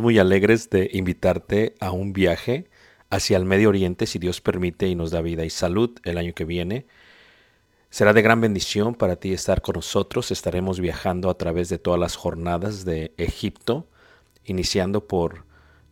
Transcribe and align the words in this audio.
Muy 0.00 0.18
alegres 0.18 0.70
de 0.70 0.90
invitarte 0.92 1.74
a 1.80 1.90
un 1.90 2.12
viaje 2.12 2.68
hacia 3.10 3.36
el 3.36 3.44
Medio 3.44 3.68
Oriente, 3.68 4.06
si 4.06 4.18
Dios 4.18 4.40
permite 4.40 4.88
y 4.88 4.94
nos 4.94 5.10
da 5.10 5.20
vida 5.20 5.44
y 5.44 5.50
salud 5.50 5.90
el 6.04 6.18
año 6.18 6.34
que 6.34 6.44
viene. 6.44 6.86
Será 7.90 8.12
de 8.12 8.22
gran 8.22 8.40
bendición 8.40 8.94
para 8.94 9.16
ti 9.16 9.32
estar 9.32 9.62
con 9.62 9.74
nosotros. 9.74 10.30
Estaremos 10.30 10.80
viajando 10.80 11.30
a 11.30 11.38
través 11.38 11.68
de 11.68 11.78
todas 11.78 11.98
las 11.98 12.16
jornadas 12.16 12.84
de 12.84 13.12
Egipto, 13.16 13.86
iniciando 14.44 15.06
por 15.06 15.44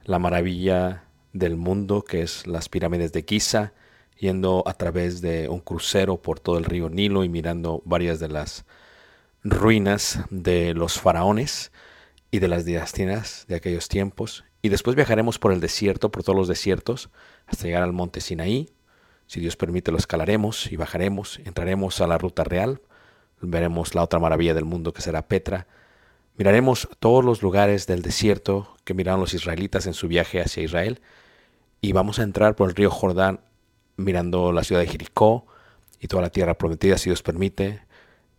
la 0.04 0.18
maravilla 0.18 1.04
del 1.32 1.56
mundo, 1.56 2.02
que 2.02 2.22
es 2.22 2.46
las 2.46 2.68
pirámides 2.68 3.12
de 3.12 3.24
Giza, 3.26 3.72
yendo 4.18 4.62
a 4.66 4.74
través 4.74 5.20
de 5.20 5.48
un 5.48 5.60
crucero 5.60 6.20
por 6.20 6.40
todo 6.40 6.58
el 6.58 6.64
río 6.64 6.88
Nilo 6.88 7.24
y 7.24 7.28
mirando 7.28 7.82
varias 7.84 8.20
de 8.20 8.28
las 8.28 8.64
ruinas 9.44 10.20
de 10.30 10.74
los 10.74 11.00
faraones 11.00 11.71
y 12.32 12.38
de 12.38 12.48
las 12.48 12.64
dinastías 12.64 13.44
de 13.46 13.54
aquellos 13.54 13.88
tiempos. 13.88 14.44
Y 14.62 14.70
después 14.70 14.96
viajaremos 14.96 15.38
por 15.38 15.52
el 15.52 15.60
desierto, 15.60 16.10
por 16.10 16.24
todos 16.24 16.36
los 16.36 16.48
desiertos, 16.48 17.10
hasta 17.46 17.64
llegar 17.64 17.82
al 17.82 17.92
monte 17.92 18.20
Sinaí. 18.22 18.70
Si 19.26 19.38
Dios 19.38 19.54
permite, 19.56 19.92
lo 19.92 19.98
escalaremos 19.98 20.72
y 20.72 20.76
bajaremos. 20.76 21.40
Entraremos 21.44 22.00
a 22.00 22.06
la 22.06 22.16
ruta 22.16 22.42
real. 22.42 22.80
Veremos 23.42 23.94
la 23.94 24.02
otra 24.02 24.18
maravilla 24.18 24.54
del 24.54 24.64
mundo 24.64 24.94
que 24.94 25.02
será 25.02 25.28
Petra. 25.28 25.66
Miraremos 26.38 26.88
todos 26.98 27.22
los 27.22 27.42
lugares 27.42 27.86
del 27.86 28.00
desierto 28.00 28.76
que 28.84 28.94
miraron 28.94 29.20
los 29.20 29.34
israelitas 29.34 29.86
en 29.86 29.92
su 29.92 30.08
viaje 30.08 30.40
hacia 30.40 30.62
Israel. 30.62 31.02
Y 31.82 31.92
vamos 31.92 32.18
a 32.18 32.22
entrar 32.22 32.56
por 32.56 32.70
el 32.70 32.74
río 32.74 32.90
Jordán 32.90 33.40
mirando 33.96 34.52
la 34.52 34.64
ciudad 34.64 34.80
de 34.80 34.88
Jericó 34.88 35.46
y 36.00 36.08
toda 36.08 36.22
la 36.22 36.30
tierra 36.30 36.54
prometida, 36.54 36.96
si 36.96 37.10
Dios 37.10 37.22
permite, 37.22 37.82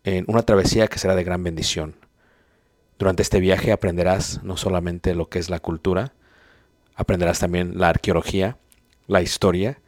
en 0.02 0.24
una 0.26 0.42
travesía 0.42 0.88
que 0.88 0.98
será 0.98 1.14
de 1.14 1.22
gran 1.22 1.44
bendición. 1.44 2.03
Durante 2.98 3.22
este 3.22 3.40
viaje 3.40 3.72
aprenderás 3.72 4.42
no 4.42 4.56
solamente 4.56 5.14
lo 5.14 5.28
que 5.28 5.38
es 5.38 5.50
la 5.50 5.60
cultura, 5.60 6.12
aprenderás 6.94 7.40
también 7.40 7.78
la 7.78 7.88
arqueología, 7.88 8.56
la 9.06 9.22
historia 9.22 9.80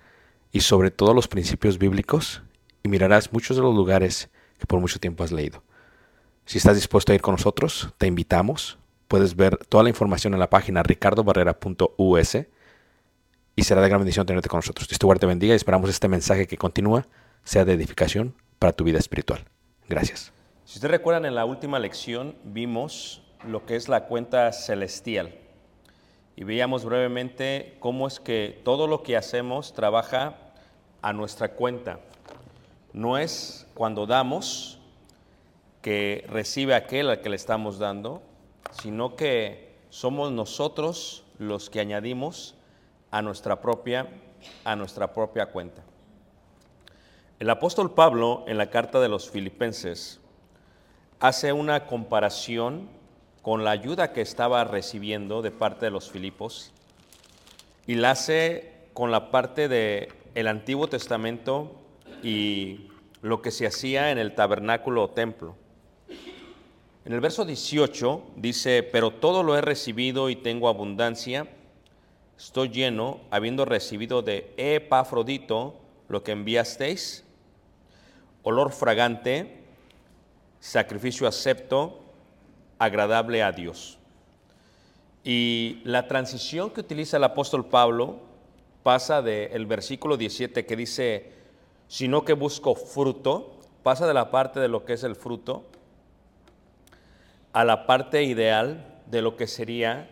y 0.53 0.61
sobre 0.61 0.91
todo 0.91 1.15
los 1.15 1.28
principios 1.28 1.78
bíblicos 1.78 2.43
y 2.83 2.89
mirarás 2.89 3.33
muchos 3.33 3.56
de 3.56 3.62
los 3.62 3.75
lugares 3.75 4.31
que 4.59 4.67
por 4.67 4.81
mucho 4.81 4.99
tiempo 4.99 5.25
has 5.25 5.33
leído. 5.33 5.62
Si 6.44 6.59
estás 6.59 6.77
dispuesto 6.77 7.12
a 7.12 7.15
ir 7.15 7.21
con 7.21 7.33
nosotros, 7.33 7.93
te 7.99 8.06
invitamos. 8.06 8.78
Puedes 9.09 9.37
ver 9.37 9.56
toda 9.69 9.83
la 9.83 9.91
información 9.91 10.33
en 10.34 10.41
la 10.41 10.50
página 10.50 10.83
ricardobarrera.us 10.83 12.37
y 13.56 13.62
será 13.65 13.81
de 13.81 13.88
gran 13.88 14.00
bendición 14.00 14.27
tenerte 14.27 14.49
con 14.49 14.59
nosotros. 14.59 14.88
Dios 14.88 14.99
te 14.99 15.06
guarde, 15.06 15.27
bendiga 15.27 15.55
y 15.55 15.56
esperamos 15.56 15.91
este 15.91 16.09
mensaje 16.09 16.47
que 16.47 16.56
continúa 16.56 17.06
sea 17.44 17.65
de 17.65 17.73
edificación 17.73 18.34
para 18.59 18.73
tu 18.73 18.84
vida 18.84 18.99
espiritual. 18.99 19.44
Gracias. 19.88 20.35
Si 20.66 20.78
ustedes 20.78 20.91
recuerdan, 20.91 21.27
en 21.27 21.37
la 21.37 21.44
última 21.44 21.78
lección 21.78 22.34
vimos 22.43 23.22
lo 23.47 23.65
que 23.65 23.77
es 23.77 23.88
la 23.88 24.06
cuenta 24.06 24.50
celestial 24.53 25.32
y 26.34 26.43
veíamos 26.43 26.84
brevemente 26.84 27.77
cómo 27.78 28.09
es 28.09 28.19
que 28.19 28.60
todo 28.65 28.88
lo 28.88 29.05
que 29.05 29.16
hacemos 29.16 29.75
trabaja 29.75 30.34
a 31.03 31.12
nuestra 31.12 31.53
cuenta. 31.53 32.00
No 32.93 33.16
es 33.16 33.69
cuando 33.75 34.06
damos 34.06 34.81
que 35.82 36.26
recibe 36.28 36.75
aquel 36.75 37.10
al 37.10 37.21
que 37.21 37.28
le 37.28 37.37
estamos 37.37 37.78
dando, 37.78 38.21
sino 38.72 39.15
que 39.15 39.76
somos 39.88 40.32
nosotros 40.32 41.22
los 41.38 41.71
que 41.71 41.78
añadimos 41.78 42.56
a 43.12 43.22
nuestra 43.22 43.60
propia, 43.60 44.09
a 44.65 44.75
nuestra 44.75 45.12
propia 45.12 45.47
cuenta. 45.47 45.84
El 47.38 47.50
apóstol 47.50 47.94
Pablo 47.94 48.43
en 48.49 48.59
la 48.59 48.69
carta 48.69 48.99
de 48.99 49.09
los 49.09 49.31
filipenses 49.31 50.21
hace 51.21 51.53
una 51.53 51.87
comparación 51.87 52.88
con 53.43 53.65
la 53.65 53.71
ayuda 53.71 54.12
que 54.12 54.21
estaba 54.21 54.65
recibiendo 54.65 55.40
de 55.43 55.50
parte 55.50 55.87
de 55.87 55.90
los 55.90 56.11
filipos 56.11 56.73
y 57.87 57.94
la 57.94 58.11
hace 58.11 58.88
con 58.93 59.11
la 59.11 59.31
parte 59.31 59.69
del 59.69 60.08
el 60.35 60.49
Antiguo 60.49 60.88
Testamento 60.88 61.73
y 62.23 62.88
lo 63.23 63.40
que 63.40 63.50
se 63.50 63.67
hacía 63.67 64.11
en 64.11 64.19
el 64.19 64.35
tabernáculo 64.35 65.05
o 65.05 65.11
templo. 65.11 65.56
En 67.05 67.12
el 67.12 67.20
verso 67.20 67.44
18 67.44 68.23
dice, 68.37 68.82
pero 68.82 69.12
todo 69.12 69.43
lo 69.43 69.56
he 69.56 69.61
recibido 69.61 70.29
y 70.29 70.37
tengo 70.37 70.69
abundancia, 70.69 71.46
estoy 72.37 72.69
lleno, 72.69 73.20
habiendo 73.31 73.64
recibido 73.64 74.23
de 74.23 74.52
Epafrodito 74.56 75.81
lo 76.08 76.25
que 76.25 76.32
enviasteis, 76.32 77.25
olor 78.43 78.73
fragante, 78.73 79.65
sacrificio 80.66 81.28
acepto, 81.28 82.00
agradable 82.80 83.42
a 83.44 83.52
Dios. 83.52 83.98
Y 85.22 85.80
la 85.84 86.08
transición 86.08 86.70
que 86.70 86.80
utiliza 86.80 87.18
el 87.18 87.24
apóstol 87.24 87.66
Pablo 87.66 88.18
pasa 88.82 89.22
del 89.22 89.64
versículo 89.66 90.16
17 90.16 90.66
que 90.66 90.76
dice, 90.76 91.32
sino 91.86 92.24
que 92.24 92.32
busco 92.32 92.74
fruto, 92.74 93.60
pasa 93.84 94.08
de 94.08 94.14
la 94.14 94.32
parte 94.32 94.58
de 94.58 94.66
lo 94.66 94.84
que 94.84 94.94
es 94.94 95.04
el 95.04 95.14
fruto 95.14 95.64
a 97.52 97.64
la 97.64 97.86
parte 97.86 98.24
ideal 98.24 99.00
de 99.06 99.22
lo 99.22 99.36
que 99.36 99.46
sería 99.46 100.10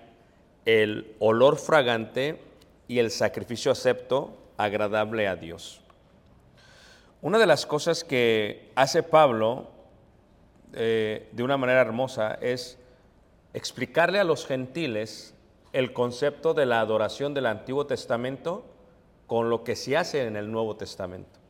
el 0.64 1.16
olor 1.18 1.58
fragante 1.58 2.40
y 2.86 3.00
el 3.00 3.10
sacrificio 3.10 3.72
acepto 3.72 4.36
agradable 4.56 5.26
a 5.26 5.34
Dios. 5.34 5.80
Una 7.20 7.38
de 7.38 7.46
las 7.46 7.66
cosas 7.66 8.04
que 8.04 8.70
hace 8.76 9.02
Pablo 9.02 9.74
eh, 10.76 11.29
de 11.32 11.43
una 11.43 11.56
manera 11.56 11.81
hermosa 11.81 12.35
es 12.41 12.79
explicarle 13.53 14.19
a 14.19 14.25
los 14.25 14.47
gentiles 14.47 15.35
el 15.73 15.93
concepto 15.93 16.55
de 16.55 16.67
la 16.67 16.81
adoración 16.81 17.35
del 17.35 17.47
Antiguo 17.47 17.87
Testamento 17.87 18.65
con 19.26 19.50
lo 19.50 19.65
que 19.65 19.76
se 19.76 19.97
hace 19.97 20.26
en 20.26 20.37
el 20.37 20.50
Nuevo 20.50 20.76
Testamento. 20.76 21.41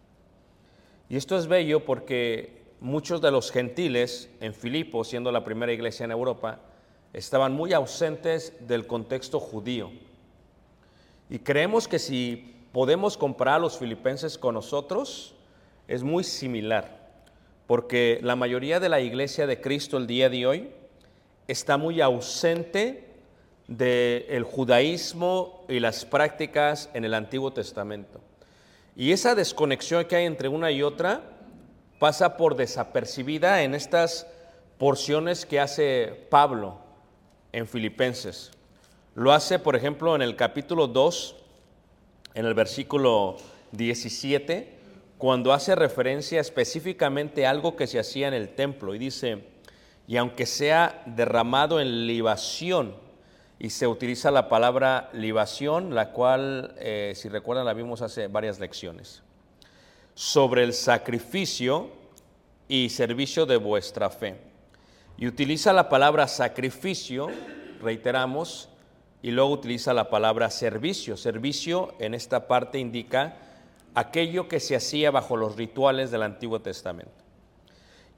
Y 1.08 1.16
esto 1.16 1.36
es 1.36 1.46
bello 1.46 1.84
porque 1.84 2.62
muchos 2.80 3.20
de 3.20 3.30
los 3.30 3.50
gentiles 3.50 4.30
en 4.40 4.54
Filipo, 4.54 5.04
siendo 5.04 5.30
la 5.32 5.44
primera 5.44 5.72
iglesia 5.72 6.04
en 6.04 6.10
Europa, 6.10 6.60
estaban 7.12 7.52
muy 7.52 7.72
ausentes 7.72 8.54
del 8.66 8.86
contexto 8.86 9.40
judío. 9.40 9.90
Y 11.30 11.38
creemos 11.38 11.88
que 11.88 11.98
si 11.98 12.54
podemos 12.72 13.16
comparar 13.16 13.56
a 13.56 13.58
los 13.60 13.78
filipenses 13.78 14.36
con 14.36 14.54
nosotros, 14.54 15.34
es 15.88 16.02
muy 16.02 16.24
similar, 16.24 17.03
porque 17.66 18.18
la 18.22 18.36
mayoría 18.36 18.80
de 18.80 18.88
la 18.88 19.00
iglesia 19.00 19.46
de 19.46 19.60
Cristo 19.60 19.96
el 19.96 20.06
día 20.06 20.28
de 20.28 20.46
hoy 20.46 20.70
está 21.48 21.76
muy 21.76 22.00
ausente 22.00 23.04
del 23.66 24.44
judaísmo 24.44 25.64
y 25.68 25.80
las 25.80 26.04
prácticas 26.04 26.90
en 26.92 27.04
el 27.04 27.14
Antiguo 27.14 27.52
Testamento. 27.52 28.20
Y 28.96 29.12
esa 29.12 29.34
desconexión 29.34 30.04
que 30.04 30.16
hay 30.16 30.26
entre 30.26 30.48
una 30.48 30.70
y 30.70 30.82
otra 30.82 31.22
pasa 31.98 32.36
por 32.36 32.56
desapercibida 32.56 33.62
en 33.62 33.74
estas 33.74 34.26
porciones 34.78 35.46
que 35.46 35.60
hace 35.60 36.26
Pablo 36.28 36.78
en 37.52 37.66
Filipenses. 37.66 38.50
Lo 39.14 39.32
hace, 39.32 39.58
por 39.58 39.76
ejemplo, 39.76 40.14
en 40.14 40.22
el 40.22 40.36
capítulo 40.36 40.86
2, 40.86 41.36
en 42.34 42.46
el 42.46 42.54
versículo 42.54 43.36
17, 43.72 44.73
cuando 45.24 45.54
hace 45.54 45.74
referencia 45.74 46.38
específicamente 46.38 47.46
a 47.46 47.50
algo 47.50 47.76
que 47.76 47.86
se 47.86 47.98
hacía 47.98 48.28
en 48.28 48.34
el 48.34 48.50
templo 48.50 48.94
y 48.94 48.98
dice, 48.98 49.42
y 50.06 50.18
aunque 50.18 50.44
sea 50.44 51.02
derramado 51.06 51.80
en 51.80 52.06
libación, 52.06 52.94
y 53.58 53.70
se 53.70 53.86
utiliza 53.86 54.30
la 54.30 54.50
palabra 54.50 55.08
libación, 55.14 55.94
la 55.94 56.10
cual, 56.10 56.74
eh, 56.78 57.14
si 57.16 57.30
recuerdan, 57.30 57.64
la 57.64 57.72
vimos 57.72 58.02
hace 58.02 58.26
varias 58.26 58.60
lecciones, 58.60 59.22
sobre 60.12 60.62
el 60.62 60.74
sacrificio 60.74 61.88
y 62.68 62.90
servicio 62.90 63.46
de 63.46 63.56
vuestra 63.56 64.10
fe. 64.10 64.36
Y 65.16 65.26
utiliza 65.26 65.72
la 65.72 65.88
palabra 65.88 66.28
sacrificio, 66.28 67.30
reiteramos, 67.80 68.68
y 69.22 69.30
luego 69.30 69.52
utiliza 69.52 69.94
la 69.94 70.10
palabra 70.10 70.50
servicio. 70.50 71.16
Servicio 71.16 71.94
en 71.98 72.12
esta 72.12 72.46
parte 72.46 72.78
indica 72.78 73.38
aquello 73.94 74.48
que 74.48 74.60
se 74.60 74.76
hacía 74.76 75.10
bajo 75.10 75.36
los 75.36 75.56
rituales 75.56 76.10
del 76.10 76.22
Antiguo 76.22 76.60
Testamento. 76.60 77.12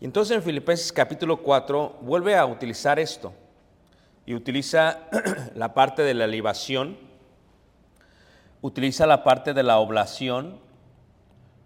Y 0.00 0.04
entonces 0.04 0.36
en 0.36 0.42
Filipenses 0.42 0.92
capítulo 0.92 1.42
4 1.42 1.98
vuelve 2.02 2.36
a 2.36 2.44
utilizar 2.46 2.98
esto 2.98 3.32
y 4.26 4.34
utiliza 4.34 5.08
la 5.54 5.72
parte 5.72 6.02
de 6.02 6.14
la 6.14 6.26
libación, 6.26 6.98
utiliza 8.60 9.06
la 9.06 9.22
parte 9.24 9.54
de 9.54 9.62
la 9.62 9.78
oblación, 9.78 10.58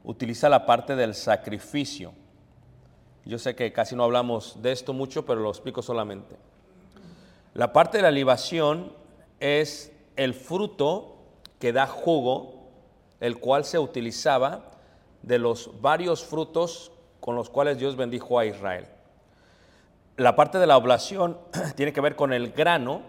utiliza 0.05 0.49
la 0.49 0.67
parte 0.67 0.95
del 0.97 1.15
sacrificio. 1.15 2.13
Yo 3.25 3.39
sé 3.39 3.55
que 3.55 3.73
casi 3.73 3.97
no 3.97 4.05
hablamos 4.05 4.63
de 4.63 4.73
esto 4.73 4.93
mucho, 4.93 5.25
pero 5.25 5.41
lo 5.41 5.51
explico 5.51 5.83
solamente. 5.83 6.37
La 7.55 7.73
parte 7.73 7.99
de 7.99 8.03
la 8.03 8.11
libación 8.11 8.93
es 9.41 9.93
el 10.17 10.35
fruto 10.35 11.17
que 11.59 11.73
da 11.73 11.87
jugo, 11.87 12.60
el 13.21 13.39
cual 13.39 13.65
se 13.65 13.79
utilizaba 13.79 14.71
de 15.23 15.39
los 15.39 15.81
varios 15.81 16.25
frutos 16.25 16.93
con 17.21 17.37
los 17.37 17.51
cuales 17.51 17.79
Dios 17.79 17.97
bendijo 17.97 18.39
a 18.39 18.47
Israel. 18.47 18.87
La 20.17 20.37
parte 20.37 20.59
de 20.59 20.67
la 20.67 20.77
oblación 20.77 21.39
tiene 21.77 21.93
que 21.93 22.01
ver 22.01 22.17
con 22.17 22.33
el 22.33 22.53
grano 22.53 23.03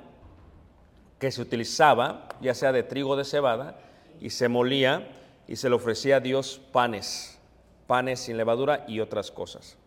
que 1.20 1.32
se 1.32 1.42
utilizaba, 1.42 2.28
ya 2.42 2.54
sea 2.54 2.72
de 2.72 2.84
trigo 2.84 3.12
o 3.12 3.16
de 3.16 3.26
cebada, 3.26 3.78
y 4.20 4.32
se 4.32 4.50
molía 4.50 5.08
y 5.48 5.56
se 5.56 5.70
le 5.70 5.76
ofrecía 5.76 6.18
a 6.18 6.20
Dios 6.20 6.62
panes, 6.72 7.38
panes 7.88 8.22
sin 8.22 8.38
levadura 8.38 8.86
y 8.88 9.00
otras 9.00 9.32
cosas. 9.32 9.78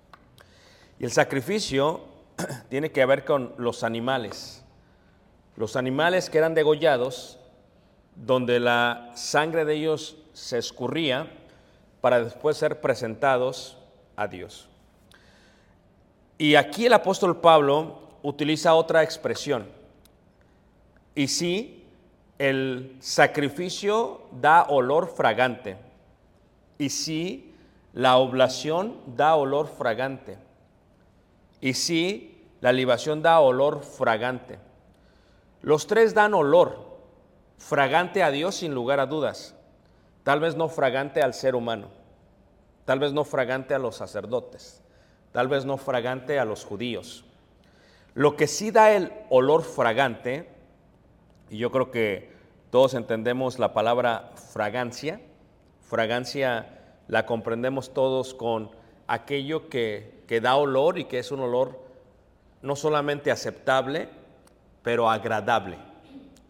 Y 0.98 1.04
el 1.04 1.10
sacrificio 1.10 2.02
tiene 2.68 2.92
que 2.92 3.04
ver 3.04 3.24
con 3.24 3.54
los 3.58 3.84
animales. 3.84 4.64
Los 5.56 5.76
animales 5.76 6.30
que 6.30 6.38
eran 6.38 6.54
degollados, 6.54 7.38
donde 8.16 8.61
la 8.61 9.11
sangre 9.14 9.64
de 9.64 9.75
ellos 9.75 10.16
se 10.32 10.58
escurría 10.58 11.31
para 12.00 12.22
después 12.22 12.56
ser 12.56 12.81
presentados 12.81 13.78
a 14.16 14.28
Dios. 14.28 14.69
Y 16.38 16.56
aquí 16.56 16.87
el 16.87 16.93
apóstol 16.93 17.40
Pablo 17.40 17.99
utiliza 18.22 18.75
otra 18.75 19.02
expresión. 19.02 19.66
Y 21.14 21.28
sí, 21.28 21.84
el 22.38 22.96
sacrificio 23.00 24.22
da 24.32 24.64
olor 24.64 25.08
fragante. 25.14 25.76
Y 26.78 26.90
sí, 26.90 27.55
la 27.93 28.17
oblación 28.17 28.96
da 29.17 29.37
olor 29.37 29.69
fragante. 29.69 30.37
Y 31.60 31.75
sí, 31.75 32.43
la 32.60 32.72
libación 32.72 33.22
da 33.22 33.40
olor 33.40 33.82
fragante. 33.82 34.58
Los 35.62 35.87
tres 35.87 36.12
dan 36.12 36.34
olor 36.34 36.94
fragante 37.58 38.22
a 38.22 38.30
Dios 38.30 38.56
sin 38.56 38.74
lugar 38.74 39.00
a 39.00 39.06
dudas. 39.06 39.54
Tal 40.22 40.40
vez 40.40 40.56
no 40.56 40.68
fragante 40.68 41.22
al 41.22 41.34
ser 41.34 41.54
humano. 41.54 41.88
Tal 42.84 42.98
vez 42.98 43.12
no 43.12 43.24
fragante 43.24 43.74
a 43.74 43.78
los 43.78 43.96
sacerdotes 43.96 44.84
tal 45.34 45.48
vez 45.48 45.64
no 45.64 45.78
fragante 45.78 46.38
a 46.38 46.44
los 46.44 46.64
judíos. 46.64 47.24
Lo 48.14 48.36
que 48.36 48.46
sí 48.46 48.70
da 48.70 48.92
el 48.92 49.12
olor 49.30 49.64
fragante, 49.64 50.48
y 51.50 51.58
yo 51.58 51.72
creo 51.72 51.90
que 51.90 52.30
todos 52.70 52.94
entendemos 52.94 53.58
la 53.58 53.74
palabra 53.74 54.30
fragancia, 54.52 55.20
fragancia 55.80 56.78
la 57.08 57.26
comprendemos 57.26 57.92
todos 57.92 58.32
con 58.32 58.70
aquello 59.08 59.68
que, 59.68 60.22
que 60.28 60.40
da 60.40 60.54
olor 60.54 61.00
y 61.00 61.06
que 61.06 61.18
es 61.18 61.32
un 61.32 61.40
olor 61.40 61.80
no 62.62 62.76
solamente 62.76 63.32
aceptable, 63.32 64.08
pero 64.84 65.10
agradable. 65.10 65.78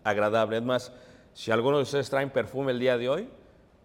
Agradable. 0.04 0.58
Es 0.58 0.62
más, 0.62 0.92
si 1.32 1.50
alguno 1.50 1.78
de 1.78 1.82
ustedes 1.82 2.10
traen 2.10 2.30
perfume 2.30 2.72
el 2.72 2.78
día 2.78 2.96
de 2.96 3.08
hoy, 3.08 3.28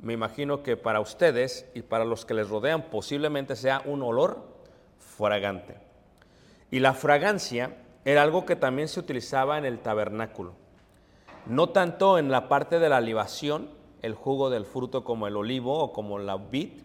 me 0.02 0.14
imagino 0.14 0.64
que 0.64 0.78
para 0.78 1.00
ustedes 1.00 1.70
y 1.74 1.82
para 1.82 2.06
los 2.06 2.26
que 2.26 2.34
les 2.34 2.48
rodean 2.48 2.84
posiblemente 2.84 3.56
sea 3.56 3.82
un 3.86 4.04
olor 4.04 4.46
fragante. 4.98 5.78
Y 6.72 6.80
la 6.80 6.94
fragancia 6.94 7.76
era 8.06 8.22
algo 8.22 8.46
que 8.46 8.56
también 8.56 8.88
se 8.88 9.00
utilizaba 9.00 9.58
en 9.58 9.66
el 9.66 9.80
tabernáculo. 9.80 10.54
No 11.46 11.70
tanto 11.70 12.18
en 12.18 12.32
la 12.32 12.48
parte 12.48 12.80
de 12.80 12.90
la 12.90 13.02
libación, 13.02 13.70
el 14.02 14.14
jugo 14.14 14.50
del 14.50 14.66
fruto 14.66 15.04
como 15.04 15.28
el 15.28 15.36
olivo 15.36 15.80
o 15.80 15.92
como 15.92 16.20
la 16.20 16.38
vid, 16.38 16.82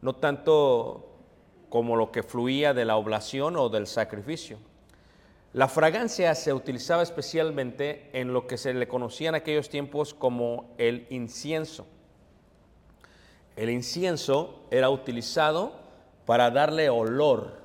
no 0.00 0.14
tanto 0.14 1.10
como 1.68 1.96
lo 1.96 2.12
que 2.12 2.22
fluía 2.22 2.72
de 2.72 2.84
la 2.84 2.96
oblación 2.96 3.56
o 3.56 3.68
del 3.68 3.86
sacrificio. 3.86 4.58
La 5.54 5.68
fragancia 5.68 6.34
se 6.34 6.52
utilizaba 6.52 7.04
especialmente 7.04 8.10
en 8.12 8.32
lo 8.32 8.48
que 8.48 8.58
se 8.58 8.74
le 8.74 8.88
conocía 8.88 9.28
en 9.28 9.36
aquellos 9.36 9.68
tiempos 9.68 10.12
como 10.12 10.74
el 10.78 11.06
incienso. 11.10 11.86
El 13.54 13.70
incienso 13.70 14.66
era 14.72 14.90
utilizado 14.90 15.80
para 16.26 16.50
darle 16.50 16.90
olor 16.90 17.56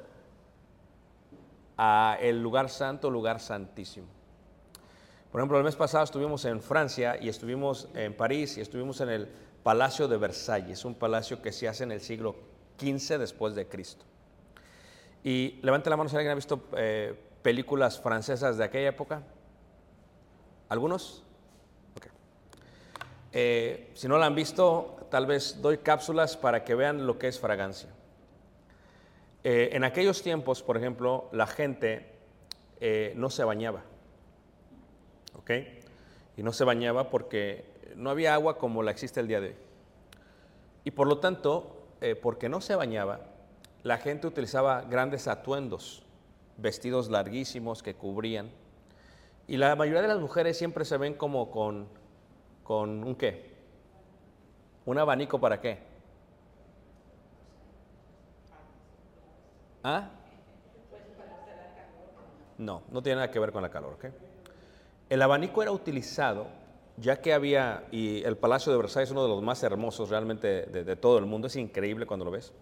a 1.78 2.16
el 2.22 2.44
lugar 2.44 2.70
santo, 2.70 3.10
lugar 3.10 3.40
santísimo. 3.40 4.06
Por 5.32 5.42
ejemplo, 5.42 5.58
el 5.58 5.64
mes 5.64 5.76
pasado 5.76 6.04
estuvimos 6.04 6.46
en 6.46 6.62
Francia 6.62 7.18
y 7.20 7.28
estuvimos 7.28 7.90
en 7.96 8.16
París 8.16 8.56
y 8.60 8.62
estuvimos 8.62 9.02
en 9.02 9.10
el 9.10 9.30
Palacio 9.64 10.08
de 10.08 10.18
Versalles, 10.18 10.86
un 10.86 10.94
palacio 10.94 11.42
que 11.42 11.52
se 11.52 11.68
hace 11.68 11.86
en 11.86 11.92
el 11.92 12.02
siglo 12.02 12.36
XV 12.80 13.18
después 13.18 13.56
de 13.56 13.68
Cristo. 13.68 14.06
Y 15.24 15.60
levante 15.64 15.90
la 15.90 15.98
mano 15.98 16.08
si 16.08 16.16
alguien 16.16 16.34
ha 16.34 16.36
visto 16.36 16.68
eh, 16.78 17.29
películas 17.50 18.00
francesas 18.00 18.60
de 18.60 18.64
aquella 18.64 18.90
época. 18.90 19.24
¿Algunos? 20.70 21.24
Eh, 23.32 23.90
si 23.96 24.08
no 24.08 24.20
la 24.20 24.28
han 24.28 24.36
visto, 24.36 25.08
tal 25.10 25.26
vez 25.26 25.60
doy 25.60 25.80
cápsulas 25.80 26.38
para 26.38 26.64
que 26.64 26.76
vean 26.76 27.08
lo 27.08 27.18
que 27.18 27.28
es 27.28 27.40
fragancia. 27.40 27.90
Eh, 29.44 29.70
en 29.72 29.84
aquellos 29.84 30.22
tiempos, 30.22 30.62
por 30.62 30.78
ejemplo, 30.78 31.28
la 31.32 31.48
gente 31.48 32.06
eh, 32.80 33.14
no 33.16 33.32
se 33.32 33.44
bañaba. 33.44 33.82
¿Ok? 35.36 35.50
Y 36.38 36.44
no 36.44 36.54
se 36.54 36.64
bañaba 36.66 37.10
porque 37.10 37.66
no 37.96 38.12
había 38.12 38.36
agua 38.36 38.60
como 38.60 38.84
la 38.84 38.92
existe 38.92 39.22
el 39.22 39.28
día 39.28 39.42
de 39.42 39.48
hoy. 39.48 39.56
Y 40.84 40.92
por 40.92 41.08
lo 41.08 41.18
tanto, 41.18 41.88
porque 42.22 42.48
no 42.48 42.62
se 42.62 42.76
bañaba, 42.76 43.22
la 43.82 43.98
gente 43.98 44.28
utilizaba 44.28 44.84
grandes 44.84 45.28
atuendos, 45.28 46.06
vestidos 46.62 47.10
larguísimos 47.10 47.84
que 47.84 47.96
cubrían. 47.96 48.50
Y 49.48 49.58
la 49.58 49.76
mayoría 49.76 50.02
de 50.02 50.08
las 50.08 50.20
mujeres 50.20 50.58
siempre 50.58 50.86
se 50.86 50.98
ven 50.98 51.14
como 51.16 51.50
con, 51.50 51.88
con 52.64 53.04
un 53.04 53.16
qué? 53.16 53.56
¿Un 54.86 54.98
abanico 54.98 55.40
para 55.40 55.60
qué? 55.60 55.80
¿Ah? 59.84 60.10
No, 62.58 62.84
no 62.92 63.02
tiene 63.02 63.18
nada 63.18 63.32
que 63.32 63.40
ver 63.40 63.52
con 63.52 63.62
la 63.62 63.70
calor. 63.70 63.98
El 65.10 65.22
abanico 65.22 65.62
era 65.64 65.72
utilizado 65.72 66.48
ya 66.98 67.22
que 67.22 67.34
había, 67.34 67.86
y 67.92 68.24
el 68.24 68.38
Palacio 68.38 68.72
de 68.72 68.78
Versalles 68.78 69.10
es 69.10 69.12
uno 69.12 69.24
de 69.24 69.30
los 69.30 69.42
más 69.42 69.64
hermosos 69.64 70.10
realmente 70.10 70.64
de 70.64 70.96
todo 70.96 71.18
el 71.18 71.26
mundo, 71.26 71.48
es 71.48 71.56
increíble 71.56 72.06
cuando 72.06 72.26
lo 72.26 72.32
ves. 72.32 72.54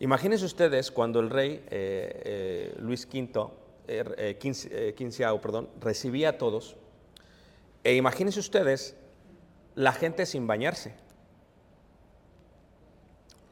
Imagínense 0.00 0.44
ustedes 0.44 0.92
cuando 0.92 1.18
el 1.18 1.28
rey 1.28 1.64
eh, 1.70 2.22
eh, 2.24 2.76
Luis 2.78 3.06
V, 3.06 3.50
eh, 3.88 4.38
eh, 4.40 5.38
perdón, 5.42 5.68
recibía 5.80 6.30
a 6.30 6.38
todos, 6.38 6.76
e 7.82 7.94
imagínense 7.94 8.38
ustedes 8.38 8.96
la 9.74 9.92
gente 9.92 10.26
sin 10.26 10.46
bañarse. 10.46 10.94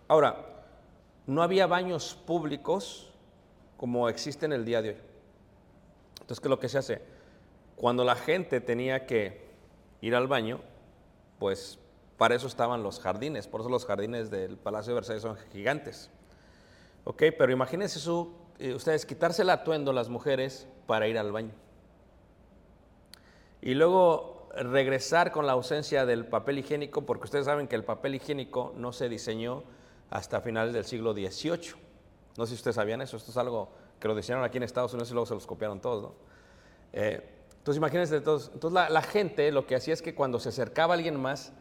Ahora, 0.09 0.65
no 1.27 1.43
había 1.43 1.67
baños 1.67 2.15
públicos 2.27 3.11
como 3.77 4.09
existen 4.09 4.53
el 4.53 4.65
día 4.65 4.83
de 4.83 4.91
hoy. 4.91 4.97
Entonces, 6.21 6.41
¿qué 6.41 6.47
es 6.47 6.51
lo 6.51 6.61
que 6.61 6.69
se 6.69 6.79
hace? 6.79 7.03
Cuando 7.75 8.05
la 8.05 8.15
gente 8.15 8.61
tenía 8.61 9.07
que 9.07 9.47
ir 10.01 10.15
al 10.15 10.29
baño, 10.29 10.61
pues 11.39 11.79
para 12.17 12.35
eso 12.37 12.47
estaban 12.47 12.83
los 12.83 13.01
jardines, 13.01 13.49
por 13.49 13.61
eso 13.61 13.71
los 13.71 13.85
jardines 13.85 14.31
del 14.31 14.57
Palacio 14.57 14.93
de 14.93 14.95
Versalles 14.95 15.23
son 15.23 15.37
gigantes. 15.53 16.11
Ok, 17.09 17.23
pero 17.39 17.53
imagínense 17.53 18.01
su, 18.01 18.35
eh, 18.59 18.75
ustedes 18.75 19.07
quitarse 19.07 19.43
el 19.43 19.51
atuendo 19.51 19.93
las 19.93 20.09
mujeres 20.09 20.67
para 20.89 21.07
ir 21.07 21.17
al 21.17 21.31
baño. 21.31 21.53
Y 23.63 23.75
luego 23.75 24.49
regresar 24.57 25.31
con 25.31 25.47
la 25.47 25.53
ausencia 25.53 26.05
del 26.05 26.27
papel 26.27 26.59
higiénico, 26.59 27.07
porque 27.07 27.27
ustedes 27.27 27.45
saben 27.45 27.69
que 27.69 27.77
el 27.77 27.85
papel 27.85 28.17
higiénico 28.17 28.75
no 28.77 28.93
se 28.93 29.09
diseñó 29.09 29.63
hasta 30.11 30.41
finales 30.41 30.75
del 30.75 30.85
siglo 30.85 31.13
XVIII. 31.13 31.77
No 32.39 32.45
sé 32.45 32.51
si 32.51 32.55
ustedes 32.57 32.75
sabían 32.75 33.01
eso, 33.01 33.17
esto 33.17 33.31
es 33.31 33.37
algo 33.37 33.69
que 34.01 34.09
lo 34.09 34.17
diseñaron 34.17 34.45
aquí 34.45 34.57
en 34.57 34.65
Estados 34.65 34.93
Unidos 34.93 35.09
y 35.11 35.13
luego 35.13 35.27
se 35.27 35.35
los 35.35 35.47
copiaron 35.47 35.81
todos, 35.81 36.03
¿no? 36.03 36.15
Eh, 36.93 37.23
entonces 37.57 37.77
imagínense 37.79 38.21
todos. 38.21 38.51
Entonces 38.53 38.75
la, 38.75 38.91
la 38.91 39.03
gente 39.03 39.53
lo 39.53 39.65
que 39.65 39.77
hacía 39.77 39.95
es 39.95 40.03
que 40.03 40.17
cuando 40.17 40.41
se 40.41 40.49
acercaba 40.49 40.95
alguien 40.95 41.21
más, 41.21 41.53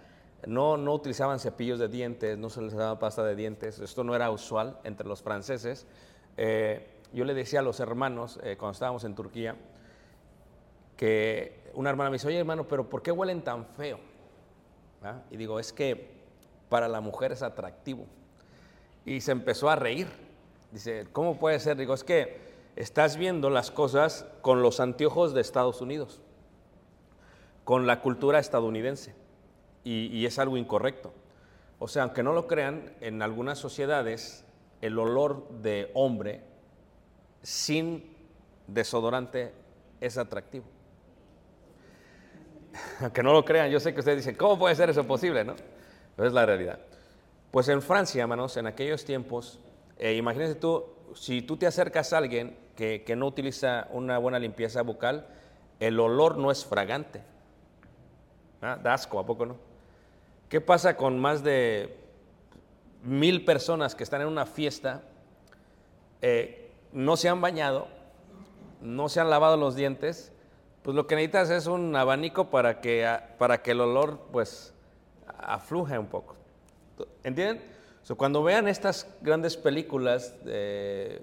no, 0.47 0.77
no 0.77 0.93
utilizaban 0.93 1.39
cepillos 1.39 1.79
de 1.79 1.87
dientes, 1.87 2.37
no 2.37 2.49
se 2.49 2.61
les 2.61 2.73
daba 2.73 2.99
pasta 2.99 3.23
de 3.23 3.35
dientes, 3.35 3.79
esto 3.79 4.03
no 4.03 4.15
era 4.15 4.29
usual 4.31 4.79
entre 4.83 5.07
los 5.07 5.21
franceses. 5.21 5.85
Eh, 6.37 6.87
yo 7.13 7.25
le 7.25 7.33
decía 7.33 7.59
a 7.59 7.63
los 7.63 7.79
hermanos, 7.79 8.39
eh, 8.43 8.57
cuando 8.57 8.73
estábamos 8.73 9.03
en 9.03 9.15
Turquía, 9.15 9.55
que 10.97 11.71
una 11.73 11.89
hermana 11.89 12.09
me 12.09 12.15
dice, 12.15 12.27
oye 12.27 12.39
hermano, 12.39 12.67
pero 12.67 12.89
¿por 12.89 13.01
qué 13.01 13.11
huelen 13.11 13.43
tan 13.43 13.65
feo? 13.65 13.99
¿Ah? 15.03 15.21
Y 15.29 15.37
digo, 15.37 15.59
es 15.59 15.73
que 15.73 16.15
para 16.69 16.87
la 16.87 17.01
mujer 17.01 17.31
es 17.31 17.41
atractivo. 17.41 18.05
Y 19.05 19.21
se 19.21 19.31
empezó 19.31 19.69
a 19.69 19.75
reír. 19.75 20.07
Dice, 20.71 21.07
¿cómo 21.11 21.37
puede 21.37 21.59
ser? 21.59 21.77
Digo, 21.77 21.93
es 21.93 22.03
que 22.03 22.39
estás 22.75 23.17
viendo 23.17 23.49
las 23.49 23.71
cosas 23.71 24.25
con 24.41 24.61
los 24.61 24.79
anteojos 24.79 25.33
de 25.33 25.41
Estados 25.41 25.81
Unidos, 25.81 26.21
con 27.63 27.87
la 27.87 28.01
cultura 28.01 28.39
estadounidense, 28.39 29.13
y, 29.85 30.25
es 30.25 30.39
algo 30.39 30.57
incorrecto. 30.57 31.13
O 31.79 31.87
sea, 31.87 32.03
aunque 32.03 32.23
no 32.23 32.33
lo 32.33 32.47
crean, 32.47 32.91
en 33.01 33.21
algunas 33.21 33.59
sociedades 33.59 34.43
el 34.81 34.97
olor 34.97 35.47
de 35.61 35.91
hombre 35.93 36.41
sin 37.43 38.15
desodorante 38.67 39.53
es 40.01 40.17
atractivo. 40.17 40.65
Aunque 43.01 43.23
no 43.23 43.31
lo 43.31 43.45
crean, 43.45 43.69
yo 43.69 43.79
sé 43.79 43.93
que 43.93 43.99
ustedes 43.99 44.17
dicen, 44.17 44.35
¿cómo 44.35 44.57
puede 44.57 44.75
ser 44.75 44.89
eso 44.89 45.05
posible? 45.05 45.45
No? 45.45 45.55
Pero 46.15 46.27
es 46.27 46.33
la 46.33 46.45
realidad. 46.45 46.79
Pues 47.51 47.69
en 47.69 47.81
Francia, 47.81 48.23
hermanos, 48.23 48.57
en 48.57 48.67
aquellos 48.67 49.05
tiempos, 49.05 49.59
eh, 49.97 50.15
imagínense 50.15 50.55
tú, 50.55 50.85
si 51.13 51.41
tú 51.41 51.55
te 51.55 51.67
acercas 51.67 52.11
a 52.11 52.17
alguien 52.17 52.57
que, 52.75 53.03
que 53.03 53.15
no 53.15 53.27
utiliza 53.27 53.87
una 53.91 54.17
buena 54.17 54.39
limpieza 54.39 54.81
bucal, 54.81 55.27
el 55.79 55.99
olor 55.99 56.37
no 56.37 56.51
es 56.51 56.65
fragante. 56.65 57.21
Ah, 58.61 58.77
Da 58.81 58.93
asco, 58.93 59.19
¿a 59.19 59.25
poco 59.25 59.45
no? 59.45 59.64
¿Qué 60.49 60.61
pasa 60.61 60.95
con 60.95 61.19
más 61.19 61.43
de 61.43 61.95
mil 63.03 63.43
personas 63.45 63.95
que 63.95 64.03
están 64.03 64.21
en 64.21 64.27
una 64.27 64.45
fiesta, 64.45 65.01
eh, 66.21 66.71
no 66.91 67.17
se 67.17 67.29
han 67.29 67.41
bañado, 67.41 67.87
no 68.81 69.09
se 69.09 69.19
han 69.19 69.29
lavado 69.29 69.57
los 69.57 69.75
dientes? 69.75 70.31
Pues 70.83 70.95
lo 70.95 71.07
que 71.07 71.15
necesitas 71.15 71.49
es 71.49 71.65
un 71.67 71.95
abanico 71.95 72.49
para 72.51 72.79
que, 72.79 73.09
para 73.39 73.61
que 73.63 73.71
el 73.71 73.81
olor 73.81 74.19
pues 74.31 74.73
afluje 75.39 75.97
un 75.97 76.07
poco. 76.07 76.35
¿Entienden? 77.23 77.61
So, 78.03 78.15
cuando 78.15 78.43
vean 78.43 78.67
estas 78.67 79.07
grandes 79.21 79.57
películas 79.57 80.35
que 80.45 81.19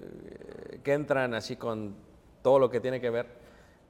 entran 0.85 1.33
así 1.35 1.55
con 1.55 1.95
todo 2.43 2.59
lo 2.59 2.71
que 2.71 2.81
tiene 2.81 3.01
que 3.01 3.09
ver, 3.09 3.27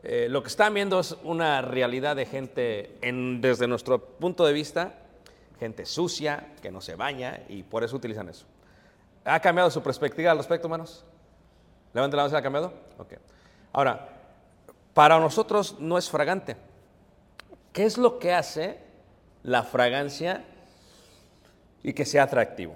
eh, 0.03 0.27
lo 0.29 0.43
que 0.43 0.49
están 0.49 0.75
viendo 0.75 1.01
es 1.01 1.17
una 1.25 1.63
realidad 1.63 2.17
de 2.17 2.27
gente, 2.27 2.99
en- 3.01 3.41
desde 3.41 3.67
nuestro 3.67 3.99
punto 3.99 4.45
de 4.45 4.53
vista, 4.53 4.99
gente 5.63 5.87
sucia, 5.87 6.55
que 6.61 6.73
no 6.73 6.81
se 6.81 6.97
baña 6.97 7.45
y 7.49 7.63
por 7.63 7.85
eso 7.85 7.95
utilizan 7.95 8.29
eso. 8.29 8.47
¿Ha 9.25 9.39
cambiado 9.39 9.71
su 9.71 9.81
perspectiva 9.81 10.33
al 10.33 10.39
respecto, 10.39 10.67
hermanos? 10.67 11.05
Levanten 11.95 12.17
la 12.17 12.25
mano, 12.25 12.31
¿se 12.31 12.37
ha 12.37 12.43
cambiado? 12.43 12.73
Ok. 12.99 13.13
Ahora, 13.73 14.09
para 14.93 15.21
nosotros 15.21 15.77
no 15.79 15.99
es 15.99 16.11
fragante. 16.11 16.57
¿Qué 17.73 17.85
es 17.85 17.97
lo 17.97 18.19
que 18.19 18.35
hace 18.35 18.81
la 19.45 19.63
fragancia 19.63 20.45
y 21.85 21.93
que 21.93 22.05
sea 22.05 22.25
atractivo? 22.25 22.75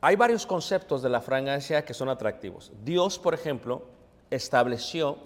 Hay 0.00 0.16
varios 0.16 0.46
conceptos 0.46 1.02
de 1.02 1.10
la 1.10 1.20
fragancia 1.20 1.84
que 1.84 1.92
son 1.92 2.08
atractivos. 2.08 2.72
Dios, 2.82 3.18
por 3.18 3.34
ejemplo, 3.34 3.84
estableció 4.30 5.18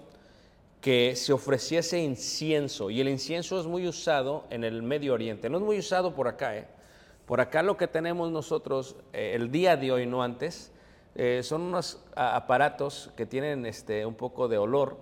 que 0.81 1.17
se 1.17 1.33
ofreciese 1.33 1.99
incienso 1.99 2.91
y 2.91 3.01
el 3.01 3.09
incienso 3.09 3.59
es 3.61 3.67
muy 3.67 3.87
usado 3.89 4.45
en 4.51 4.65
el 4.65 4.83
Medio 4.83 5.15
Oriente. 5.15 5.51
No 5.51 5.59
es 5.59 5.65
muy 5.65 5.79
usado 5.79 6.15
por 6.15 6.29
acá, 6.29 6.57
¿eh? 6.57 6.69
Por 7.27 7.41
acá 7.41 7.63
lo 7.63 7.77
que 7.77 7.89
tenemos 7.89 8.31
nosotros 8.31 8.97
eh, 9.13 9.33
el 9.35 9.51
día 9.51 9.77
de 9.77 9.93
hoy, 9.93 10.07
no 10.07 10.23
antes, 10.23 10.73
eh, 11.15 11.43
son 11.43 11.63
unos 11.63 12.03
aparatos 12.15 13.11
que 13.17 13.27
tienen 13.27 13.67
este, 13.67 14.07
un 14.07 14.15
poco 14.15 14.49
de 14.49 14.57
olor, 14.57 14.99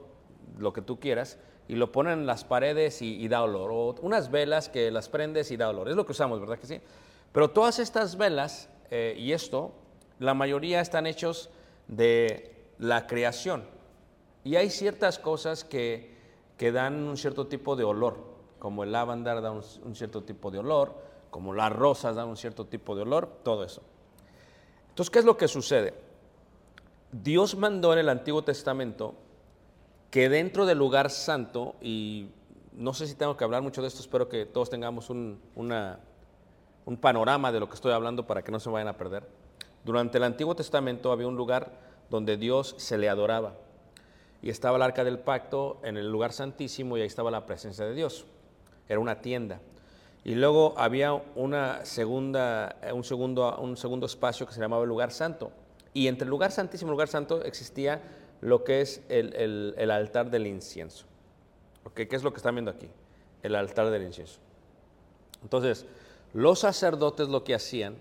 lo 0.59 0.73
que 0.73 0.83
tú 0.83 0.99
quieras, 0.99 1.39
y 1.69 1.75
lo 1.75 1.93
ponen 1.93 2.21
en 2.21 2.27
las 2.27 2.43
paredes 2.45 3.03
y, 3.03 3.23
y 3.23 3.29
da 3.29 3.43
olor. 3.43 3.71
O 3.71 3.95
unas 4.03 4.31
velas 4.31 4.69
que 4.69 4.91
las 4.91 5.09
prendes 5.09 5.51
y 5.51 5.57
da 5.57 5.69
olor. 5.69 5.89
Es 5.89 5.95
lo 5.95 6.07
que 6.07 6.13
usamos, 6.13 6.41
¿verdad 6.41 6.59
que 6.59 6.67
sí? 6.67 6.81
Pero 7.33 7.51
todas 7.51 7.79
estas 7.79 8.17
velas 8.17 8.71
eh, 8.91 9.15
y 9.19 9.33
esto, 9.33 9.73
la 10.19 10.35
mayoría 10.35 10.81
están 10.81 11.07
hechos 11.07 11.51
de 11.87 12.71
la 12.79 13.07
creación. 13.07 13.65
Y 14.47 14.55
hay 14.55 14.71
ciertas 14.71 15.19
cosas 15.19 15.65
que, 15.65 16.15
que 16.57 16.71
dan 16.71 17.03
un 17.03 17.17
cierto 17.17 17.49
tipo 17.49 17.75
de 17.75 17.83
olor, 17.83 18.17
como 18.61 18.85
el 18.85 18.93
lavandar 18.93 19.43
da 19.43 19.51
un, 19.51 19.97
cierto 19.97 20.23
tipo 20.23 20.53
de 20.53 20.61
olor, 20.61 20.95
como 21.31 21.53
las 21.53 21.73
rosas 21.73 22.15
dan 22.15 22.29
un 22.29 22.37
cierto 22.37 22.65
tipo 22.65 22.95
de 22.95 23.03
olor, 23.03 23.41
todo 23.43 23.65
eso. 23.65 23.83
Entonces, 24.91 25.11
¿qué 25.11 25.19
es 25.19 25.25
lo 25.25 25.37
que 25.37 25.49
sucede? 25.49 25.95
Dios 27.11 27.57
mandó 27.57 27.93
en 27.93 27.99
el 27.99 28.09
Antiguo 28.09 28.45
Testamento 28.45 29.15
que 30.13 30.29
dentro 30.29 30.65
del 30.65 30.79
lugar 30.79 31.11
santo, 31.11 31.75
y 31.83 32.29
no 32.73 32.95
sé 32.95 33.09
si 33.09 33.17
tengo 33.17 33.37
que 33.37 33.43
hablar 33.43 33.63
mucho 33.63 33.83
de 33.83 33.89
esto, 33.89 34.01
espero 34.01 34.29
que 34.29 34.47
todos 34.47 34.71
tengamos 34.71 35.11
un, 35.11 35.41
un 35.57 36.97
panorama 36.99 37.51
de 37.51 37.59
lo 37.59 37.69
que 37.69 37.75
estoy 37.75 37.91
hablando 37.91 38.29
para 38.29 38.45
que 38.45 38.53
no 38.53 38.61
se 38.61 38.71
vayan 38.71 38.87
a 38.87 38.97
perder. 38.97 39.29
Durante 39.85 40.19
el 40.19 40.23
Antiguo 40.23 40.55
Testamento 40.55 41.11
había 41.11 41.27
un 41.27 41.35
lugar 41.35 41.73
donde 42.11 42.37
Dios 42.37 42.77
se 42.79 42.97
le 42.97 43.09
adoraba 43.09 43.66
y 44.47 44.51
estaba 44.51 44.77
el 44.77 44.83
arca 44.85 45.03
del 45.03 45.19
pacto 45.19 45.81
en 45.83 45.97
el 45.97 46.09
lugar 46.09 46.33
santísimo 46.33 46.97
y 46.97 47.01
ahí 47.01 47.09
estaba 47.09 47.33
la 47.33 47.47
presencia 47.47 47.85
de 47.85 47.95
Dios. 47.95 48.27
Era 48.89 49.01
una 49.01 49.21
tienda. 49.21 49.61
Y 50.23 50.37
luego 50.37 50.73
había 50.77 51.15
una 51.15 51.85
segunda, 51.85 52.77
eh, 52.81 52.93
un, 52.93 53.03
segundo, 53.03 53.59
un 53.59 53.77
segundo 53.77 54.07
espacio 54.07 54.47
que 54.47 54.53
se 54.53 54.61
llamaba 54.61 54.85
el 54.85 54.89
lugar 54.89 55.11
santo. 55.11 55.51
Y 55.95 56.07
entre 56.07 56.27
el 56.27 56.31
lugar 56.31 56.53
santísimo 56.53 56.91
y 56.91 56.91
el 56.91 56.93
lugar 56.93 57.09
santo 57.09 57.43
existía 57.43 58.01
lo 58.41 58.63
que 58.63 58.83
es 58.83 59.03
el, 59.09 59.91
altar 59.91 60.31
del 60.31 60.47
incienso. 60.47 61.07
¿Qué 61.97 62.07
es 62.09 62.23
lo 62.23 62.33
que 62.33 62.37
están 62.37 62.55
viendo 62.55 62.71
aquí? 62.71 62.89
El 63.43 63.57
altar 63.57 63.91
del 63.91 64.05
incienso. 64.05 64.39
Entonces, 65.43 65.87
los 66.35 66.61
sacerdotes 66.61 67.27
lo 67.27 67.43
que 67.43 67.57
hacían 67.57 67.97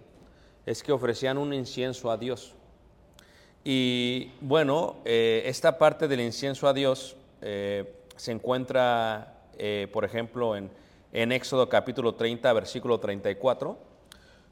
es 0.68 0.84
que 0.84 0.92
ofrecían 0.92 1.40
un 1.40 1.56
incienso 1.56 2.12
a 2.12 2.18
Dios. 2.18 2.54
Y 3.67 4.31
bueno, 4.41 4.98
eh, 5.05 5.41
esta 5.48 5.79
parte 5.79 6.07
del 6.07 6.19
incienso 6.19 6.67
a 6.67 6.74
Dios 6.74 7.15
eh, 7.41 7.95
se 8.15 8.31
encuentra, 8.31 9.39
eh, 9.57 9.88
por 9.91 10.05
ejemplo, 10.05 10.55
en, 10.55 10.69
en 11.12 11.31
Éxodo 11.31 11.67
capítulo 11.67 12.13
30, 12.13 12.53
versículo 12.53 13.00
34, 13.00 13.75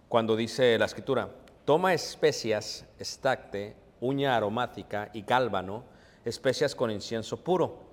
cuando 0.10 0.36
dice 0.36 0.80
la 0.80 0.86
escritura, 0.86 1.30
toma 1.64 1.94
especias, 1.94 2.88
estacte, 2.98 3.76
uña 4.02 4.36
aromática 4.36 5.12
y 5.14 5.22
gálbano, 5.22 5.84
especias 6.26 6.74
con 6.74 6.90
incienso 6.90 7.38
puro. 7.38 7.84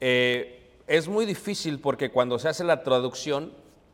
Es 0.00 1.06
muy 1.06 1.26
difícil 1.26 1.80
porque 1.80 2.10
cuando 2.10 2.38
se 2.38 2.48
hace 2.48 2.64
la 2.64 2.82
traducción, 2.82 3.52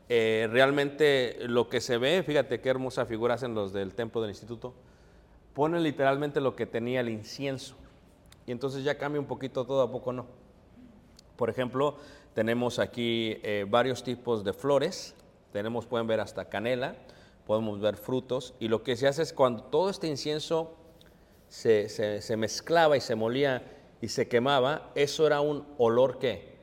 realmente 0.08 1.38
lo 1.40 1.68
que 1.68 1.80
se 1.80 1.98
ve, 1.98 2.22
fíjate 2.22 2.60
qué 2.60 2.68
hermosa 2.68 3.04
figura 3.04 3.34
hacen 3.34 3.54
los 3.54 3.72
del 3.72 3.94
templo 3.94 4.20
del 4.20 4.30
instituto, 4.30 4.74
ponen 5.54 5.82
literalmente 5.82 6.40
lo 6.40 6.54
que 6.56 6.66
tenía 6.66 7.00
el 7.00 7.08
incienso. 7.08 7.76
y 8.46 8.52
entonces 8.52 8.82
ya 8.82 8.98
cambia 8.98 9.20
un 9.20 9.26
poquito 9.26 9.64
todo, 9.64 9.82
a 9.82 9.90
poco 9.92 10.12
no. 10.12 10.26
Por 11.36 11.50
ejemplo, 11.50 11.96
tenemos 12.34 12.78
aquí 12.78 13.38
eh, 13.42 13.64
varios 13.68 14.02
tipos 14.02 14.42
de 14.44 14.52
flores, 14.52 15.14
tenemos, 15.52 15.86
pueden 15.86 16.06
ver 16.06 16.20
hasta 16.20 16.48
canela, 16.48 16.96
podemos 17.46 17.80
ver 17.80 17.96
frutos, 17.96 18.54
y 18.58 18.68
lo 18.68 18.82
que 18.82 18.96
se 18.96 19.06
hace 19.08 19.22
es 19.22 19.32
cuando 19.32 19.62
todo 19.64 19.88
este 19.90 20.06
incienso 20.08 20.74
se, 21.48 21.88
se- 21.88 22.22
se 22.22 22.36
mezclaba 22.36 22.96
y 22.96 23.00
se 23.00 23.14
molía 23.14 23.62
y 24.00 24.08
se 24.08 24.26
quemaba, 24.28 24.90
eso 24.94 25.26
era 25.26 25.40
un 25.40 25.64
olor 25.78 26.18
que 26.18 26.56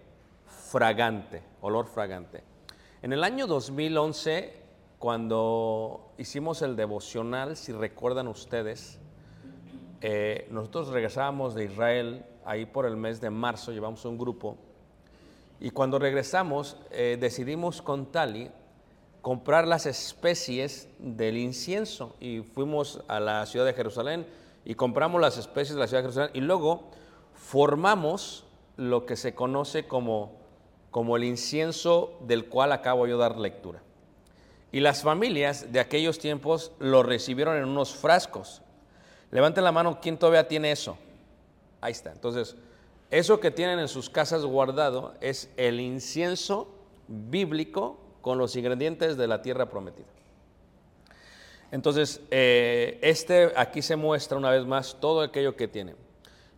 fragante, 0.46 1.42
olor 1.62 1.88
fragante. 1.88 2.44
En 3.02 3.14
el 3.14 3.24
año 3.24 3.48
2011, 3.48 4.54
cuando 5.00 6.12
hicimos 6.18 6.62
el 6.62 6.76
devocional, 6.76 7.56
si 7.56 7.72
recuerdan 7.72 8.28
ustedes, 8.28 9.00
eh, 10.02 10.48
nosotros 10.50 10.90
regresábamos 10.90 11.54
de 11.54 11.66
Israel 11.66 12.26
ahí 12.46 12.66
por 12.66 12.86
el 12.86 12.98
mes 12.98 13.22
de 13.22 13.30
marzo, 13.30 13.72
llevamos 13.72 14.06
un 14.06 14.18
grupo, 14.18 14.58
y 15.60 15.72
cuando 15.72 16.00
regresamos 16.00 16.78
eh, 16.92 17.18
decidimos 17.20 17.82
con 17.82 18.12
Tali 18.12 18.52
comprar 19.22 19.68
las 19.68 19.86
especies 19.86 20.88
del 21.00 21.38
incienso 21.38 22.16
y 22.20 22.42
fuimos 22.42 23.04
a 23.08 23.20
la 23.20 23.46
ciudad 23.46 23.66
de 23.66 23.74
Jerusalén 23.74 24.28
y 24.66 24.76
compramos 24.76 25.20
las 25.20 25.38
especies 25.38 25.74
de 25.74 25.80
la 25.80 25.88
ciudad 25.88 26.04
de 26.04 26.10
Jerusalén 26.10 26.32
y 26.34 26.42
luego 26.42 26.92
formamos 27.34 28.46
lo 28.78 29.06
que 29.06 29.16
se 29.16 29.34
conoce 29.34 29.88
como, 29.88 30.34
como 30.92 31.18
el 31.18 31.24
incienso 31.24 32.18
del 32.22 32.46
cual 32.48 32.72
acabo 32.72 33.08
yo 33.08 33.18
de 33.18 33.24
dar 33.24 33.38
lectura. 33.38 33.82
Y 34.72 34.80
las 34.82 35.02
familias 35.02 35.72
de 35.72 35.80
aquellos 35.80 36.20
tiempos 36.20 36.72
lo 36.80 37.04
recibieron 37.04 37.58
en 37.58 37.66
unos 37.66 37.96
frascos. 37.96 38.62
Levanten 39.32 39.64
la 39.64 39.72
mano, 39.72 40.00
¿quién 40.02 40.18
todavía 40.18 40.48
tiene 40.48 40.72
eso? 40.72 40.98
Ahí 41.82 41.92
está. 41.92 42.12
Entonces, 42.12 42.56
eso 43.10 43.40
que 43.40 43.52
tienen 43.52 43.80
en 43.80 43.88
sus 43.88 44.10
casas 44.10 44.44
guardado 44.44 45.14
es 45.22 45.50
el 45.56 45.80
incienso 45.80 46.68
bíblico 47.08 47.98
con 48.22 48.38
los 48.38 48.56
ingredientes 48.56 49.16
de 49.16 49.28
la 49.28 49.42
tierra 49.42 49.70
prometida. 49.70 50.08
Entonces, 51.72 52.22
eh, 52.32 53.00
este 53.02 53.52
aquí 53.56 53.82
se 53.82 53.96
muestra 53.96 54.38
una 54.38 54.52
vez 54.52 54.66
más 54.66 54.98
todo 55.00 55.22
aquello 55.22 55.56
que 55.56 55.68
tiene. 55.68 55.96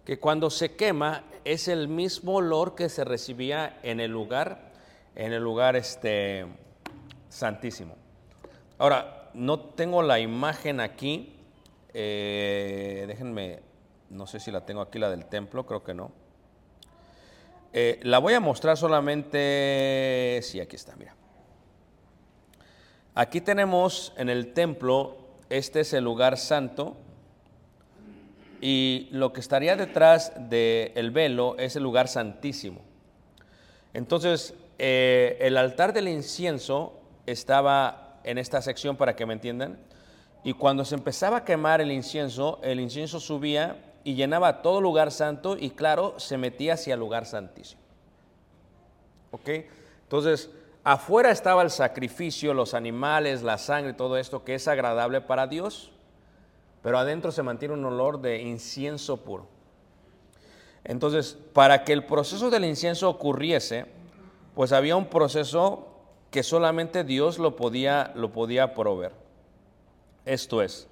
Que 0.06 0.20
cuando 0.20 0.50
se 0.50 0.76
quema 0.76 1.24
es 1.46 1.68
el 1.68 1.88
mismo 1.88 2.36
olor 2.36 2.76
que 2.76 2.90
se 2.90 3.04
recibía 3.04 3.80
en 3.84 4.00
el 4.00 4.12
lugar, 4.12 4.72
en 5.16 5.34
el 5.34 5.44
lugar 5.44 5.76
este, 5.76 6.48
santísimo. 7.30 7.96
Ahora, 8.78 9.30
no 9.34 9.60
tengo 9.60 10.02
la 10.02 10.20
imagen 10.20 10.80
aquí. 10.80 11.36
eh, 11.94 13.06
déjenme, 13.08 13.60
no 14.10 14.28
sé 14.28 14.40
si 14.40 14.52
la 14.52 14.66
tengo 14.66 14.82
aquí, 14.82 15.00
la 15.00 15.10
del 15.10 15.26
templo, 15.26 15.66
creo 15.66 15.84
que 15.84 15.94
no. 15.94 16.12
Eh, 17.72 18.00
la 18.04 18.18
voy 18.20 18.34
a 18.34 18.40
mostrar 18.40 18.78
solamente, 18.78 20.40
sí, 20.44 20.60
aquí 20.60 20.76
está, 20.76 20.96
mira. 20.96 21.16
Aquí 23.16 23.42
tenemos 23.42 24.14
en 24.18 24.30
el 24.30 24.54
templo, 24.54 25.18
este 25.50 25.82
es 25.82 25.94
el 25.94 26.04
lugar 26.04 26.38
santo, 26.38 26.98
y 28.62 29.08
lo 29.12 29.32
que 29.34 29.40
estaría 29.40 29.76
detrás 29.76 30.34
del 30.50 31.12
velo 31.12 31.56
es 31.58 31.76
el 31.76 31.84
lugar 31.84 32.08
santísimo. 32.08 32.82
Entonces, 33.94 34.54
eh, 34.78 35.38
el 35.42 35.58
altar 35.58 35.94
del 35.94 36.08
incienso 36.08 36.99
estaba 37.32 38.20
en 38.24 38.38
esta 38.38 38.62
sección 38.62 38.96
para 38.98 39.16
que 39.16 39.26
me 39.26 39.34
entiendan, 39.34 39.80
y 40.44 40.54
cuando 40.54 40.86
se 40.86 40.96
empezaba 40.96 41.38
a 41.38 41.46
quemar 41.46 41.82
el 41.82 41.92
incienso, 41.92 42.60
el 42.64 42.80
incienso 42.80 43.20
subía 43.20 43.78
y 44.04 44.16
llenaba 44.16 44.62
todo 44.62 44.80
lugar 44.82 45.12
santo 45.12 45.58
y 45.58 45.72
claro, 45.72 46.20
se 46.20 46.38
metía 46.38 46.74
hacia 46.76 46.94
el 46.94 47.00
lugar 47.00 47.26
santísimo. 47.26 47.82
¿Ok? 49.32 49.50
Entonces, 50.04 50.50
afuera 50.84 51.30
estaba 51.30 51.62
el 51.62 51.70
sacrificio, 51.70 52.54
los 52.54 52.74
animales, 52.74 53.44
la 53.44 53.58
sangre, 53.58 53.94
todo 53.94 54.18
esto 54.18 54.44
que 54.44 54.56
es 54.56 54.68
agradable 54.68 55.22
para 55.22 55.48
Dios, 55.48 55.92
pero 56.82 56.98
adentro 56.98 57.32
se 57.32 57.44
mantiene 57.44 57.74
un 57.74 57.86
olor 57.86 58.22
de 58.22 58.42
incienso 58.42 59.18
puro. 59.18 59.48
Entonces, 60.86 61.38
para 61.54 61.84
que 61.84 61.92
el 61.92 62.06
proceso 62.06 62.50
del 62.50 62.64
incienso 62.64 63.10
ocurriese, 63.10 63.86
pues 64.56 64.72
había 64.72 64.96
un 64.96 65.08
proceso 65.08 65.99
que 66.32 66.44
solamente 66.44 67.04
Dios 67.04 67.40
lo 67.40 67.56
podía, 67.56 68.12
lo 68.16 68.32
podía 68.32 68.74
proveer. 68.74 69.12
Esto 70.26 70.62
es, 70.62 70.88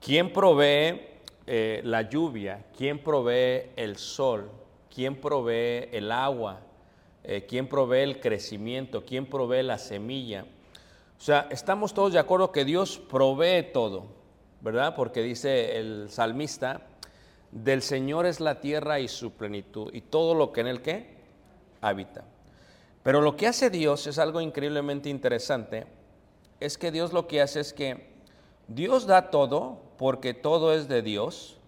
¿quién 0.00 0.32
provee 0.32 1.00
eh, 1.46 1.80
la 1.84 2.02
lluvia? 2.02 2.64
¿Quién 2.76 2.98
provee 2.98 3.70
el 3.76 3.96
sol? 3.96 4.50
¿Quién 4.94 5.16
provee 5.16 5.88
el 5.92 6.12
agua? 6.12 6.60
Eh, 7.24 7.46
¿Quién 7.48 7.68
provee 7.68 8.00
el 8.02 8.20
crecimiento? 8.20 9.04
¿Quién 9.04 9.26
provee 9.26 9.62
la 9.62 9.78
semilla? 9.78 10.44
O 11.18 11.22
sea, 11.22 11.48
estamos 11.50 11.94
todos 11.94 12.12
de 12.12 12.18
acuerdo 12.18 12.50
que 12.50 12.64
Dios 12.64 12.98
provee 12.98 13.72
todo, 13.72 14.06
¿verdad? 14.60 14.94
Porque 14.94 15.22
dice 15.22 15.78
el 15.78 16.08
salmista, 16.10 16.82
del 17.50 17.82
Señor 17.82 18.26
es 18.26 18.40
la 18.40 18.60
tierra 18.60 19.00
y 19.00 19.08
su 19.08 19.32
plenitud, 19.32 19.92
y 19.92 20.00
todo 20.00 20.34
lo 20.34 20.52
que 20.52 20.60
en 20.60 20.66
él 20.66 20.82
que 20.82 21.14
habita. 21.80 22.24
Pero 23.02 23.20
lo 23.20 23.36
que 23.36 23.46
hace 23.46 23.70
Dios 23.70 24.06
es 24.06 24.18
algo 24.18 24.40
increíblemente 24.40 25.08
interesante, 25.08 25.86
es 26.60 26.76
que 26.76 26.90
Dios 26.90 27.12
lo 27.12 27.26
que 27.26 27.40
hace 27.40 27.60
es 27.60 27.72
que 27.72 28.10
Dios 28.68 29.06
da 29.06 29.30
todo 29.30 29.78
porque 29.96 30.34
todo 30.34 30.74
es 30.74 30.88
de 30.88 31.02
Dios, 31.02 31.58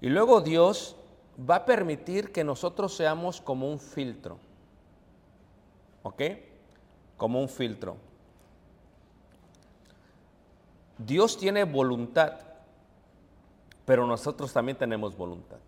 y 0.00 0.08
luego 0.08 0.40
Dios 0.40 0.96
va 1.38 1.56
a 1.56 1.64
permitir 1.64 2.32
que 2.32 2.44
nosotros 2.44 2.94
seamos 2.94 3.40
como 3.40 3.70
un 3.70 3.78
filtro, 3.80 4.38
¿ok? 6.02 6.22
Como 7.16 7.40
un 7.40 7.48
filtro. 7.48 7.96
Dios 10.98 11.38
tiene 11.38 11.64
voluntad, 11.64 12.34
pero 13.84 14.06
nosotros 14.06 14.52
también 14.52 14.76
tenemos 14.76 15.16
voluntad. 15.16 15.58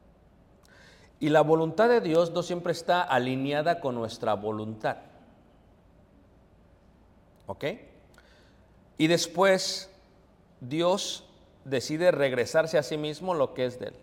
Y 1.18 1.30
la 1.30 1.40
voluntad 1.40 1.88
de 1.88 2.00
Dios 2.00 2.32
no 2.32 2.42
siempre 2.42 2.72
está 2.72 3.02
alineada 3.02 3.80
con 3.80 3.94
nuestra 3.94 4.34
voluntad. 4.34 4.98
¿Ok? 7.46 7.64
Y 8.98 9.06
después 9.06 9.90
Dios 10.60 11.24
decide 11.64 12.10
regresarse 12.10 12.78
a 12.78 12.82
sí 12.82 12.96
mismo 12.96 13.34
lo 13.34 13.54
que 13.54 13.66
es 13.66 13.78
de 13.78 13.88
él. 13.88 13.94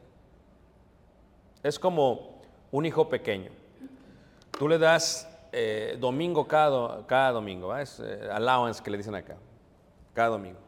Es 1.62 1.80
como 1.80 2.42
un 2.72 2.86
hijo 2.86 3.10
pequeño. 3.10 3.52
Tú 4.58 4.68
le 4.68 4.78
das 4.78 5.28
eh, 5.52 5.98
domingo 6.00 6.48
cada, 6.48 7.06
cada 7.06 7.32
domingo, 7.32 7.76
es 7.76 8.00
eh, 8.00 8.30
allowance 8.32 8.82
que 8.82 8.92
le 8.92 8.98
dicen 8.98 9.16
acá, 9.16 9.36
cada 10.14 10.30
domingo. 10.30 10.60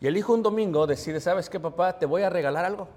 Y 0.00 0.06
el 0.06 0.16
hijo 0.16 0.32
un 0.32 0.42
domingo 0.42 0.86
decide, 0.86 1.20
¿sabes 1.20 1.50
qué 1.50 1.58
papá? 1.58 1.98
Te 1.98 2.06
voy 2.06 2.22
a 2.22 2.30
regalar 2.30 2.64
algo. 2.64 2.88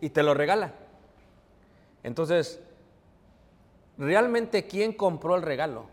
Y 0.00 0.10
te 0.10 0.22
lo 0.22 0.34
regala. 0.34 0.72
Entonces, 2.02 2.60
¿realmente 3.98 4.66
quién 4.66 4.92
compró 4.92 5.36
el 5.36 5.42
regalo? 5.42 5.86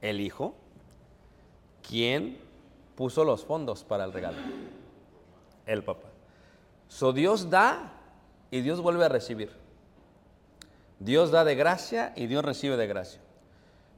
El 0.00 0.20
hijo. 0.20 0.54
¿Quién 1.88 2.38
puso 2.96 3.24
los 3.24 3.44
fondos 3.44 3.84
para 3.84 4.04
el 4.04 4.12
regalo? 4.12 4.38
El 5.66 5.82
papá. 5.82 6.08
So 6.88 7.12
Dios 7.12 7.50
da 7.50 7.92
y 8.50 8.60
Dios 8.60 8.80
vuelve 8.80 9.04
a 9.04 9.08
recibir. 9.08 9.50
Dios 10.98 11.30
da 11.30 11.44
de 11.44 11.54
gracia 11.54 12.12
y 12.16 12.26
Dios 12.26 12.44
recibe 12.44 12.76
de 12.76 12.86
gracia. 12.86 13.20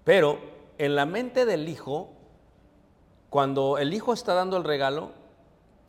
Pero 0.04 0.38
en 0.78 0.94
la 0.94 1.06
mente 1.06 1.44
del 1.44 1.68
hijo, 1.68 2.10
cuando 3.36 3.76
el 3.76 3.92
hijo 3.92 4.14
está 4.14 4.32
dando 4.32 4.56
el 4.56 4.64
regalo, 4.64 5.10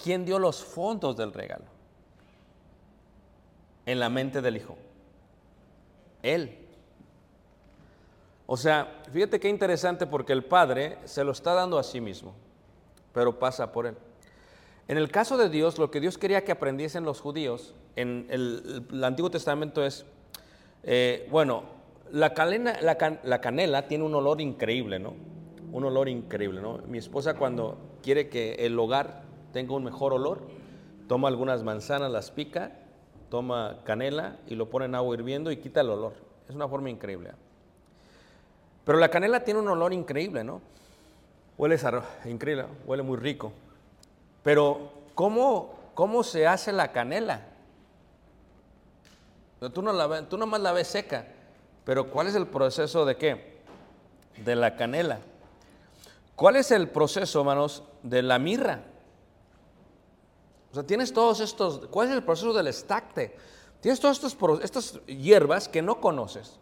¿quién 0.04 0.26
dio 0.26 0.38
los 0.38 0.66
fondos 0.66 1.16
del 1.16 1.32
regalo? 1.32 1.64
En 3.86 4.02
la 4.02 4.10
mente 4.10 4.42
del 4.42 4.58
hijo. 4.58 4.78
Él. 6.24 6.58
O 8.48 8.58
sea, 8.58 9.02
fíjate 9.14 9.40
qué 9.40 9.48
interesante 9.48 10.06
porque 10.06 10.34
el 10.34 10.44
padre 10.44 10.98
se 11.06 11.24
lo 11.24 11.32
está 11.32 11.54
dando 11.54 11.80
a 11.80 11.84
sí 11.84 12.02
mismo, 12.02 12.34
pero 13.14 13.40
pasa 13.40 13.72
por 13.72 13.88
él. 13.88 13.96
En 14.90 14.98
el 14.98 15.10
caso 15.10 15.38
de 15.38 15.48
Dios, 15.48 15.78
lo 15.78 15.90
que 15.90 16.02
Dios 16.02 16.18
quería 16.18 16.44
que 16.44 16.52
aprendiesen 16.52 17.06
los 17.06 17.22
judíos 17.22 17.74
en 17.96 18.28
el, 18.30 18.84
Antiguo 19.06 19.32
Testamento 19.32 19.86
es, 19.86 20.06
eh, 20.84 21.26
bueno, 21.32 21.64
la 22.12 22.34
canela 22.34 23.88
tiene 23.88 24.04
un 24.04 24.16
olor 24.16 24.42
increíble, 24.42 25.00
¿no? 25.00 25.37
Un 25.71 25.84
olor 25.84 26.10
increíble, 26.10 26.62
¿no? 26.62 26.80
Mi 26.88 26.97
esposa 26.97 27.36
cuando 27.36 27.77
quiere 28.01 28.30
que 28.30 28.53
el 28.65 28.77
hogar 28.80 29.23
tenga 29.51 29.73
un 29.73 29.84
mejor 29.84 30.13
olor, 30.13 30.41
toma 31.08 31.27
algunas 31.27 31.63
manzanas, 31.63 32.12
las 32.12 32.32
pica, 32.32 32.71
toma 33.30 33.80
canela 33.84 34.38
y 34.47 34.56
lo 34.56 34.69
pone 34.69 34.86
en 34.86 34.95
agua 34.95 35.15
hirviendo 35.15 35.51
y 35.51 35.58
quita 35.58 35.82
el 35.82 35.89
olor. 35.89 36.13
Es 36.47 36.56
una 36.56 36.67
forma 36.67 36.89
increíble. 36.89 37.32
Pero 38.86 38.99
la 38.99 39.10
canela 39.10 39.43
tiene 39.43 39.60
un 39.60 39.67
olor 39.67 39.93
increíble, 39.93 40.43
¿no? 40.43 40.62
Huele 41.58 41.77
increíble, 42.25 42.65
huele 42.86 43.03
muy 43.03 43.17
rico. 43.17 43.51
Pero, 44.43 44.91
¿cómo, 45.15 45.73
cómo 45.93 46.23
se 46.23 46.47
hace 46.47 46.71
la 46.71 46.91
canela? 46.91 47.41
Tú, 49.73 49.82
no 49.82 49.91
la 49.91 50.30
tú 50.30 50.38
nomás 50.38 50.62
la 50.62 50.71
ves 50.71 50.88
seca, 50.88 51.25
pero 51.84 52.12
¿cuál 52.12 52.27
es 52.27 52.36
el 52.36 52.45
proceso 52.45 53.06
de 53.06 53.17
qué? 53.17 53.58
De 54.45 54.56
la 54.56 54.75
canela. 54.75 55.19
¿Cuál 56.38 56.56
es 56.56 56.71
el 56.71 56.88
proceso, 56.89 57.39
hermanos, 57.39 57.84
de 58.04 58.21
la 58.21 58.38
mirra? 58.39 58.84
O 60.71 60.76
sea, 60.76 60.84
tienes 60.84 61.12
todos 61.12 61.39
estos, 61.39 61.88
¿cuál 61.88 62.08
es 62.10 62.13
el 62.13 62.23
proceso 62.23 62.54
del 62.54 62.67
estacte? 62.67 63.36
Tienes 63.82 64.00
todas 64.00 64.21
estas 64.63 65.00
hierbas 65.08 65.67
que 65.67 65.82
no 65.82 66.00
conoces 66.00 66.60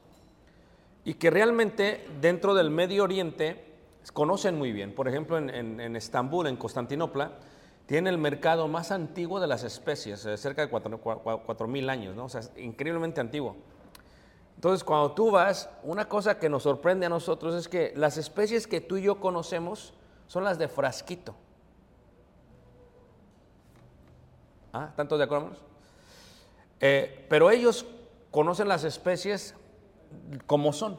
y 1.03 1.15
que 1.15 1.29
realmente 1.29 2.07
dentro 2.21 2.53
del 2.53 2.69
Medio 2.69 3.03
Oriente 3.03 3.65
conocen 4.13 4.57
muy 4.57 4.71
bien. 4.71 4.95
Por 4.95 5.09
ejemplo, 5.09 5.37
en, 5.37 5.49
en- 5.49 5.79
en 5.81 5.95
Estambul, 5.97 6.47
en 6.47 6.55
Constantinopla, 6.55 7.33
tiene 7.85 8.09
el 8.09 8.17
mercado 8.17 8.67
más 8.69 8.91
antiguo 8.91 9.41
de 9.41 9.47
las 9.47 9.63
especies, 9.65 10.25
eh, 10.25 10.37
cerca 10.37 10.65
de 10.65 10.71
4.000 10.71 11.89
años, 11.89 12.15
¿no? 12.15 12.25
O 12.25 12.29
sea, 12.29 12.39
es 12.39 12.51
increíblemente 12.57 13.19
antiguo. 13.19 13.57
Entonces, 14.55 14.83
cuando 14.83 15.11
tú 15.11 15.31
vas, 15.31 15.69
una 15.83 16.07
cosa 16.07 16.39
que 16.39 16.49
nos 16.49 16.63
sorprende 16.63 17.05
a 17.05 17.09
nosotros 17.09 17.55
es 17.55 17.67
que 17.67 17.93
las 17.95 18.17
especies 18.17 18.67
que 18.67 18.81
tú 18.81 18.97
y 18.97 19.03
yo 19.03 19.19
conocemos 19.19 19.93
son 20.27 20.43
las 20.43 20.57
de 20.57 20.67
frasquito. 20.67 21.35
¿Ah? 24.73 24.91
¿Tantos 24.95 25.17
de 25.17 25.23
acuerdo? 25.23 25.51
Eh, 26.79 27.25
pero 27.29 27.49
ellos 27.51 27.85
conocen 28.31 28.67
las 28.67 28.83
especies 28.83 29.55
como 30.45 30.73
son. 30.73 30.97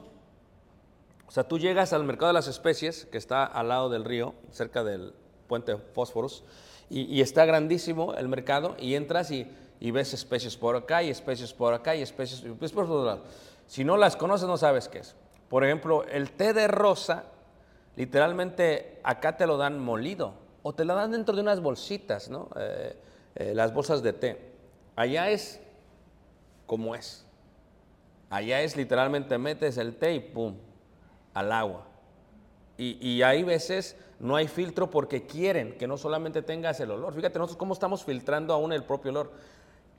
O 1.27 1.31
sea, 1.31 1.45
tú 1.45 1.59
llegas 1.59 1.93
al 1.93 2.05
mercado 2.05 2.29
de 2.29 2.35
las 2.35 2.49
especies, 2.49 3.07
que 3.07 3.19
está 3.19 3.45
al 3.45 3.69
lado 3.69 3.89
del 3.91 4.05
río, 4.05 4.35
cerca 4.51 4.85
del 4.85 5.13
puente 5.49 5.77
Fósforos, 5.77 6.45
y, 6.89 7.21
está 7.21 7.45
grandísimo 7.45 8.15
el 8.15 8.29
mercado, 8.29 8.77
y 8.79 8.95
entras 8.95 9.33
y, 9.33 9.51
y 9.81 9.91
ves 9.91 10.15
especies 10.15 10.57
por 10.57 10.77
acá, 10.77 11.03
y 11.03 11.11
especies 11.11 11.53
por 11.53 11.75
acá, 11.75 11.97
y 11.97 12.03
especies 12.03 12.43
y 12.43 12.47
especies 12.47 12.73
por 12.73 12.87
todos 12.87 13.05
lados. 13.05 13.25
Si 13.67 13.85
no 13.85 13.97
las 13.97 14.17
conoces, 14.17 14.47
no 14.47 14.57
sabes 14.57 14.89
qué 14.89 14.99
es. 14.99 15.17
Por 15.49 15.65
ejemplo, 15.65 16.05
el 16.05 16.33
té 16.33 16.53
de 16.53 16.69
rosa, 16.69 17.25
literalmente 17.97 19.01
acá 19.03 19.37
te 19.37 19.47
lo 19.47 19.57
dan 19.57 19.79
molido, 19.79 20.35
o 20.63 20.75
te 20.75 20.85
lo 20.85 20.95
dan 20.95 21.13
dentro 21.13 21.35
de 21.37 21.43
unas 21.43 21.61
bolsitas, 21.61 22.29
¿no? 22.29 22.49
Eh, 22.57 22.97
eh, 23.37 23.55
las 23.55 23.73
bolsas 23.73 24.03
de 24.03 24.13
té. 24.13 24.53
Allá 24.97 25.31
es 25.31 25.61
como 26.67 26.95
es. 26.95 27.25
Allá 28.31 28.63
es 28.63 28.77
literalmente 28.77 29.39
metes 29.39 29.77
el 29.79 29.97
té 29.97 30.15
y 30.15 30.21
pum, 30.21 30.57
al 31.35 31.53
agua. 31.53 31.87
Y, 32.77 32.99
y 33.07 33.23
hay 33.23 33.45
veces 33.45 33.97
no 34.19 34.37
hay 34.37 34.49
filtro 34.49 34.91
porque 34.91 35.27
quieren 35.27 35.77
que 35.79 35.87
no 35.87 35.97
solamente 35.97 36.43
tengas 36.43 36.81
el 36.81 36.91
olor. 36.91 37.15
Fíjate 37.15 37.39
nosotros 37.39 37.59
cómo 37.59 37.75
estamos 37.75 38.05
filtrando 38.05 38.55
aún 38.55 38.73
el 38.73 38.83
propio 38.83 39.11
olor. 39.11 39.33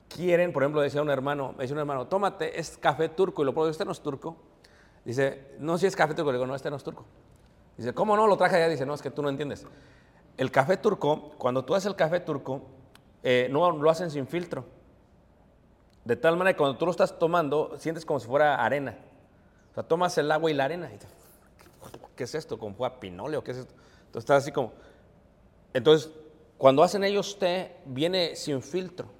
Quieren, 0.08 0.52
por 0.52 0.62
ejemplo, 0.62 0.80
decía 0.80 1.02
un 1.02 1.10
hermano, 1.10 1.54
decía 1.58 1.74
un 1.74 1.80
hermano, 1.80 2.06
tómate, 2.06 2.58
es 2.58 2.78
café 2.78 3.08
turco. 3.08 3.42
Y 3.42 3.44
lo 3.44 3.52
pruebo, 3.52 3.70
este 3.70 3.84
no 3.84 3.92
es 3.92 4.00
turco. 4.00 4.36
Dice, 5.04 5.54
no, 5.58 5.78
si 5.78 5.86
es 5.86 5.94
café 5.94 6.14
turco. 6.14 6.32
Le 6.32 6.38
digo, 6.38 6.46
no, 6.46 6.54
este 6.54 6.70
no 6.70 6.76
es 6.76 6.84
turco. 6.84 7.04
Dice, 7.76 7.94
¿cómo 7.94 8.16
no? 8.16 8.26
Lo 8.26 8.36
traje 8.36 8.56
allá. 8.56 8.68
Dice, 8.68 8.86
no, 8.86 8.94
es 8.94 9.02
que 9.02 9.10
tú 9.10 9.22
no 9.22 9.28
entiendes. 9.28 9.66
El 10.36 10.50
café 10.50 10.76
turco, 10.76 11.32
cuando 11.38 11.64
tú 11.64 11.74
haces 11.74 11.86
el 11.86 11.96
café 11.96 12.20
turco, 12.20 12.62
eh, 13.22 13.48
no 13.50 13.70
lo 13.70 13.90
hacen 13.90 14.10
sin 14.10 14.26
filtro. 14.26 14.64
De 16.04 16.16
tal 16.16 16.36
manera 16.36 16.54
que 16.54 16.58
cuando 16.58 16.78
tú 16.78 16.86
lo 16.86 16.90
estás 16.90 17.18
tomando, 17.18 17.76
sientes 17.78 18.04
como 18.06 18.20
si 18.20 18.26
fuera 18.26 18.64
arena. 18.64 18.96
O 19.72 19.74
sea, 19.74 19.82
tomas 19.82 20.16
el 20.18 20.30
agua 20.30 20.50
y 20.50 20.54
la 20.54 20.64
arena. 20.64 20.90
Y 20.92 20.98
¿Qué 22.16 22.24
es 22.24 22.34
esto? 22.34 22.58
¿Como 22.58 22.74
fue 22.74 22.90
pinole 22.98 23.36
o 23.36 23.44
qué 23.44 23.50
es 23.50 23.58
esto? 23.58 23.74
Entonces 24.06 24.20
estás 24.20 24.42
así 24.42 24.52
como... 24.52 24.72
Entonces, 25.72 26.10
cuando 26.56 26.82
hacen 26.82 27.04
ellos 27.04 27.38
té, 27.38 27.76
viene 27.84 28.34
sin 28.34 28.62
filtro. 28.62 29.17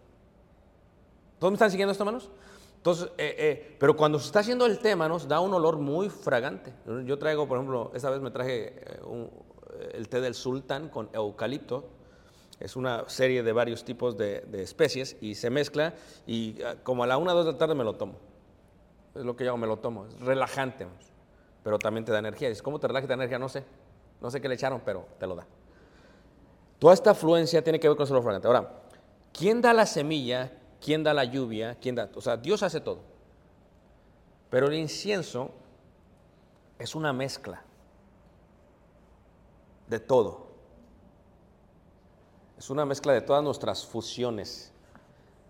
¿Todos 1.39 1.53
me 1.53 1.55
están 1.55 1.71
siguiendo 1.71 1.93
esto, 1.93 2.03
hermanos? 2.03 2.31
Entonces, 2.77 3.11
eh, 3.19 3.35
eh, 3.39 3.77
pero 3.79 3.97
cuando 3.97 4.19
se 4.19 4.27
está 4.27 4.41
haciendo 4.41 4.67
el 4.67 4.79
té, 4.79 4.91
hermanos, 4.91 5.29
da 5.29 5.41
un 5.41 5.53
olor 5.53 5.79
muy 5.79 6.09
fragante. 6.09 6.73
Yo 7.05 7.19
traigo, 7.19 7.47
por 7.47 7.59
ejemplo, 7.59 7.91
esta 7.95 8.11
vez 8.11 8.21
me 8.21 8.31
traje 8.31 8.79
eh, 8.79 9.91
el 9.95 10.09
té 10.09 10.21
del 10.21 10.35
sultán 10.35 10.89
con 10.89 11.09
eucalipto. 11.13 11.85
Es 12.61 12.77
una 12.77 13.09
serie 13.09 13.43
de 13.43 13.53
varios 13.53 13.85
tipos 13.85 14.17
de, 14.17 14.41
de 14.43 14.63
especies 14.63 15.17
y 15.21 15.35
se 15.37 15.49
mezcla 15.49 15.95
y 16.27 16.61
ah, 16.63 16.77
como 16.83 17.05
a 17.05 17.07
la 17.07 17.17
una 17.17 17.33
o 17.33 17.37
dos 17.37 17.47
de 17.47 17.53
la 17.53 17.59
tarde 17.59 17.75
me 17.75 17.85
lo 17.85 17.95
tomo. 17.95 18.15
Es 19.15 19.25
lo 19.25 19.37
que 19.37 19.45
yo 19.45 19.57
me 19.57 19.67
lo 19.67 19.79
tomo. 19.79 20.07
Es 20.07 20.21
relajante, 20.21 20.87
pero 21.63 21.79
también 21.79 22.05
te 22.05 22.13
da 22.13 22.19
energía. 22.19 22.49
Dices, 22.49 22.63
¿cómo 22.63 22.81
te 22.81 22.89
relaja 22.89 23.05
y 23.05 23.07
te 23.07 23.13
da 23.13 23.15
energía? 23.15 23.39
No 23.39 23.49
sé. 23.49 23.65
No 24.21 24.31
sé 24.31 24.41
qué 24.41 24.49
le 24.49 24.55
echaron, 24.55 24.83
pero 24.85 25.07
te 25.19 25.27
lo 25.27 25.37
da. 25.37 25.47
Toda 26.79 26.95
esta 26.95 27.11
afluencia 27.11 27.63
tiene 27.63 27.79
que 27.79 27.89
ver 27.89 27.97
con 27.97 28.07
el 28.07 28.13
olor 28.13 28.23
fragante. 28.23 28.47
Ahora, 28.49 28.83
¿quién 29.33 29.61
da 29.61 29.73
la 29.73 29.87
semilla? 29.87 30.53
¿Quién 30.81 31.03
da 31.03 31.13
la 31.13 31.25
lluvia? 31.25 31.77
¿Quién 31.81 31.95
da? 31.95 32.09
O 32.15 32.21
sea, 32.21 32.37
Dios 32.37 32.63
hace 32.63 32.81
todo. 32.81 33.01
Pero 34.51 34.67
el 34.69 34.75
incienso 34.75 35.51
es 36.79 36.95
una 36.95 37.13
mezcla 37.13 37.63
de 39.89 40.01
todo. 40.01 40.47
Es 42.59 42.71
una 42.71 42.85
mezcla 42.85 43.13
de 43.13 43.21
todas 43.21 43.43
nuestras 43.43 43.87
fusiones, 43.87 44.73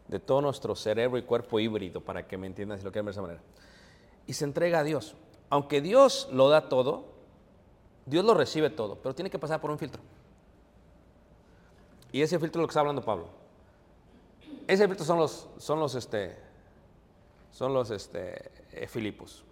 de 0.09 0.21
todo 0.21 0.43
nuestro 0.43 0.75
cerebro 0.75 1.19
y 1.19 1.23
cuerpo 1.23 1.59
híbrido, 1.59 2.01
para 2.01 2.27
que 2.27 2.37
me 2.37 2.47
entiendan 2.47 2.79
si 2.79 2.85
lo 2.85 2.93
quieren 2.93 3.07
ver 3.07 3.15
de 3.15 3.21
esa 3.21 3.23
manera. 3.23 3.41
Y 4.27 4.35
se 4.35 4.45
entrega 4.45 4.81
a 4.81 4.85
Dios. 4.85 5.15
Aunque 5.51 5.81
Dios 5.81 6.29
lo 6.33 6.49
da 6.49 6.69
todo, 6.69 7.07
Dios 8.05 8.25
lo 8.25 8.35
recibe 8.35 8.71
todo, 8.71 8.97
pero 8.97 9.15
tiene 9.15 9.31
que 9.31 9.39
pasar 9.39 9.61
por 9.61 9.71
un 9.71 9.79
filtro. 9.79 10.03
Y 12.13 12.23
ese 12.23 12.39
filtro 12.39 12.61
es 12.61 12.63
lo 12.63 12.69
que 12.69 12.73
está 12.73 12.81
hablando 12.81 13.03
Pablo. 13.03 13.29
Ese 14.69 14.87
filtro 14.87 15.05
son 15.05 15.19
los, 15.19 15.49
son 15.57 15.81
los, 15.81 15.95
este, 15.97 16.37
son 17.51 17.75
los 17.75 17.91
este, 17.91 18.53
eh, 18.73 18.87
Filipos. 18.87 19.43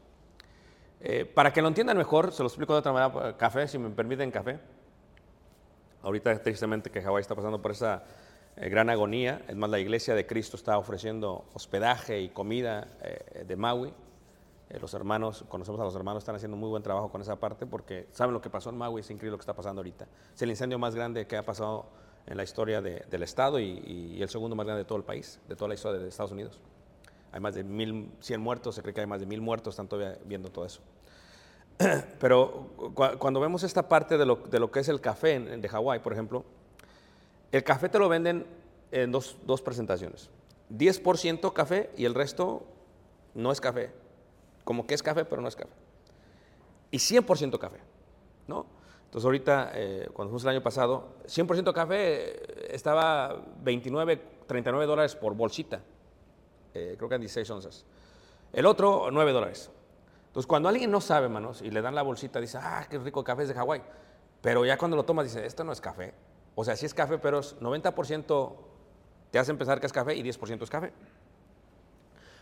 Eh, 1.01 1.25
para 1.25 1.53
que 1.53 1.61
lo 1.61 1.69
entiendan 1.69 1.97
mejor, 1.97 2.33
se 2.33 2.43
lo 2.43 2.49
explico 2.49 2.75
de 2.75 2.79
otra 2.79 2.93
manera. 2.93 3.37
Café, 3.37 3.67
si 3.67 3.79
me 3.79 3.91
permiten 3.91 4.31
café. 4.31 4.61
Ahorita 6.03 6.41
tristemente 6.41 6.91
que 6.91 7.03
Hawái 7.03 7.23
está 7.23 7.35
pasando 7.35 7.61
por 7.61 7.73
esa 7.73 8.05
eh, 8.57 8.69
gran 8.69 8.91
agonía. 8.91 9.43
Es 9.49 9.57
más, 9.57 9.71
la 9.71 9.79
iglesia 9.79 10.15
de 10.15 10.27
Cristo 10.27 10.57
está 10.57 10.79
ofreciendo 10.79 11.45
hospedaje 11.55 12.21
y 12.21 12.29
comida 12.29 12.89
eh, 13.03 13.45
de 13.47 13.57
Maui. 13.57 13.93
Eh, 14.69 14.79
los 14.81 14.95
hermanos, 14.95 15.45
conocemos 15.49 15.81
a 15.81 15.85
los 15.85 15.95
hermanos, 15.95 16.23
están 16.23 16.37
haciendo 16.37 16.57
muy 16.57 16.69
buen 16.69 16.83
trabajo 16.83 17.11
con 17.11 17.21
esa 17.21 17.37
parte 17.37 17.67
porque 17.67 18.09
saben 18.13 18.33
lo 18.33 18.41
que 18.41 18.51
pasó 18.51 18.71
en 18.71 18.79
Maui, 18.79 19.01
es 19.01 19.11
increíble 19.11 19.33
lo 19.33 19.39
que 19.39 19.43
está 19.43 19.55
pasando 19.55 19.81
ahorita. 19.81 20.07
Es 20.35 20.43
el 20.43 20.51
incendio 20.51 20.79
más 20.79 20.95
grande 20.95 21.27
que 21.27 21.37
ha 21.37 21.45
pasado 21.45 21.87
en 22.27 22.37
la 22.37 22.43
historia 22.43 22.81
de- 22.83 23.05
del 23.11 23.23
Estado 23.23 23.59
y, 23.61 24.15
y 24.17 24.23
el 24.23 24.29
segundo 24.29 24.57
más 24.57 24.67
grande 24.67 24.83
de 24.83 24.89
todo 24.89 24.99
el 24.99 25.05
país, 25.05 25.39
de 25.49 25.55
toda 25.57 25.69
la 25.69 25.75
historia 25.75 26.01
de 26.01 26.09
Estados 26.09 26.33
Unidos. 26.33 26.61
Hay 27.33 27.41
más 27.41 27.55
de 27.55 27.65
1.100 27.65 28.39
muertos, 28.39 28.75
se 28.75 28.83
cree 28.83 28.95
que 28.95 29.01
hay 29.01 29.07
más 29.07 29.21
de 29.21 29.27
1.000 29.27 29.41
muertos, 29.41 29.73
están 29.75 29.89
todavía 29.89 30.19
viendo 30.25 30.51
todo 30.51 30.65
eso. 30.65 30.81
Pero 32.21 32.71
cu- 32.95 33.19
cuando 33.19 33.41
vemos 33.41 33.63
esta 33.63 33.89
parte 33.89 34.17
de 34.19 34.25
lo, 34.27 34.37
de 34.37 34.59
lo 34.59 34.71
que 34.71 34.81
es 34.81 34.89
el 34.89 35.01
café 35.01 35.39
de 35.39 35.69
Hawái, 35.69 36.01
por 36.01 36.13
ejemplo, 36.13 36.45
el 37.53 37.63
café 37.63 37.89
te 37.89 37.99
lo 37.99 38.09
venden 38.09 38.47
en 38.91 39.13
dos, 39.13 39.37
dos 39.47 39.61
presentaciones. 39.63 40.31
10% 40.71 41.53
café 41.53 41.91
y 41.97 42.07
el 42.07 42.15
resto 42.15 42.65
no 43.35 43.53
es 43.53 43.61
café. 43.61 43.91
Como 44.65 44.87
que 44.87 44.95
es 44.95 45.03
café, 45.03 45.25
pero 45.25 45.41
no 45.43 45.49
es 45.49 45.55
café. 45.57 45.71
Y 46.91 46.99
100% 46.99 47.59
café, 47.59 47.79
¿no? 48.49 48.67
Entonces 49.07 49.25
ahorita, 49.25 49.71
eh, 49.75 50.09
cuando 50.13 50.31
fuimos 50.31 50.45
el 50.45 50.51
año 50.51 50.63
pasado, 50.63 51.17
100% 51.27 51.73
café 51.73 51.97
eh, 51.97 52.69
estaba 52.73 53.43
29, 53.63 54.17
39 54.47 54.87
dólares 54.87 55.17
por 55.17 55.35
bolsita. 55.35 55.81
Eh, 56.75 56.95
creo 56.97 57.09
que 57.09 57.15
en 57.15 57.23
16 57.23 57.51
onzas. 57.51 57.85
El 58.53 58.67
otro, 58.67 59.09
9 59.11 59.33
dólares. 59.33 59.71
Entonces, 60.27 60.47
cuando 60.47 60.69
alguien 60.69 60.91
no 60.91 61.01
sabe, 61.01 61.27
hermanos, 61.27 61.63
y 61.63 61.71
le 61.71 61.81
dan 61.81 61.95
la 61.95 62.03
bolsita, 62.03 62.41
dice, 62.41 62.59
ah, 62.61 62.87
qué 62.91 62.99
rico 62.99 63.25
café 63.25 63.43
es 63.43 63.49
de 63.49 63.55
Hawái. 63.55 63.83
Pero 64.43 64.65
ya 64.67 64.77
cuando 64.77 64.97
lo 64.97 65.05
tomas, 65.05 65.25
dice, 65.25 65.47
esto 65.47 65.65
no 65.65 65.73
es 65.73 65.81
café. 65.81 66.13
O 66.55 66.65
sea, 66.65 66.77
sí 66.77 66.85
es 66.85 66.93
café, 66.93 67.19
pero 67.19 67.39
es 67.39 67.59
90% 67.61 68.53
te 69.31 69.39
hace 69.39 69.55
pensar 69.55 69.81
que 69.81 69.87
es 69.87 69.93
café 69.93 70.15
y 70.15 70.23
10% 70.23 70.63
es 70.63 70.71
café. 70.71 70.93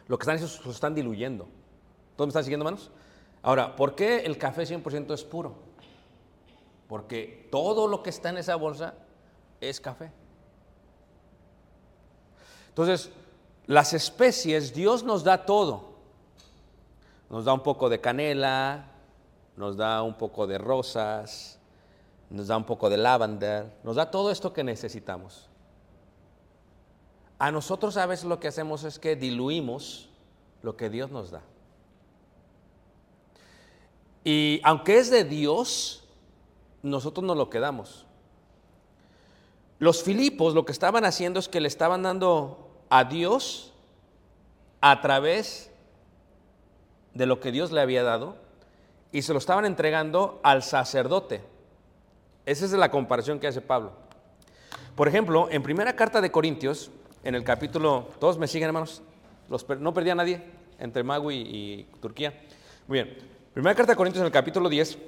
Lo 0.07 0.19
que 0.19 0.23
están 0.23 0.37
haciendo 0.37 0.71
es 0.71 0.75
están 0.75 0.95
diluyendo. 0.95 1.49
¿Todos 2.17 2.29
me 2.29 2.31
están 2.31 2.45
siguiendo, 2.45 2.67
hermanos? 2.67 2.91
Ahora, 3.43 3.75
¿por 3.77 3.95
qué 3.95 4.19
el 4.19 4.39
café 4.39 4.63
100% 4.63 5.13
es 5.13 5.25
puro? 5.25 5.55
Porque 6.95 7.49
todo 7.51 7.89
lo 7.89 8.05
que 8.05 8.11
está 8.11 8.29
en 8.29 8.39
esa 8.39 8.55
bolsa 8.55 8.95
es 9.61 9.81
café. 9.81 10.13
Entonces, 12.69 13.11
las 13.67 13.93
especies, 13.95 14.73
Dios 14.73 15.03
nos 15.03 15.25
da 15.25 15.45
todo. 15.45 15.95
Nos 17.31 17.47
da 17.47 17.53
un 17.53 17.65
poco 17.65 17.89
de 17.89 18.01
canela, 18.01 18.93
nos 19.57 19.77
da 19.77 20.05
un 20.05 20.15
poco 20.15 20.47
de 20.47 20.57
rosas, 20.57 21.59
nos 22.31 22.47
da 22.47 22.57
un 22.57 22.65
poco 22.65 22.89
de 22.89 22.97
lavender, 22.97 23.77
nos 23.83 23.97
da 23.97 24.09
todo 24.09 24.31
esto 24.31 24.53
que 24.53 24.63
necesitamos. 24.63 25.49
A 27.41 27.51
nosotros 27.51 27.97
a 27.97 28.07
veces 28.07 28.27
lo 28.27 28.39
que 28.39 28.47
hacemos 28.47 28.85
es 28.85 29.01
que 29.01 29.17
diluimos 29.17 30.11
lo 30.63 30.77
que 30.77 30.89
Dios 30.91 31.11
nos 31.11 31.33
da. 31.33 31.43
Y 34.23 34.61
aunque 34.63 34.99
es 34.99 35.11
de 35.11 35.25
Dios, 35.25 36.03
nosotros 36.85 37.25
no 37.25 37.35
lo 37.35 37.51
quedamos. 37.51 38.07
Los 39.79 40.03
Filipos 40.03 40.55
lo 40.55 40.65
que 40.65 40.73
estaban 40.73 41.05
haciendo 41.05 41.41
es 41.41 41.49
que 41.49 41.61
le 41.61 41.69
estaban 41.69 42.03
dando 42.03 42.71
a 42.91 43.05
Dios 43.05 43.73
a 44.81 45.01
través 45.01 45.71
de 47.15 47.27
lo 47.27 47.41
que 47.41 47.53
Dios 47.53 47.73
le 47.73 47.81
había 47.81 48.03
dado 48.03 48.37
y 49.13 49.23
se 49.23 49.33
lo 49.33 49.39
estaban 49.39 49.65
entregando 49.65 50.41
al 50.43 50.63
sacerdote. 50.63 51.43
Esa 52.45 52.67
es 52.67 52.73
la 52.73 52.91
comparación 52.91 53.41
que 53.41 53.47
hace 53.47 53.63
Pablo. 53.63 53.93
Por 54.95 55.09
ejemplo, 55.09 55.49
en 55.51 55.63
primera 55.63 55.97
carta 55.97 56.21
de 56.21 56.31
Corintios, 56.31 56.91
en 57.25 57.35
el 57.35 57.45
capítulo, 57.45 58.09
todos 58.21 58.39
me 58.39 58.47
siguen 58.47 58.69
hermanos, 58.69 59.03
no 59.81 59.95
perdí 59.95 60.11
a 60.11 60.15
nadie 60.15 60.43
entre 60.79 61.03
Magui 61.03 61.35
y 61.35 61.85
Turquía. 62.01 62.35
Muy 62.87 63.03
bien, 63.03 63.17
primera 63.55 63.75
carta 63.75 63.93
de 63.93 63.97
Corintios 63.97 64.21
en 64.21 64.27
el 64.27 64.33
capítulo 64.33 64.69
10, 64.69 64.99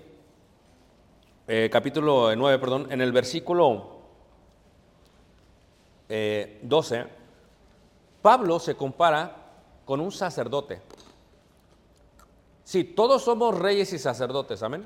eh, 1.49 1.69
capítulo 1.71 2.35
9, 2.35 2.59
perdón, 2.59 2.87
en 2.91 3.01
el 3.01 3.13
versículo 3.13 3.97
eh, 6.09 6.61
12, 6.63 7.05
Pablo 8.23 8.59
se 8.59 8.75
compara 8.75 9.37
con 9.85 10.01
un 10.01 10.11
sacerdote. 10.11 10.83
Sí, 12.65 12.83
todos 12.83 13.23
somos 13.23 13.57
reyes 13.57 13.93
y 13.93 13.99
sacerdotes, 13.99 14.63
amén. 14.63 14.85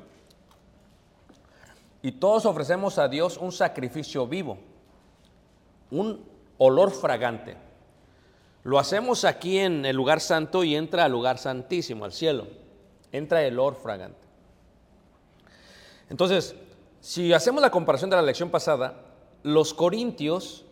Y 2.03 2.13
todos 2.13 2.45
ofrecemos 2.45 2.99
a 2.99 3.09
Dios 3.09 3.39
un 3.39 3.53
sacrificio 3.53 4.27
vivo, 4.27 4.59
un 5.91 6.25
olor 6.59 6.91
fragante. 6.91 7.57
Lo 8.65 8.79
hacemos 8.79 9.25
aquí 9.25 9.59
en 9.59 9.87
el 9.87 9.97
lugar 9.97 10.21
santo 10.21 10.63
y 10.65 10.77
entra 10.77 11.07
al 11.07 11.13
lugar 11.13 11.39
santísimo, 11.39 12.05
al 12.05 12.13
cielo. 12.13 12.47
Entra 13.13 13.43
el 13.43 13.59
olor 13.59 13.77
fragante. 13.77 14.30
Entonces, 16.11 16.55
si 17.01 17.33
hacemos 17.33 17.63
la 17.63 17.71
comparación 17.71 18.11
de 18.11 18.17
la 18.17 18.23
lección 18.23 18.51
pasada, 18.51 19.05
los 19.43 19.73
corintios 19.73 20.67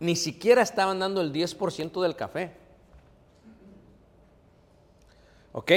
ni 0.00 0.16
siquiera 0.16 0.62
estaban 0.62 0.98
dando 0.98 1.20
el 1.20 1.32
10% 1.32 2.02
del 2.02 2.16
café. 2.16 2.56
¿Ok? 5.52 5.72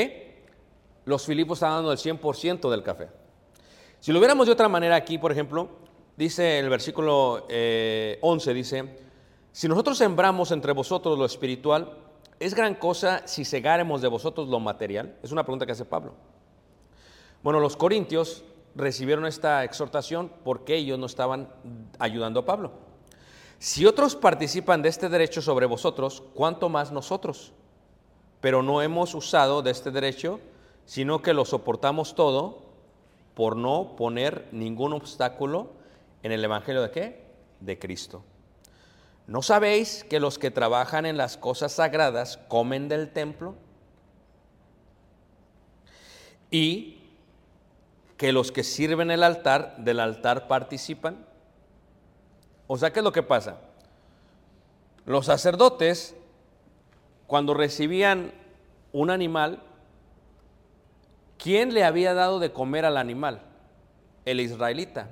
Los 1.05 1.25
filipos 1.25 1.57
estaban 1.59 1.77
dando 1.77 1.91
el 1.91 1.99
100% 1.99 2.69
del 2.71 2.81
café. 2.81 3.09
Si 3.99 4.11
lo 4.11 4.19
viéramos 4.19 4.47
de 4.47 4.53
otra 4.53 4.69
manera 4.69 4.95
aquí, 4.95 5.17
por 5.17 5.31
ejemplo, 5.31 5.69
dice 6.15 6.59
el 6.59 6.69
versículo 6.69 7.45
eh, 7.49 8.17
11, 8.21 8.53
dice, 8.53 8.97
si 9.51 9.67
nosotros 9.67 9.97
sembramos 9.97 10.51
entre 10.51 10.71
vosotros 10.71 11.17
lo 11.17 11.25
espiritual, 11.25 11.97
¿es 12.39 12.55
gran 12.55 12.75
cosa 12.75 13.27
si 13.27 13.45
segáremos 13.45 14.01
de 14.01 14.07
vosotros 14.07 14.47
lo 14.47 14.59
material? 14.59 15.15
Es 15.21 15.31
una 15.31 15.43
pregunta 15.43 15.65
que 15.65 15.73
hace 15.73 15.85
Pablo. 15.85 16.13
Bueno, 17.47 17.61
los 17.61 17.77
corintios 17.77 18.43
recibieron 18.75 19.25
esta 19.25 19.63
exhortación 19.63 20.29
porque 20.43 20.75
ellos 20.75 20.99
no 20.99 21.05
estaban 21.05 21.47
ayudando 21.97 22.41
a 22.41 22.45
Pablo. 22.45 22.73
Si 23.57 23.85
otros 23.85 24.17
participan 24.17 24.81
de 24.81 24.89
este 24.89 25.07
derecho 25.07 25.41
sobre 25.41 25.65
vosotros, 25.65 26.21
¿cuánto 26.33 26.67
más 26.67 26.91
nosotros? 26.91 27.53
Pero 28.41 28.63
no 28.63 28.81
hemos 28.81 29.15
usado 29.15 29.61
de 29.61 29.71
este 29.71 29.91
derecho, 29.91 30.41
sino 30.85 31.21
que 31.21 31.33
lo 31.33 31.45
soportamos 31.45 32.15
todo 32.15 32.63
por 33.33 33.55
no 33.55 33.95
poner 33.95 34.49
ningún 34.51 34.91
obstáculo 34.91 35.69
en 36.23 36.33
el 36.33 36.43
Evangelio 36.43 36.81
de 36.81 36.91
qué? 36.91 37.31
De 37.61 37.79
Cristo. 37.79 38.25
¿No 39.25 39.41
sabéis 39.41 40.03
que 40.03 40.19
los 40.19 40.37
que 40.37 40.51
trabajan 40.51 41.05
en 41.05 41.15
las 41.15 41.37
cosas 41.37 41.71
sagradas 41.71 42.39
comen 42.49 42.89
del 42.89 43.13
templo? 43.13 43.55
Y 46.51 46.96
que 48.17 48.31
los 48.31 48.51
que 48.51 48.63
sirven 48.63 49.11
el 49.11 49.23
altar, 49.23 49.75
del 49.77 49.99
altar 49.99 50.47
participan. 50.47 51.25
O 52.65 52.77
sea, 52.77 52.91
¿qué 52.91 52.99
es 52.99 53.03
lo 53.03 53.11
que 53.11 53.23
pasa? 53.23 53.59
Los 55.05 55.27
sacerdotes, 55.27 56.15
cuando 57.27 57.53
recibían 57.53 58.33
un 58.91 59.11
animal, 59.11 59.61
¿quién 61.37 61.73
le 61.73 61.83
había 61.83 62.13
dado 62.13 62.39
de 62.39 62.51
comer 62.51 62.85
al 62.85 62.97
animal? 62.97 63.41
El 64.25 64.41
israelita. 64.41 65.09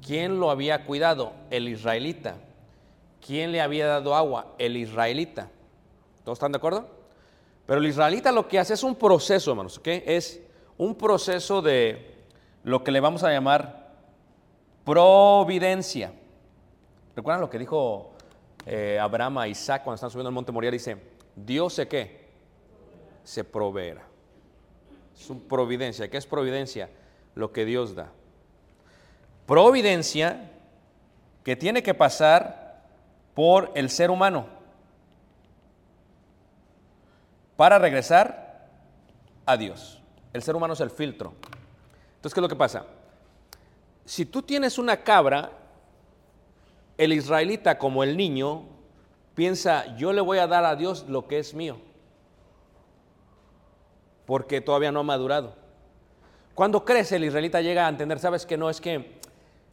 ¿Quién 0.00 0.38
lo 0.38 0.50
había 0.50 0.86
cuidado? 0.86 1.32
El 1.50 1.68
israelita. 1.68 2.36
¿Quién 3.26 3.52
le 3.52 3.60
había 3.60 3.86
dado 3.86 4.14
agua? 4.14 4.54
El 4.58 4.76
israelita. 4.76 5.50
¿Todos 6.24 6.36
están 6.36 6.52
de 6.52 6.58
acuerdo? 6.58 6.88
Pero 7.66 7.80
el 7.80 7.86
israelita 7.86 8.30
lo 8.30 8.46
que 8.46 8.58
hace 8.58 8.74
es 8.74 8.82
un 8.82 8.94
proceso, 8.94 9.50
hermanos, 9.50 9.78
¿ok? 9.78 9.88
Es 9.88 10.43
un 10.78 10.94
proceso 10.94 11.62
de 11.62 12.14
lo 12.62 12.82
que 12.82 12.90
le 12.90 13.00
vamos 13.00 13.22
a 13.22 13.30
llamar 13.30 13.92
providencia. 14.84 16.12
¿Recuerdan 17.14 17.40
lo 17.40 17.50
que 17.50 17.58
dijo 17.58 18.12
eh, 18.66 18.98
Abraham 19.00 19.38
a 19.38 19.48
Isaac 19.48 19.84
cuando 19.84 19.96
están 19.96 20.10
subiendo 20.10 20.28
al 20.28 20.34
monte 20.34 20.52
Moriah? 20.52 20.70
Dice, 20.70 20.96
Dios 21.36 21.74
se 21.74 21.88
qué? 21.88 22.28
Se 23.22 23.44
proveerá. 23.44 24.02
Es 25.16 25.30
un 25.30 25.40
providencia. 25.40 26.10
¿Qué 26.10 26.16
es 26.16 26.26
providencia? 26.26 26.90
Lo 27.34 27.52
que 27.52 27.64
Dios 27.64 27.94
da. 27.94 28.10
Providencia 29.46 30.50
que 31.44 31.56
tiene 31.56 31.82
que 31.82 31.94
pasar 31.94 32.82
por 33.34 33.70
el 33.74 33.90
ser 33.90 34.10
humano 34.10 34.46
para 37.56 37.78
regresar 37.78 38.68
a 39.46 39.56
Dios. 39.56 40.03
El 40.34 40.42
ser 40.42 40.56
humano 40.56 40.74
es 40.74 40.80
el 40.80 40.90
filtro. 40.90 41.32
Entonces, 42.16 42.34
¿qué 42.34 42.40
es 42.40 42.42
lo 42.42 42.48
que 42.48 42.56
pasa? 42.56 42.84
Si 44.04 44.26
tú 44.26 44.42
tienes 44.42 44.78
una 44.78 44.98
cabra, 44.98 45.52
el 46.98 47.12
israelita 47.12 47.78
como 47.78 48.02
el 48.02 48.16
niño 48.16 48.64
piensa, 49.34 49.96
yo 49.96 50.12
le 50.12 50.20
voy 50.20 50.38
a 50.38 50.46
dar 50.46 50.64
a 50.64 50.76
Dios 50.76 51.06
lo 51.08 51.28
que 51.28 51.38
es 51.38 51.54
mío, 51.54 51.78
porque 54.26 54.60
todavía 54.60 54.92
no 54.92 55.00
ha 55.00 55.04
madurado. 55.04 55.54
Cuando 56.54 56.84
crece, 56.84 57.16
el 57.16 57.24
israelita 57.24 57.62
llega 57.62 57.86
a 57.86 57.88
entender, 57.88 58.18
sabes 58.18 58.44
que 58.44 58.56
no 58.56 58.68
es 58.70 58.80
que 58.80 59.18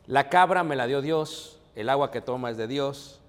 la 0.06 0.30
cabra 0.30 0.64
me 0.64 0.76
la 0.76 0.86
dio 0.86 1.02
Dios, 1.02 1.60
el 1.76 1.90
agua 1.90 2.12
que 2.12 2.22
toma 2.22 2.52
es 2.52 2.58
de 2.58 2.68
Dios, 2.68 3.20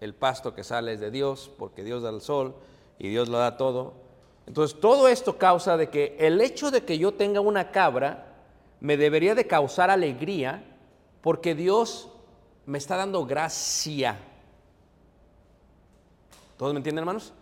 el 0.00 0.14
pasto 0.14 0.54
que 0.54 0.64
sale 0.64 0.92
es 0.92 1.00
de 1.00 1.10
Dios, 1.12 1.50
porque 1.56 1.84
Dios 1.84 2.02
da 2.02 2.10
el 2.10 2.20
sol 2.20 2.56
y 2.98 3.08
Dios 3.08 3.28
lo 3.28 3.38
da 3.38 3.56
todo. 3.56 4.09
Entonces, 4.46 4.80
todo 4.80 5.08
esto 5.08 5.38
causa 5.38 5.76
de 5.76 5.90
que 5.90 6.16
el 6.18 6.40
hecho 6.40 6.70
de 6.70 6.84
que 6.84 6.98
yo 6.98 7.12
tenga 7.14 7.40
una 7.40 7.70
cabra 7.70 8.26
me 8.80 8.96
debería 8.96 9.34
de 9.34 9.46
causar 9.46 9.90
alegría, 9.90 10.64
porque 11.20 11.54
Dios 11.54 12.08
me 12.66 12.78
está 12.78 12.96
dando 12.96 13.26
gracia. 13.26 14.18
¿Todos 16.56 16.72
me 16.72 16.78
entienden, 16.78 17.02
hermanos? 17.02 17.32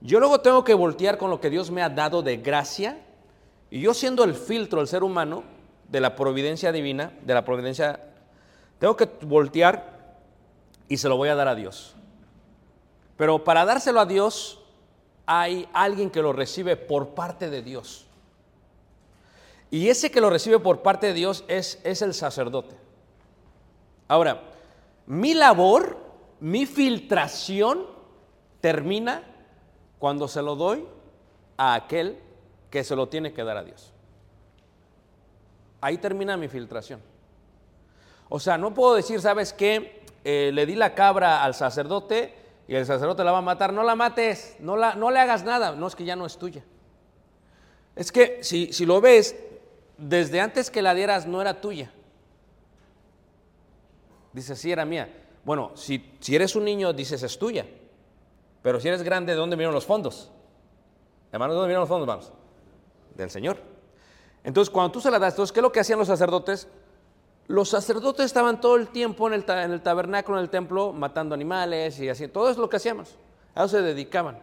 Yo 0.00 0.18
luego 0.18 0.40
tengo 0.40 0.64
que 0.64 0.74
voltear 0.74 1.18
con 1.18 1.30
lo 1.30 1.40
que 1.40 1.50
Dios 1.50 1.70
me 1.70 1.82
ha 1.82 1.90
dado 1.90 2.22
de 2.22 2.38
gracia, 2.38 2.98
y 3.70 3.80
yo 3.80 3.94
siendo 3.94 4.24
el 4.24 4.34
filtro, 4.34 4.80
el 4.80 4.88
ser 4.88 5.04
humano, 5.04 5.44
de 5.88 6.00
la 6.00 6.14
providencia 6.14 6.72
divina, 6.72 7.12
de 7.22 7.34
la 7.34 7.44
providencia, 7.44 8.00
tengo 8.78 8.96
que 8.96 9.08
voltear 9.22 10.16
y 10.88 10.96
se 10.96 11.08
lo 11.08 11.16
voy 11.16 11.28
a 11.28 11.34
dar 11.34 11.48
a 11.48 11.54
Dios. 11.54 11.94
Pero 13.16 13.42
para 13.44 13.64
dárselo 13.64 14.00
a 14.00 14.06
Dios, 14.06 14.59
hay 15.32 15.68
alguien 15.72 16.10
que 16.10 16.22
lo 16.22 16.32
recibe 16.32 16.74
por 16.76 17.10
parte 17.10 17.50
de 17.50 17.62
Dios. 17.62 18.04
Y 19.70 19.88
ese 19.88 20.10
que 20.10 20.20
lo 20.20 20.28
recibe 20.28 20.58
por 20.58 20.82
parte 20.82 21.06
de 21.06 21.12
Dios 21.14 21.44
es, 21.46 21.78
es 21.84 22.02
el 22.02 22.14
sacerdote. 22.14 22.74
Ahora, 24.08 24.42
mi 25.06 25.34
labor, 25.34 25.98
mi 26.40 26.66
filtración 26.66 27.86
termina 28.60 29.22
cuando 30.00 30.26
se 30.26 30.42
lo 30.42 30.56
doy 30.56 30.84
a 31.56 31.74
aquel 31.74 32.18
que 32.68 32.82
se 32.82 32.96
lo 32.96 33.08
tiene 33.08 33.32
que 33.32 33.44
dar 33.44 33.56
a 33.56 33.62
Dios. 33.62 33.92
Ahí 35.80 35.98
termina 35.98 36.36
mi 36.36 36.48
filtración. 36.48 37.00
O 38.28 38.40
sea, 38.40 38.58
no 38.58 38.74
puedo 38.74 38.96
decir, 38.96 39.20
¿sabes 39.20 39.52
qué? 39.52 40.02
Eh, 40.24 40.50
le 40.52 40.66
di 40.66 40.74
la 40.74 40.92
cabra 40.92 41.44
al 41.44 41.54
sacerdote 41.54 42.39
y 42.70 42.76
el 42.76 42.86
sacerdote 42.86 43.24
la 43.24 43.32
va 43.32 43.38
a 43.38 43.42
matar. 43.42 43.72
No 43.72 43.82
la 43.82 43.96
mates, 43.96 44.54
no, 44.60 44.76
la, 44.76 44.94
no 44.94 45.10
le 45.10 45.18
hagas 45.18 45.42
nada. 45.42 45.72
No 45.72 45.88
es 45.88 45.96
que 45.96 46.04
ya 46.04 46.14
no 46.14 46.24
es 46.24 46.38
tuya. 46.38 46.62
Es 47.96 48.12
que 48.12 48.44
si, 48.44 48.72
si 48.72 48.86
lo 48.86 49.00
ves, 49.00 49.34
desde 49.98 50.40
antes 50.40 50.70
que 50.70 50.80
la 50.80 50.94
dieras 50.94 51.26
no 51.26 51.40
era 51.40 51.60
tuya. 51.60 51.90
Dice, 54.32 54.54
sí, 54.54 54.70
era 54.70 54.84
mía. 54.84 55.12
Bueno, 55.44 55.72
si, 55.74 56.14
si 56.20 56.36
eres 56.36 56.54
un 56.54 56.64
niño, 56.64 56.92
dices, 56.92 57.20
es 57.24 57.36
tuya. 57.40 57.66
Pero 58.62 58.78
si 58.78 58.86
eres 58.86 59.02
grande, 59.02 59.32
¿de 59.32 59.38
dónde 59.38 59.56
vinieron 59.56 59.74
los 59.74 59.84
fondos? 59.84 60.30
Hermanos, 61.32 61.54
¿de 61.54 61.56
dónde 61.56 61.66
vinieron 61.66 61.80
los 61.80 61.88
fondos, 61.88 62.08
hermanos? 62.08 62.32
Del 63.16 63.30
Señor. 63.30 63.58
Entonces, 64.44 64.70
cuando 64.70 64.92
tú 64.92 65.00
se 65.00 65.10
la 65.10 65.18
das, 65.18 65.32
entonces, 65.32 65.52
¿qué 65.52 65.58
es 65.58 65.62
lo 65.64 65.72
que 65.72 65.80
hacían 65.80 65.98
los 65.98 66.06
sacerdotes? 66.06 66.68
Los 67.50 67.70
sacerdotes 67.70 68.26
estaban 68.26 68.60
todo 68.60 68.76
el 68.76 68.86
tiempo 68.90 69.26
en 69.26 69.34
el, 69.34 69.44
en 69.48 69.72
el 69.72 69.82
tabernáculo, 69.82 70.38
en 70.38 70.44
el 70.44 70.50
templo, 70.50 70.92
matando 70.92 71.34
animales 71.34 71.98
y 71.98 72.08
así. 72.08 72.28
Todo 72.28 72.48
es 72.48 72.56
lo 72.56 72.70
que 72.70 72.76
hacíamos. 72.76 73.16
A 73.56 73.64
eso 73.64 73.76
se 73.76 73.82
dedicaban. 73.82 74.38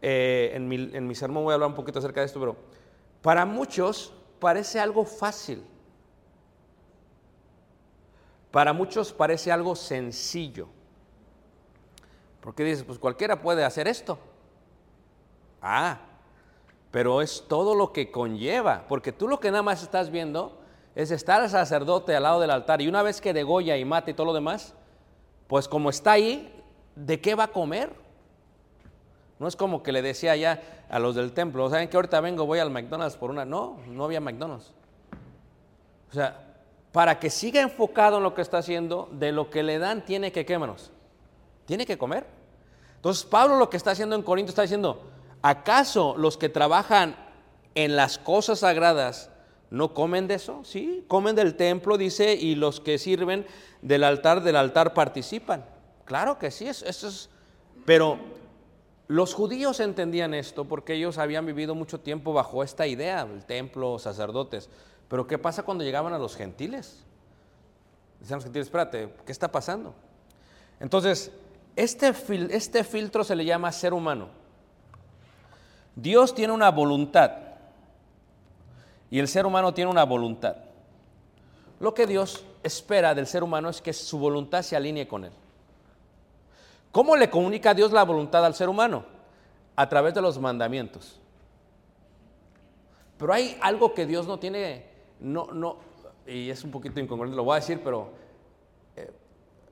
Eh, 0.00 0.52
en, 0.54 0.68
mi, 0.68 0.76
en 0.76 1.08
mi 1.08 1.16
sermón 1.16 1.42
voy 1.42 1.50
a 1.50 1.54
hablar 1.54 1.70
un 1.70 1.74
poquito 1.74 1.98
acerca 1.98 2.20
de 2.20 2.26
esto, 2.26 2.38
pero 2.38 2.56
Para 3.20 3.44
muchos 3.44 4.12
parece 4.38 4.78
algo 4.78 5.04
fácil. 5.04 5.64
Para 8.52 8.72
muchos 8.72 9.12
parece 9.12 9.50
algo 9.50 9.74
sencillo. 9.74 10.68
Porque 12.42 12.62
dices, 12.62 12.84
pues 12.84 13.00
cualquiera 13.00 13.42
puede 13.42 13.64
hacer 13.64 13.88
esto. 13.88 14.20
Ah, 15.60 15.98
pero 16.92 17.20
es 17.20 17.44
todo 17.48 17.74
lo 17.74 17.92
que 17.92 18.12
conlleva, 18.12 18.84
porque 18.86 19.10
tú 19.10 19.26
lo 19.26 19.40
que 19.40 19.50
nada 19.50 19.64
más 19.64 19.82
estás 19.82 20.10
viendo 20.10 20.60
es 20.94 21.10
estar 21.10 21.48
sacerdote 21.48 22.14
al 22.14 22.22
lado 22.22 22.40
del 22.40 22.50
altar 22.50 22.80
y 22.80 22.88
una 22.88 23.02
vez 23.02 23.20
que 23.20 23.32
degolla 23.32 23.76
y 23.76 23.84
mata 23.84 24.10
y 24.10 24.14
todo 24.14 24.26
lo 24.26 24.32
demás, 24.32 24.74
pues 25.48 25.68
como 25.68 25.90
está 25.90 26.12
ahí, 26.12 26.52
¿de 26.94 27.20
qué 27.20 27.34
va 27.34 27.44
a 27.44 27.48
comer? 27.48 27.92
No 29.38 29.48
es 29.48 29.56
como 29.56 29.82
que 29.82 29.92
le 29.92 30.02
decía 30.02 30.36
ya 30.36 30.62
a 30.88 30.98
los 30.98 31.16
del 31.16 31.32
templo, 31.32 31.68
¿saben 31.68 31.88
que 31.88 31.96
ahorita 31.96 32.20
vengo, 32.20 32.46
voy 32.46 32.60
al 32.60 32.70
McDonald's 32.70 33.16
por 33.16 33.30
una? 33.30 33.44
No, 33.44 33.78
no 33.88 34.04
había 34.04 34.20
McDonald's. 34.20 34.72
O 36.10 36.14
sea, 36.14 36.54
para 36.92 37.18
que 37.18 37.28
siga 37.28 37.60
enfocado 37.60 38.18
en 38.18 38.22
lo 38.22 38.34
que 38.34 38.42
está 38.42 38.58
haciendo, 38.58 39.08
de 39.10 39.32
lo 39.32 39.50
que 39.50 39.64
le 39.64 39.80
dan, 39.80 40.04
tiene 40.04 40.30
que, 40.30 40.46
¿qué 40.46 40.58
menos? 40.58 40.92
Tiene 41.66 41.84
que 41.86 41.98
comer. 41.98 42.24
Entonces, 42.96 43.24
Pablo 43.24 43.56
lo 43.56 43.68
que 43.68 43.76
está 43.76 43.90
haciendo 43.90 44.14
en 44.14 44.22
Corinto 44.22 44.50
está 44.50 44.62
diciendo, 44.62 45.02
¿acaso 45.42 46.14
los 46.16 46.38
que 46.38 46.48
trabajan 46.48 47.16
en 47.74 47.96
las 47.96 48.16
cosas 48.18 48.60
sagradas 48.60 49.30
no 49.74 49.92
comen 49.92 50.28
de 50.28 50.34
eso? 50.34 50.62
Sí, 50.64 51.04
comen 51.08 51.34
del 51.34 51.56
templo, 51.56 51.98
dice, 51.98 52.34
y 52.34 52.54
los 52.54 52.78
que 52.78 52.96
sirven 52.96 53.44
del 53.82 54.04
altar, 54.04 54.40
del 54.44 54.54
altar 54.54 54.94
participan. 54.94 55.64
Claro 56.04 56.38
que 56.38 56.52
sí, 56.52 56.68
eso, 56.68 56.86
eso 56.86 57.08
es... 57.08 57.28
Pero 57.84 58.18
los 59.08 59.34
judíos 59.34 59.80
entendían 59.80 60.32
esto 60.32 60.64
porque 60.64 60.94
ellos 60.94 61.18
habían 61.18 61.44
vivido 61.44 61.74
mucho 61.74 61.98
tiempo 61.98 62.32
bajo 62.32 62.62
esta 62.62 62.86
idea, 62.86 63.22
el 63.22 63.44
templo, 63.46 63.98
sacerdotes. 63.98 64.70
Pero 65.08 65.26
¿qué 65.26 65.38
pasa 65.38 65.64
cuando 65.64 65.82
llegaban 65.82 66.12
a 66.12 66.18
los 66.18 66.36
gentiles? 66.36 67.04
Decían 68.20 68.36
los 68.36 68.44
gentiles, 68.44 68.68
espérate, 68.68 69.12
¿qué 69.26 69.32
está 69.32 69.50
pasando? 69.50 69.92
Entonces, 70.78 71.32
este, 71.74 72.14
este 72.50 72.84
filtro 72.84 73.24
se 73.24 73.34
le 73.34 73.44
llama 73.44 73.72
ser 73.72 73.92
humano. 73.92 74.28
Dios 75.96 76.32
tiene 76.32 76.52
una 76.52 76.70
voluntad 76.70 77.43
y 79.10 79.18
el 79.18 79.28
ser 79.28 79.46
humano 79.46 79.74
tiene 79.74 79.90
una 79.90 80.04
voluntad. 80.04 80.56
Lo 81.80 81.94
que 81.94 82.06
Dios 82.06 82.44
espera 82.62 83.14
del 83.14 83.26
ser 83.26 83.42
humano 83.42 83.68
es 83.68 83.80
que 83.80 83.92
su 83.92 84.18
voluntad 84.18 84.62
se 84.62 84.76
alinee 84.76 85.06
con 85.06 85.24
él. 85.24 85.32
¿Cómo 86.92 87.16
le 87.16 87.28
comunica 87.28 87.74
Dios 87.74 87.92
la 87.92 88.04
voluntad 88.04 88.44
al 88.44 88.54
ser 88.54 88.68
humano? 88.68 89.04
A 89.76 89.88
través 89.88 90.14
de 90.14 90.22
los 90.22 90.38
mandamientos. 90.38 91.20
Pero 93.18 93.32
hay 93.32 93.58
algo 93.60 93.94
que 93.94 94.06
Dios 94.06 94.26
no 94.26 94.38
tiene, 94.38 94.86
no, 95.20 95.46
no, 95.52 95.78
y 96.26 96.50
es 96.50 96.64
un 96.64 96.70
poquito 96.70 97.00
incongruente, 97.00 97.36
lo 97.36 97.44
voy 97.44 97.54
a 97.54 97.60
decir, 97.60 97.80
pero 97.82 98.10
eh, 98.96 99.10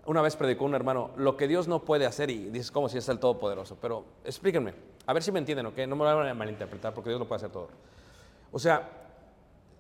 una 0.07 0.23
vez 0.23 0.37
predicó 0.37 0.65
un 0.65 0.75
hermano, 0.75 1.11
lo 1.17 1.37
que 1.37 1.49
Dios 1.49 1.67
no 1.67 1.81
puede 1.81 2.07
hacer, 2.07 2.31
y 2.31 2.51
dices 2.51 2.71
como 2.71 2.89
si 2.89 2.99
es 2.99 3.09
el 3.09 3.19
Todopoderoso, 3.19 3.77
pero 3.81 4.05
explíquenme, 4.25 4.75
a 5.07 5.13
ver 5.13 5.23
si 5.23 5.33
me 5.33 5.39
entienden, 5.39 5.67
¿ok? 5.67 5.79
No 5.89 5.97
me 5.97 6.05
van 6.05 6.29
a 6.29 6.35
malinterpretar 6.35 6.95
porque 6.95 7.11
Dios 7.11 7.21
lo 7.21 7.27
puede 7.27 7.39
hacer 7.39 7.51
todo. 7.51 7.69
O 8.53 8.59
sea, 8.59 9.02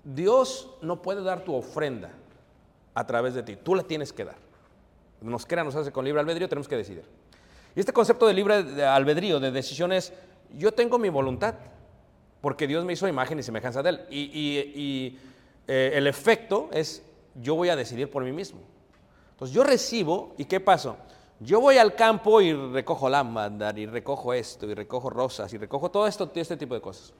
Dios 0.04 0.68
no 0.80 1.00
puede 1.02 1.22
dar 1.22 1.44
tu 1.44 1.54
ofrenda 1.54 2.10
a 2.94 3.06
través 3.06 3.34
de 3.34 3.42
ti, 3.42 3.56
tú 3.56 3.74
la 3.74 3.82
tienes 3.82 4.12
que 4.12 4.24
dar. 4.24 4.36
Nos 5.20 5.46
crea, 5.46 5.64
nos 5.64 5.76
hace 5.76 5.92
con 5.92 6.04
libre 6.04 6.20
albedrío, 6.20 6.48
tenemos 6.48 6.68
que 6.68 6.76
decidir. 6.76 7.04
Y 7.74 7.80
este 7.80 7.92
concepto 7.92 8.26
de 8.26 8.34
libre 8.34 8.84
albedrío, 8.84 9.40
de 9.40 9.50
decisiones, 9.50 10.12
yo 10.56 10.72
tengo 10.72 10.98
mi 10.98 11.08
voluntad, 11.08 11.54
porque 12.40 12.66
Dios 12.66 12.84
me 12.84 12.92
hizo 12.92 13.06
imagen 13.08 13.38
y 13.38 13.42
semejanza 13.42 13.82
de 13.82 13.90
Él. 13.90 14.00
Y, 14.10 15.18
eh, 15.68 15.92
el 15.94 16.08
efecto 16.08 16.68
es, 16.72 17.02
yo 17.36 17.54
voy 17.54 17.68
a 17.68 17.76
decidir 17.76 18.10
por 18.10 18.24
mí 18.24 18.32
mismo. 18.32 18.60
Entonces 19.30 19.54
yo 19.54 19.62
recibo, 19.62 20.34
¿y 20.36 20.44
qué 20.44 20.60
pasó? 20.60 20.96
Yo 21.38 21.60
voy 21.60 21.78
al 21.78 21.94
campo 21.94 22.40
y 22.40 22.52
recojo 22.52 23.08
lámpara, 23.08 23.72
y 23.78 23.86
recojo 23.86 24.34
esto, 24.34 24.66
y 24.66 24.74
recojo 24.74 25.08
rosas, 25.08 25.52
y 25.52 25.58
recojo 25.58 25.90
todo 25.90 26.06
esto, 26.06 26.30
este 26.34 26.56
tipo 26.56 26.74
de 26.74 26.80
cosas. 26.80 27.14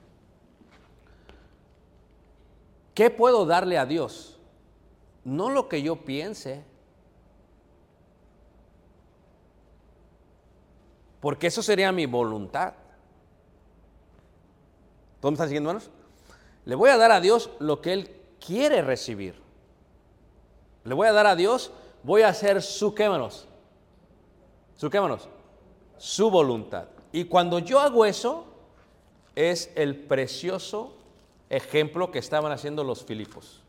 ¿Qué 2.93 3.09
puedo 3.09 3.45
darle 3.45 3.77
a 3.77 3.85
Dios? 3.85 4.39
No 5.23 5.49
lo 5.49 5.67
que 5.69 5.81
yo 5.81 6.03
piense, 6.03 6.63
porque 11.19 11.47
eso 11.47 11.63
sería 11.63 11.91
mi 11.91 12.05
voluntad. 12.05 12.73
¿Todos 15.19 15.31
me 15.31 15.35
están 15.35 15.47
siguiendo, 15.47 15.69
hermanos? 15.69 15.89
Le 16.65 16.75
voy 16.75 16.89
a 16.89 16.97
dar 16.97 17.11
a 17.11 17.21
Dios 17.21 17.49
lo 17.59 17.81
que 17.81 17.93
Él 17.93 18.11
quiere 18.45 18.81
recibir. 18.81 19.41
Le 20.83 20.93
voy 20.93 21.07
a 21.07 21.13
dar 21.13 21.25
a 21.27 21.35
Dios, 21.35 21.71
voy 22.03 22.23
a 22.23 22.27
hacer 22.27 22.61
su 22.61 22.93
qué, 22.93 23.03
hermanos? 23.03 23.47
Su 24.75 24.89
qué, 24.89 24.97
hermanos? 24.97 25.29
Su 25.97 26.29
voluntad. 26.29 26.87
Y 27.13 27.25
cuando 27.25 27.59
yo 27.59 27.79
hago 27.79 28.05
eso, 28.05 28.45
es 29.35 29.71
el 29.75 29.95
precioso 29.95 30.97
ejemplo 31.53 32.09
que 32.11 32.19
estaban 32.19 32.51
haciendo 32.51 32.83
los 32.83 33.05
filipos. 33.05 33.61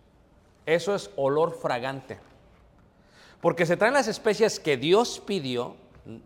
Eso 0.67 0.95
es 0.95 1.11
olor 1.17 1.59
fragante. 1.61 2.19
Porque 3.41 3.67
se 3.67 3.77
traen 3.77 3.93
las 3.93 4.09
especies 4.09 4.59
que 4.59 4.79
Dios 4.79 5.21
pidió, 5.25 5.77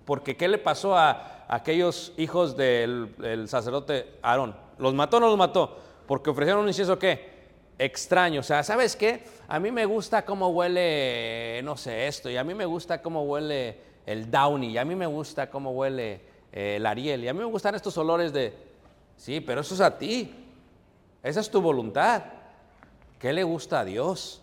porque 0.04 0.36
¿qué 0.36 0.46
le 0.46 0.58
pasó 0.58 0.96
a 0.96 1.46
aquellos 1.48 2.12
hijos 2.16 2.56
del 2.56 3.14
el 3.24 3.48
sacerdote 3.48 4.18
Aarón? 4.22 4.54
¿Los 4.78 4.94
mató 4.94 5.16
o 5.16 5.20
no 5.20 5.26
los 5.26 5.36
mató? 5.36 5.76
Porque 6.06 6.30
ofrecieron 6.30 6.62
un 6.62 6.68
incienso 6.68 6.98
qué? 6.98 7.38
Extraño. 7.76 8.40
O 8.40 8.44
sea, 8.44 8.62
¿sabes 8.62 8.94
qué? 8.94 9.24
A 9.48 9.58
mí 9.58 9.72
me 9.72 9.84
gusta 9.84 10.24
cómo 10.24 10.48
huele, 10.50 11.60
no 11.64 11.76
sé, 11.76 12.06
esto, 12.06 12.30
y 12.30 12.36
a 12.36 12.44
mí 12.44 12.54
me 12.54 12.66
gusta 12.66 13.02
cómo 13.02 13.24
huele 13.24 13.80
el 14.06 14.30
Downy, 14.30 14.68
y 14.68 14.78
a 14.78 14.84
mí 14.84 14.94
me 14.94 15.06
gusta 15.06 15.50
cómo 15.50 15.72
huele 15.72 16.20
eh, 16.52 16.76
el 16.76 16.86
Ariel, 16.86 17.24
y 17.24 17.28
a 17.28 17.34
mí 17.34 17.40
me 17.40 17.46
gustan 17.46 17.74
estos 17.74 17.98
olores 17.98 18.32
de, 18.32 18.54
sí, 19.16 19.40
pero 19.40 19.62
eso 19.62 19.74
es 19.74 19.80
a 19.80 19.98
ti. 19.98 20.47
Esa 21.22 21.40
es 21.40 21.50
tu 21.50 21.60
voluntad. 21.60 22.24
¿Qué 23.18 23.32
le 23.32 23.44
gusta 23.44 23.80
a 23.80 23.84
Dios? 23.84 24.42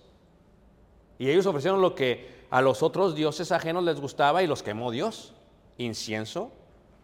Y 1.18 1.30
ellos 1.30 1.46
ofrecieron 1.46 1.82
lo 1.82 1.96
que 1.96 2.46
a 2.50 2.62
los 2.62 2.84
otros 2.84 3.16
dioses 3.16 3.52
ajenos 3.52 3.84
les 3.84 4.00
gustaba 4.00 4.44
y 4.44 4.48
los 4.48 4.64
quemó 4.64 4.92
Dios. 4.92 5.34
Incienso 5.78 6.52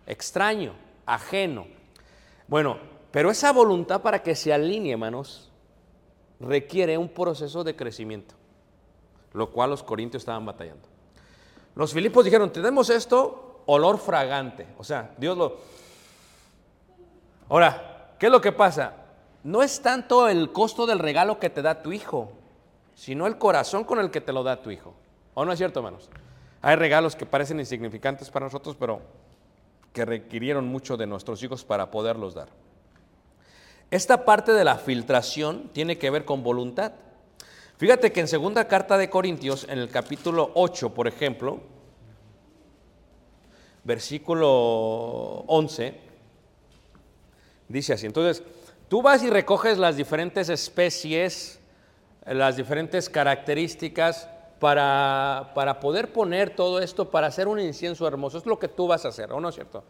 extraño, 0.06 0.74
ajeno. 1.06 1.68
Bueno, 2.48 2.78
pero 3.12 3.32
esa 3.32 3.52
voluntad 3.52 4.02
para 4.02 4.22
que 4.22 4.36
se 4.36 4.54
alinee, 4.54 4.92
hermanos, 4.92 5.50
requiere 6.40 6.98
un 6.98 7.10
proceso 7.10 7.64
de 7.64 7.76
crecimiento, 7.76 8.36
lo 9.34 9.52
cual 9.52 9.70
los 9.70 9.84
corintios 9.84 10.22
estaban 10.22 10.46
batallando. 10.46 10.88
Los 11.76 11.94
filipos 11.94 12.26
dijeron, 12.26 12.52
tenemos 12.52 12.90
esto, 12.90 13.64
olor 13.66 13.98
fragante. 13.98 14.68
O 14.78 14.84
sea, 14.84 15.14
Dios 15.18 15.38
lo... 15.38 15.58
Ahora, 17.48 18.16
¿qué 18.20 18.26
es 18.26 18.32
lo 18.32 18.42
que 18.42 18.52
pasa? 18.52 18.96
No 19.44 19.64
es 19.64 19.82
tanto 19.82 20.28
el 20.28 20.52
costo 20.52 20.86
del 20.86 21.00
regalo 21.00 21.40
que 21.40 21.50
te 21.50 21.62
da 21.62 21.82
tu 21.82 21.92
hijo, 21.92 22.32
sino 22.96 23.26
el 23.28 23.38
corazón 23.38 23.84
con 23.84 24.00
el 24.00 24.12
que 24.12 24.22
te 24.22 24.34
lo 24.34 24.44
da 24.44 24.62
tu 24.62 24.70
hijo. 24.70 24.94
¿O 25.34 25.46
no 25.46 25.52
es 25.52 25.58
cierto, 25.58 25.80
hermanos? 25.80 26.10
Hay 26.62 26.76
regalos 26.76 27.16
que 27.16 27.26
parecen 27.26 27.60
insignificantes 27.60 28.30
para 28.30 28.46
nosotros, 28.46 28.76
pero 28.80 29.02
que 29.94 30.06
requirieron 30.06 30.68
mucho 30.68 30.96
de 30.98 31.08
nuestros 31.08 31.42
hijos 31.44 31.66
para 31.66 31.90
poderlos 31.90 32.36
dar. 32.36 32.50
Esta 33.90 34.24
parte 34.24 34.54
de 34.54 34.64
la 34.64 34.76
filtración 34.78 35.70
tiene 35.74 35.98
que 35.98 36.10
ver 36.10 36.24
con 36.24 36.44
voluntad. 36.44 36.94
Fíjate 37.78 38.12
que 38.12 38.22
en 38.22 38.28
segunda 38.28 38.68
carta 38.68 38.98
de 38.98 39.10
Corintios, 39.10 39.66
en 39.68 39.80
el 39.80 39.90
capítulo 39.90 40.52
8, 40.54 40.94
por 40.94 41.08
ejemplo, 41.08 41.60
versículo 43.84 45.44
11, 45.48 46.00
dice 47.68 47.94
así. 47.94 48.06
Entonces, 48.06 48.44
tú 48.92 49.02
vas 49.02 49.24
y 49.24 49.30
recoges 49.30 49.78
las 49.78 49.96
diferentes 49.96 50.50
especies, 50.50 51.62
las 52.26 52.58
diferentes 52.58 53.10
características 53.10 54.28
para, 54.60 55.54
para 55.56 55.80
poder 55.80 56.12
poner 56.12 56.54
todo 56.54 56.82
esto, 56.82 57.10
para 57.10 57.28
hacer 57.28 57.48
un 57.48 57.62
incienso 57.62 58.06
hermoso. 58.06 58.38
Es 58.38 58.46
lo 58.46 58.60
que 58.60 58.68
tú 58.68 58.88
vas 58.88 59.06
a 59.06 59.08
hacer, 59.08 59.32
¿o 59.32 59.40
no 59.40 59.48
es 59.48 59.56
cierto? 59.56 59.86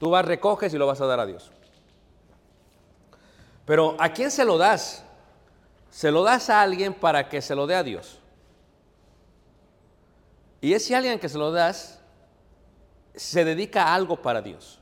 Tú 0.00 0.08
vas, 0.08 0.24
recoges 0.24 0.72
y 0.72 0.78
lo 0.78 0.86
vas 0.86 1.02
a 1.02 1.04
dar 1.04 1.20
a 1.20 1.26
Dios. 1.26 1.52
Pero 3.66 3.94
¿a 3.98 4.14
quién 4.14 4.30
se 4.30 4.46
lo 4.46 4.56
das? 4.56 5.04
Se 5.90 6.10
lo 6.10 6.22
das 6.22 6.48
a 6.48 6.62
alguien 6.62 6.94
para 6.94 7.28
que 7.28 7.42
se 7.42 7.54
lo 7.54 7.66
dé 7.66 7.74
a 7.74 7.82
Dios. 7.82 8.20
Y 10.62 10.72
ese 10.72 10.96
alguien 10.96 11.18
que 11.18 11.28
se 11.28 11.36
lo 11.36 11.52
das 11.52 12.00
se 13.14 13.44
dedica 13.44 13.82
a 13.82 13.94
algo 13.94 14.22
para 14.22 14.40
Dios. 14.40 14.80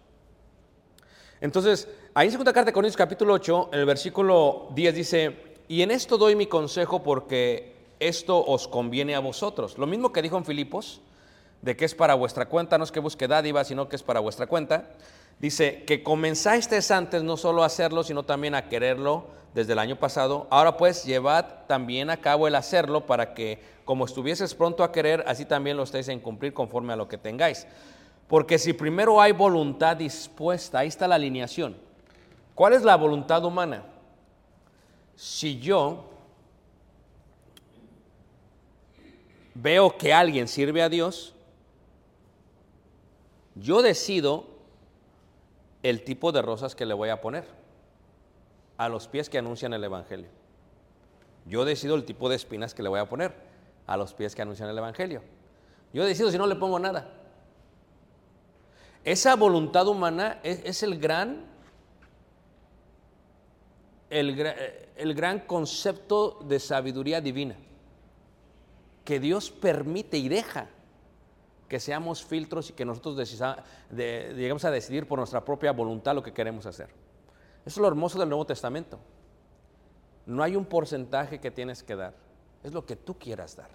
Entonces, 1.41 1.89
ahí 2.15 2.29
en 2.29 2.35
2 2.35 2.45
carta 2.45 2.65
de 2.65 2.73
Corintios 2.73 2.97
capítulo 2.97 3.35
8, 3.35 3.71
en 3.73 3.81
el 3.81 3.87
versículo 3.87 4.69
10 4.75 4.95
dice, 4.95 5.37
y 5.67 5.83
en 5.83 5.91
esto 5.91 6.17
doy 6.17 6.37
mi 6.37 6.47
consejo 6.47 7.03
porque 7.03 7.75
esto 7.99 8.45
os 8.45 8.69
conviene 8.69 9.17
a 9.17 9.21
vosotros. 9.21 9.77
Lo 9.79 9.87
mismo 9.87 10.13
que 10.13 10.23
dijo 10.23 10.37
en 10.37 10.45
Filipos, 10.45 11.01
de 11.63 11.77
que 11.77 11.85
es 11.85 11.95
para 11.95 12.15
vuestra 12.15 12.47
cuenta, 12.47 12.79
no 12.79 12.85
es 12.85 12.93
que 12.93 13.01
busque 13.01 13.27
dádiva, 13.27 13.65
sino 13.65 13.89
que 13.89 13.97
es 13.97 14.03
para 14.03 14.21
vuestra 14.21 14.47
cuenta. 14.47 14.91
Dice 15.41 15.83
que 15.85 16.03
comenzasteis 16.05 16.91
antes 16.93 17.23
no 17.25 17.37
solo 17.37 17.63
a 17.65 17.67
hacerlo, 17.67 18.05
sino 18.05 18.23
también 18.23 18.55
a 18.55 18.69
quererlo 18.69 19.25
desde 19.53 19.73
el 19.73 19.79
año 19.81 19.97
pasado. 19.97 20.47
Ahora 20.51 20.77
pues 20.77 21.05
llevad 21.05 21.67
también 21.67 22.11
a 22.11 22.19
cabo 22.19 22.47
el 22.47 22.55
hacerlo 22.55 23.07
para 23.07 23.35
que 23.35 23.59
como 23.85 24.05
estuvieses 24.05 24.55
pronto 24.55 24.85
a 24.85 24.93
querer, 24.93 25.25
así 25.27 25.45
también 25.47 25.77
lo 25.77 25.83
estéis 25.83 26.09
en 26.09 26.21
cumplir 26.21 26.55
conforme 26.55 26.93
a 26.93 26.97
lo 26.97 27.09
que 27.09 27.19
tengáis. 27.19 27.67
Porque 28.29 28.59
si 28.59 28.73
primero 28.73 29.21
hay 29.21 29.33
voluntad 29.33 29.97
dispuesta, 29.97 30.79
ahí 30.79 30.89
está 30.89 31.09
la 31.09 31.17
alineación. 31.17 31.77
¿Cuál 32.55 32.73
es 32.75 32.83
la 32.83 32.97
voluntad 32.97 33.45
humana? 33.45 33.85
Si 35.17 35.59
yo 35.59 36.05
veo 39.55 39.97
que 39.97 40.13
alguien 40.13 40.49
sirve 40.49 40.83
a 40.83 40.89
Dios, 40.89 41.35
yo 43.55 43.83
decido 43.83 44.47
el 45.83 46.03
tipo 46.03 46.33
de 46.33 46.43
rosas 46.43 46.75
que 46.75 46.87
le 46.87 46.95
voy 46.95 47.09
a 47.09 47.21
poner 47.21 47.47
a 48.77 48.89
los 48.89 49.07
pies 49.07 49.29
que 49.29 49.39
anuncian 49.39 49.73
el 49.73 49.85
Evangelio. 49.85 50.29
Yo 51.47 51.65
decido 51.65 51.95
el 51.95 52.05
tipo 52.05 52.29
de 52.29 52.37
espinas 52.37 52.75
que 52.75 52.83
le 52.83 52.89
voy 52.89 53.01
a 53.01 53.09
poner 53.09 53.35
a 53.87 53.97
los 53.97 54.15
pies 54.15 54.35
que 54.35 54.43
anuncian 54.43 54.69
el 54.69 54.79
Evangelio. 54.79 55.23
Yo 55.93 56.05
decido 56.05 56.31
si 56.31 56.39
no 56.39 56.47
le 56.47 56.57
pongo 56.57 56.79
nada. 56.79 57.09
Esa 59.05 59.37
voluntad 59.37 59.87
humana 59.87 60.41
es, 60.43 60.61
es 60.65 60.83
el 60.83 60.99
gran 60.99 61.54
el, 64.21 64.37
gra- 64.37 64.57
el 64.97 65.15
gran 65.15 65.41
concepto 65.41 66.39
de 66.47 66.61
sabiduría 66.61 67.21
divina 67.21 67.57
que 69.05 69.21
Dios 69.21 69.51
permite 69.51 70.17
y 70.17 70.29
deja 70.29 70.69
que 71.69 71.81
seamos 71.81 72.25
filtros 72.25 72.71
y 72.71 72.73
que 72.75 72.85
nosotros 72.85 73.17
decisa- 73.17 73.65
de- 73.91 74.33
lleguemos 74.37 74.65
a 74.65 74.71
decidir 74.71 75.07
por 75.09 75.19
nuestra 75.19 75.45
propia 75.45 75.73
voluntad 75.73 76.15
lo 76.15 76.23
que 76.23 76.33
queremos 76.33 76.65
hacer. 76.67 76.89
Eso 77.67 77.67
es 77.67 77.79
lo 77.79 77.89
hermoso 77.89 78.19
del 78.19 78.29
Nuevo 78.29 78.47
Testamento. 78.47 78.99
No 80.27 80.43
hay 80.43 80.57
un 80.57 80.65
porcentaje 80.65 81.41
que 81.41 81.51
tienes 81.51 81.83
que 81.83 81.97
dar, 81.97 82.15
es 82.63 82.73
lo 82.73 82.87
que 82.87 82.97
tú 82.97 83.19
quieras 83.19 83.57
dar. 83.57 83.71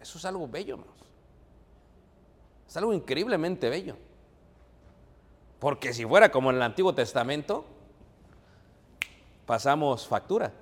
Eso 0.00 0.18
es 0.18 0.24
algo 0.24 0.46
bello, 0.48 0.74
hermanos. 0.74 0.94
Es 2.66 2.76
algo 2.76 2.92
increíblemente 2.92 3.68
bello. 3.70 3.96
Porque 5.58 5.92
si 5.92 6.04
fuera 6.04 6.30
como 6.30 6.50
en 6.50 6.56
el 6.56 6.62
Antiguo 6.62 6.94
Testamento, 6.94 7.64
pasamos 9.46 10.06
factura 10.06 10.52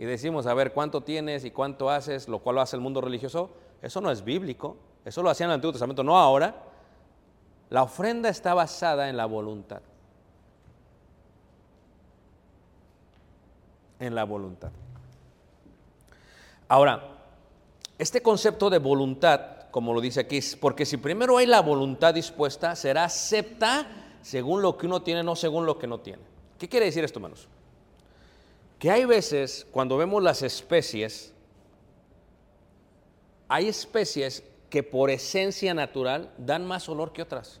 y 0.00 0.04
decimos, 0.04 0.46
a 0.46 0.54
ver, 0.54 0.72
¿cuánto 0.72 1.02
tienes 1.02 1.44
y 1.44 1.50
cuánto 1.50 1.90
haces? 1.90 2.26
Lo 2.26 2.38
cual 2.38 2.56
lo 2.56 2.62
hace 2.62 2.74
el 2.74 2.80
mundo 2.80 3.02
religioso. 3.02 3.50
Eso 3.82 4.00
no 4.00 4.10
es 4.10 4.24
bíblico. 4.24 4.78
Eso 5.04 5.22
lo 5.22 5.28
hacían 5.28 5.48
en 5.48 5.52
el 5.52 5.54
Antiguo 5.56 5.72
Testamento, 5.72 6.02
no 6.02 6.16
ahora. 6.18 6.54
La 7.68 7.82
ofrenda 7.82 8.30
está 8.30 8.54
basada 8.54 9.10
en 9.10 9.16
la 9.18 9.26
voluntad. 9.26 9.82
En 13.98 14.14
la 14.14 14.24
voluntad. 14.24 14.70
Ahora, 16.66 17.02
este 17.98 18.22
concepto 18.22 18.70
de 18.70 18.78
voluntad, 18.78 19.59
como 19.70 19.92
lo 19.94 20.00
dice 20.00 20.20
aquí, 20.20 20.40
porque 20.60 20.84
si 20.84 20.96
primero 20.96 21.38
hay 21.38 21.46
la 21.46 21.60
voluntad 21.60 22.14
dispuesta, 22.14 22.74
será 22.76 23.04
acepta 23.04 23.86
según 24.22 24.62
lo 24.62 24.76
que 24.76 24.86
uno 24.86 25.02
tiene, 25.02 25.22
no 25.22 25.36
según 25.36 25.66
lo 25.66 25.78
que 25.78 25.86
no 25.86 26.00
tiene. 26.00 26.22
¿Qué 26.58 26.68
quiere 26.68 26.86
decir 26.86 27.04
esto, 27.04 27.18
hermanos? 27.18 27.48
Que 28.78 28.90
hay 28.90 29.04
veces, 29.04 29.66
cuando 29.70 29.96
vemos 29.96 30.22
las 30.22 30.42
especies, 30.42 31.32
hay 33.48 33.68
especies 33.68 34.42
que 34.68 34.82
por 34.82 35.10
esencia 35.10 35.74
natural 35.74 36.32
dan 36.38 36.66
más 36.66 36.88
olor 36.88 37.12
que 37.12 37.22
otras. 37.22 37.60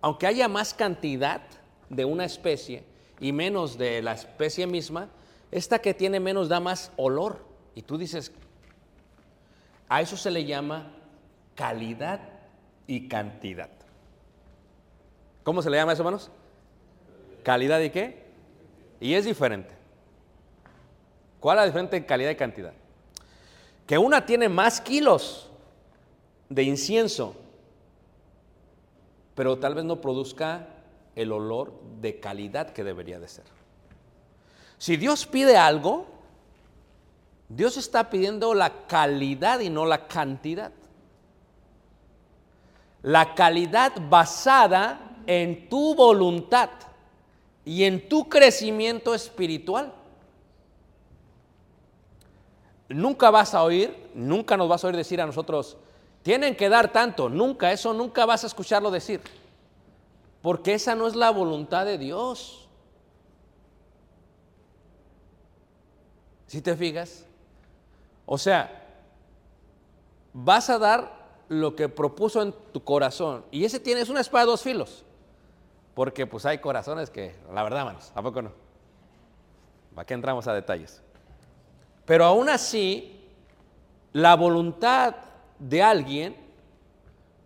Aunque 0.00 0.26
haya 0.26 0.48
más 0.48 0.72
cantidad 0.74 1.42
de 1.88 2.04
una 2.04 2.24
especie 2.24 2.84
y 3.20 3.32
menos 3.32 3.76
de 3.76 4.00
la 4.00 4.12
especie 4.12 4.66
misma, 4.66 5.08
esta 5.50 5.80
que 5.80 5.92
tiene 5.92 6.20
menos 6.20 6.48
da 6.48 6.60
más 6.60 6.92
olor. 6.96 7.44
Y 7.74 7.82
tú 7.82 7.98
dices, 7.98 8.32
a 9.88 10.00
eso 10.00 10.16
se 10.16 10.30
le 10.30 10.44
llama 10.44 10.90
calidad 11.60 12.20
y 12.86 13.06
cantidad. 13.06 13.68
¿Cómo 15.42 15.60
se 15.60 15.68
le 15.68 15.76
llama 15.76 15.92
eso, 15.92 16.00
hermanos? 16.00 16.30
¿Calidad 17.42 17.80
y 17.80 17.90
qué? 17.90 18.24
Y 18.98 19.12
es 19.12 19.26
diferente. 19.26 19.68
¿Cuál 21.38 21.58
es 21.58 21.60
la 21.60 21.66
diferencia 21.66 21.98
en 21.98 22.04
calidad 22.04 22.30
y 22.30 22.36
cantidad? 22.36 22.72
Que 23.86 23.98
una 23.98 24.24
tiene 24.24 24.48
más 24.48 24.80
kilos 24.80 25.50
de 26.48 26.62
incienso, 26.62 27.36
pero 29.34 29.58
tal 29.58 29.74
vez 29.74 29.84
no 29.84 30.00
produzca 30.00 30.66
el 31.14 31.30
olor 31.30 31.78
de 32.00 32.20
calidad 32.20 32.70
que 32.70 32.84
debería 32.84 33.20
de 33.20 33.28
ser. 33.28 33.44
Si 34.78 34.96
Dios 34.96 35.26
pide 35.26 35.58
algo, 35.58 36.06
Dios 37.50 37.76
está 37.76 38.08
pidiendo 38.08 38.54
la 38.54 38.86
calidad 38.86 39.60
y 39.60 39.68
no 39.68 39.84
la 39.84 40.06
cantidad. 40.08 40.72
La 43.02 43.34
calidad 43.34 43.92
basada 44.08 45.16
en 45.26 45.68
tu 45.68 45.94
voluntad 45.94 46.70
y 47.64 47.84
en 47.84 48.08
tu 48.08 48.28
crecimiento 48.28 49.14
espiritual. 49.14 49.92
Nunca 52.88 53.30
vas 53.30 53.54
a 53.54 53.62
oír, 53.62 54.10
nunca 54.14 54.56
nos 54.56 54.68
vas 54.68 54.82
a 54.82 54.88
oír 54.88 54.96
decir 54.96 55.20
a 55.20 55.26
nosotros, 55.26 55.76
tienen 56.22 56.56
que 56.56 56.68
dar 56.68 56.92
tanto, 56.92 57.28
nunca, 57.28 57.70
eso 57.70 57.94
nunca 57.94 58.26
vas 58.26 58.42
a 58.44 58.48
escucharlo 58.48 58.90
decir, 58.90 59.20
porque 60.42 60.74
esa 60.74 60.94
no 60.94 61.06
es 61.06 61.14
la 61.14 61.30
voluntad 61.30 61.86
de 61.86 61.98
Dios. 61.98 62.68
Si 66.46 66.60
te 66.60 66.76
fijas, 66.76 67.24
o 68.26 68.36
sea, 68.36 68.84
vas 70.32 70.68
a 70.68 70.78
dar 70.78 71.19
lo 71.50 71.74
que 71.74 71.88
propuso 71.88 72.40
en 72.42 72.54
tu 72.72 72.84
corazón, 72.84 73.44
y 73.50 73.64
ese 73.64 73.80
tiene 73.80 74.02
es 74.02 74.08
una 74.08 74.20
espada 74.20 74.44
de 74.44 74.52
dos 74.52 74.62
filos, 74.62 75.04
porque 75.94 76.24
pues 76.24 76.46
hay 76.46 76.58
corazones 76.58 77.10
que, 77.10 77.34
la 77.52 77.64
verdad, 77.64 77.84
manos, 77.84 78.12
¿a 78.14 78.22
poco 78.22 78.40
no? 78.40 78.52
¿Para 79.92 80.06
qué 80.06 80.14
entramos 80.14 80.46
a 80.46 80.54
detalles? 80.54 81.02
Pero 82.04 82.24
aún 82.24 82.48
así, 82.48 83.28
la 84.12 84.36
voluntad 84.36 85.16
de 85.58 85.82
alguien 85.82 86.36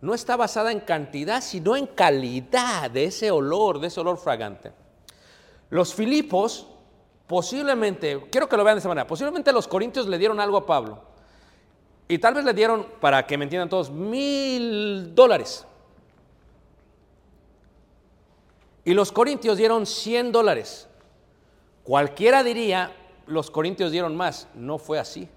no 0.01 0.13
está 0.13 0.35
basada 0.35 0.71
en 0.71 0.81
cantidad, 0.81 1.41
sino 1.41 1.75
en 1.75 1.87
calidad 1.87 2.91
de 2.91 3.05
ese 3.05 3.31
olor, 3.31 3.79
de 3.79 3.87
ese 3.87 4.01
olor 4.01 4.17
fragante. 4.17 4.71
Los 5.71 5.95
Filipos, 5.95 6.67
posiblemente, 7.25 8.27
quiero 8.29 8.47
que 8.47 8.55
lo 8.55 8.63
vean 8.63 8.75
de 8.75 8.81
esta 8.81 8.89
manera, 8.89 9.07
posiblemente 9.07 9.51
los 9.51 9.67
corintios 9.67 10.05
le 10.05 10.19
dieron 10.19 10.39
algo 10.39 10.57
a 10.57 10.65
Pablo. 10.67 11.01
Y 12.07 12.19
tal 12.19 12.35
vez 12.35 12.45
le 12.45 12.53
dieron, 12.53 12.85
para 13.01 13.25
que 13.25 13.37
me 13.37 13.45
entiendan 13.45 13.69
todos, 13.69 13.89
mil 13.89 15.15
dólares. 15.15 15.65
Y 18.83 18.93
los 18.93 19.11
corintios 19.11 19.57
dieron 19.57 19.87
100 19.87 20.31
dólares. 20.31 20.87
Cualquiera 21.83 22.43
diría, 22.43 22.95
los 23.25 23.49
corintios 23.49 23.91
dieron 23.91 24.15
más. 24.15 24.47
No 24.53 24.77
fue 24.77 24.99
así. 24.99 25.27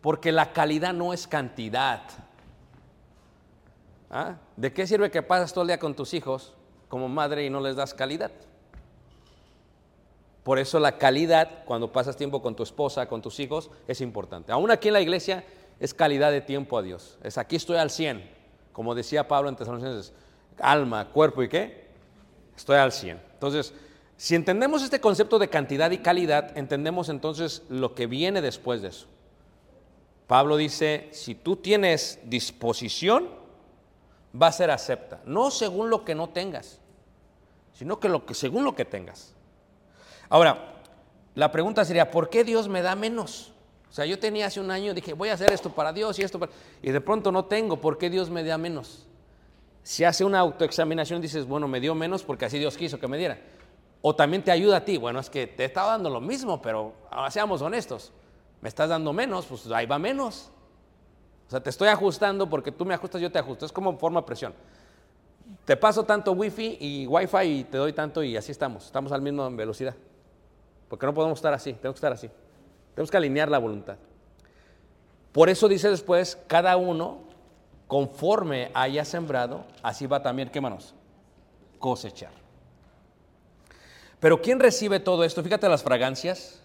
Porque 0.00 0.30
la 0.30 0.52
calidad 0.52 0.94
no 0.94 1.12
es 1.12 1.26
cantidad. 1.26 2.02
¿Ah? 4.08 4.36
¿De 4.56 4.72
qué 4.72 4.86
sirve 4.86 5.10
que 5.10 5.22
pasas 5.22 5.52
todo 5.52 5.62
el 5.62 5.68
día 5.68 5.80
con 5.80 5.96
tus 5.96 6.14
hijos 6.14 6.54
como 6.88 7.08
madre 7.08 7.44
y 7.44 7.50
no 7.50 7.60
les 7.60 7.74
das 7.74 7.92
calidad? 7.92 8.30
Por 10.48 10.58
eso 10.58 10.80
la 10.80 10.96
calidad, 10.96 11.66
cuando 11.66 11.92
pasas 11.92 12.16
tiempo 12.16 12.40
con 12.40 12.56
tu 12.56 12.62
esposa, 12.62 13.06
con 13.06 13.20
tus 13.20 13.38
hijos, 13.38 13.70
es 13.86 14.00
importante. 14.00 14.50
Aún 14.50 14.70
aquí 14.70 14.88
en 14.88 14.94
la 14.94 15.02
iglesia 15.02 15.44
es 15.78 15.92
calidad 15.92 16.30
de 16.30 16.40
tiempo 16.40 16.78
a 16.78 16.82
Dios. 16.82 17.18
Es 17.22 17.36
aquí 17.36 17.56
estoy 17.56 17.76
al 17.76 17.90
100. 17.90 18.26
Como 18.72 18.94
decía 18.94 19.28
Pablo 19.28 19.50
en 19.50 19.56
Tesalonicenses, 19.56 20.14
alma, 20.58 21.10
cuerpo 21.10 21.42
y 21.42 21.50
qué? 21.50 21.88
Estoy 22.56 22.78
al 22.78 22.92
100. 22.92 23.20
Entonces, 23.34 23.74
si 24.16 24.36
entendemos 24.36 24.82
este 24.82 25.02
concepto 25.02 25.38
de 25.38 25.50
cantidad 25.50 25.90
y 25.90 25.98
calidad, 25.98 26.56
entendemos 26.56 27.10
entonces 27.10 27.64
lo 27.68 27.94
que 27.94 28.06
viene 28.06 28.40
después 28.40 28.80
de 28.80 28.88
eso. 28.88 29.06
Pablo 30.26 30.56
dice, 30.56 31.10
si 31.12 31.34
tú 31.34 31.56
tienes 31.56 32.20
disposición, 32.24 33.28
va 34.34 34.46
a 34.46 34.52
ser 34.52 34.70
acepta. 34.70 35.20
No 35.26 35.50
según 35.50 35.90
lo 35.90 36.06
que 36.06 36.14
no 36.14 36.30
tengas, 36.30 36.80
sino 37.74 38.00
que, 38.00 38.08
lo 38.08 38.24
que 38.24 38.32
según 38.32 38.64
lo 38.64 38.74
que 38.74 38.86
tengas. 38.86 39.34
Ahora, 40.28 40.82
la 41.34 41.50
pregunta 41.52 41.84
sería, 41.84 42.10
¿por 42.10 42.28
qué 42.28 42.44
Dios 42.44 42.68
me 42.68 42.82
da 42.82 42.94
menos? 42.94 43.52
O 43.90 43.92
sea, 43.92 44.04
yo 44.04 44.18
tenía 44.18 44.46
hace 44.46 44.60
un 44.60 44.70
año, 44.70 44.92
dije, 44.92 45.14
voy 45.14 45.30
a 45.30 45.34
hacer 45.34 45.50
esto 45.52 45.70
para 45.70 45.92
Dios 45.92 46.18
y 46.18 46.22
esto 46.22 46.38
para... 46.38 46.52
Y 46.82 46.90
de 46.90 47.00
pronto 47.00 47.32
no 47.32 47.46
tengo, 47.46 47.80
¿por 47.80 47.96
qué 47.96 48.10
Dios 48.10 48.28
me 48.28 48.44
da 48.44 48.58
menos? 48.58 49.06
Si 49.82 50.04
hace 50.04 50.24
una 50.24 50.40
autoexaminación 50.40 51.22
dices, 51.22 51.46
bueno, 51.46 51.66
me 51.66 51.80
dio 51.80 51.94
menos 51.94 52.22
porque 52.22 52.44
así 52.44 52.58
Dios 52.58 52.76
quiso 52.76 53.00
que 53.00 53.08
me 53.08 53.16
diera. 53.16 53.38
O 54.02 54.14
también 54.14 54.44
te 54.44 54.50
ayuda 54.50 54.78
a 54.78 54.84
ti, 54.84 54.98
bueno, 54.98 55.18
es 55.18 55.30
que 55.30 55.46
te 55.46 55.64
estaba 55.64 55.92
dando 55.92 56.10
lo 56.10 56.20
mismo, 56.20 56.60
pero 56.60 56.92
ah, 57.10 57.30
seamos 57.30 57.62
honestos. 57.62 58.12
me 58.60 58.68
estás 58.68 58.90
dando 58.90 59.12
menos, 59.12 59.46
pues 59.46 59.66
ahí 59.68 59.86
va 59.86 59.98
menos. 59.98 60.50
O 61.46 61.50
sea, 61.50 61.60
te 61.60 61.70
estoy 61.70 61.88
ajustando 61.88 62.48
porque 62.50 62.70
tú 62.70 62.84
me 62.84 62.92
ajustas, 62.92 63.22
yo 63.22 63.32
te 63.32 63.38
ajusto. 63.38 63.64
Es 63.64 63.72
como 63.72 63.96
forma 63.96 64.20
de 64.20 64.26
presión. 64.26 64.54
Te 65.64 65.76
paso 65.76 66.04
tanto 66.04 66.32
wifi 66.32 66.76
y 66.78 67.06
wifi 67.06 67.38
y 67.38 67.64
te 67.64 67.78
doy 67.78 67.94
tanto 67.94 68.22
y 68.22 68.36
así 68.36 68.52
estamos. 68.52 68.84
Estamos 68.84 69.12
al 69.12 69.22
mismo 69.22 69.50
velocidad. 69.50 69.94
Porque 70.88 71.06
no 71.06 71.14
podemos 71.14 71.38
estar 71.38 71.52
así, 71.52 71.72
tenemos 71.74 71.94
que 71.94 71.98
estar 71.98 72.12
así. 72.12 72.30
Tenemos 72.94 73.10
que 73.10 73.16
alinear 73.16 73.50
la 73.50 73.58
voluntad. 73.58 73.96
Por 75.32 75.48
eso 75.48 75.68
dice 75.68 75.90
después, 75.90 76.38
cada 76.46 76.76
uno, 76.76 77.18
conforme 77.86 78.70
haya 78.74 79.04
sembrado, 79.04 79.64
así 79.82 80.06
va 80.06 80.22
también, 80.22 80.48
¿qué 80.48 80.60
manos? 80.60 80.94
Cosechar. 81.78 82.32
Pero 84.20 84.42
¿quién 84.42 84.58
recibe 84.58 84.98
todo 84.98 85.22
esto? 85.24 85.42
Fíjate 85.42 85.68
las 85.68 85.82
fragancias. 85.82 86.60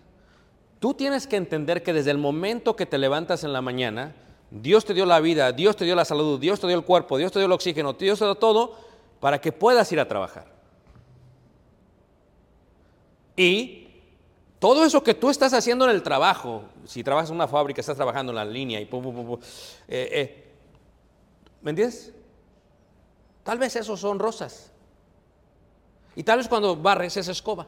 Tú 0.79 0.93
tienes 0.93 1.27
que 1.27 1.35
entender 1.35 1.83
que 1.83 1.93
desde 1.93 2.11
el 2.11 2.17
momento 2.17 2.75
que 2.75 2.85
te 2.85 2.97
levantas 2.97 3.43
en 3.43 3.53
la 3.53 3.61
mañana, 3.61 4.15
Dios 4.49 4.85
te 4.85 4.93
dio 4.93 5.05
la 5.05 5.19
vida, 5.19 5.51
Dios 5.51 5.75
te 5.75 5.85
dio 5.85 5.95
la 5.95 6.05
salud, 6.05 6.39
Dios 6.39 6.59
te 6.59 6.67
dio 6.67 6.75
el 6.75 6.83
cuerpo, 6.83 7.17
Dios 7.17 7.31
te 7.31 7.39
dio 7.39 7.45
el 7.45 7.51
oxígeno, 7.51 7.93
Dios 7.93 8.19
te 8.19 8.25
dio 8.25 8.35
todo 8.35 8.75
para 9.19 9.39
que 9.39 9.51
puedas 9.51 9.91
ir 9.91 9.99
a 9.99 10.07
trabajar. 10.07 10.45
Y 13.35 13.82
todo 14.63 14.85
eso 14.85 15.03
que 15.03 15.13
tú 15.13 15.29
estás 15.29 15.53
haciendo 15.53 15.83
en 15.83 15.91
el 15.91 16.01
trabajo, 16.01 16.63
si 16.85 17.03
trabajas 17.03 17.29
en 17.29 17.35
una 17.35 17.49
fábrica, 17.49 17.81
estás 17.81 17.97
trabajando 17.97 18.31
en 18.31 18.37
la 18.37 18.45
línea 18.45 18.79
y 18.79 18.85
pum, 18.85 19.03
pum, 19.03 19.13
pum, 19.13 19.27
pum, 19.27 19.39
eh, 19.89 20.09
eh, 20.09 20.53
¿me 21.61 21.71
entiendes? 21.71 22.13
Tal 23.43 23.57
vez 23.57 23.75
esos 23.75 23.99
son 23.99 24.19
rosas. 24.19 24.71
Y 26.15 26.23
tal 26.23 26.37
vez 26.37 26.47
cuando 26.47 26.77
barres 26.77 27.17
es 27.17 27.27
escoba. 27.27 27.67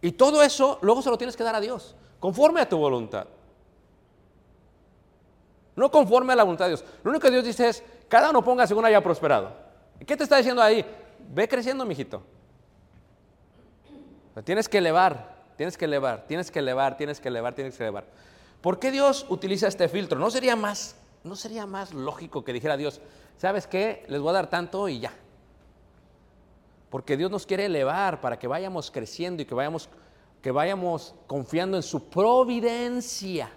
Y 0.00 0.12
todo 0.12 0.40
eso 0.40 0.78
luego 0.80 1.02
se 1.02 1.10
lo 1.10 1.18
tienes 1.18 1.36
que 1.36 1.42
dar 1.42 1.56
a 1.56 1.60
Dios, 1.60 1.96
conforme 2.20 2.60
a 2.60 2.68
tu 2.68 2.78
voluntad. 2.78 3.26
No 5.74 5.90
conforme 5.90 6.32
a 6.32 6.36
la 6.36 6.44
voluntad 6.44 6.66
de 6.66 6.76
Dios. 6.76 6.84
Lo 7.02 7.10
único 7.10 7.26
que 7.26 7.32
Dios 7.32 7.44
dice 7.44 7.70
es, 7.70 7.82
cada 8.06 8.30
uno 8.30 8.44
ponga 8.44 8.68
según 8.68 8.84
haya 8.84 9.02
prosperado. 9.02 9.50
¿Y 9.98 10.04
qué 10.04 10.16
te 10.16 10.22
está 10.22 10.36
diciendo 10.36 10.62
ahí? 10.62 10.86
Ve 11.30 11.48
creciendo, 11.48 11.84
mijito. 11.84 12.22
Tienes 14.42 14.68
que 14.68 14.78
elevar, 14.78 15.36
tienes 15.56 15.78
que 15.78 15.84
elevar, 15.84 16.26
tienes 16.26 16.50
que 16.50 16.58
elevar, 16.58 16.96
tienes 16.96 17.20
que 17.20 17.28
elevar, 17.28 17.54
tienes 17.54 17.76
que 17.76 17.84
elevar. 17.84 18.04
¿Por 18.60 18.78
qué 18.78 18.90
Dios 18.90 19.26
utiliza 19.28 19.68
este 19.68 19.88
filtro? 19.88 20.18
¿No 20.18 20.30
sería 20.30 20.56
más, 20.56 20.96
no 21.22 21.36
sería 21.36 21.66
más 21.66 21.94
lógico 21.94 22.42
que 22.42 22.52
dijera 22.52 22.76
Dios, 22.76 23.00
¿sabes 23.36 23.66
qué? 23.66 24.04
Les 24.08 24.20
voy 24.20 24.30
a 24.30 24.32
dar 24.32 24.50
tanto 24.50 24.88
y 24.88 25.00
ya. 25.00 25.12
Porque 26.90 27.16
Dios 27.16 27.30
nos 27.30 27.46
quiere 27.46 27.66
elevar 27.66 28.20
para 28.20 28.38
que 28.38 28.48
vayamos 28.48 28.90
creciendo 28.90 29.42
y 29.42 29.46
que 29.46 29.54
vayamos, 29.54 29.88
que 30.42 30.50
vayamos 30.50 31.14
confiando 31.26 31.76
en 31.76 31.82
su 31.82 32.08
providencia. 32.08 33.50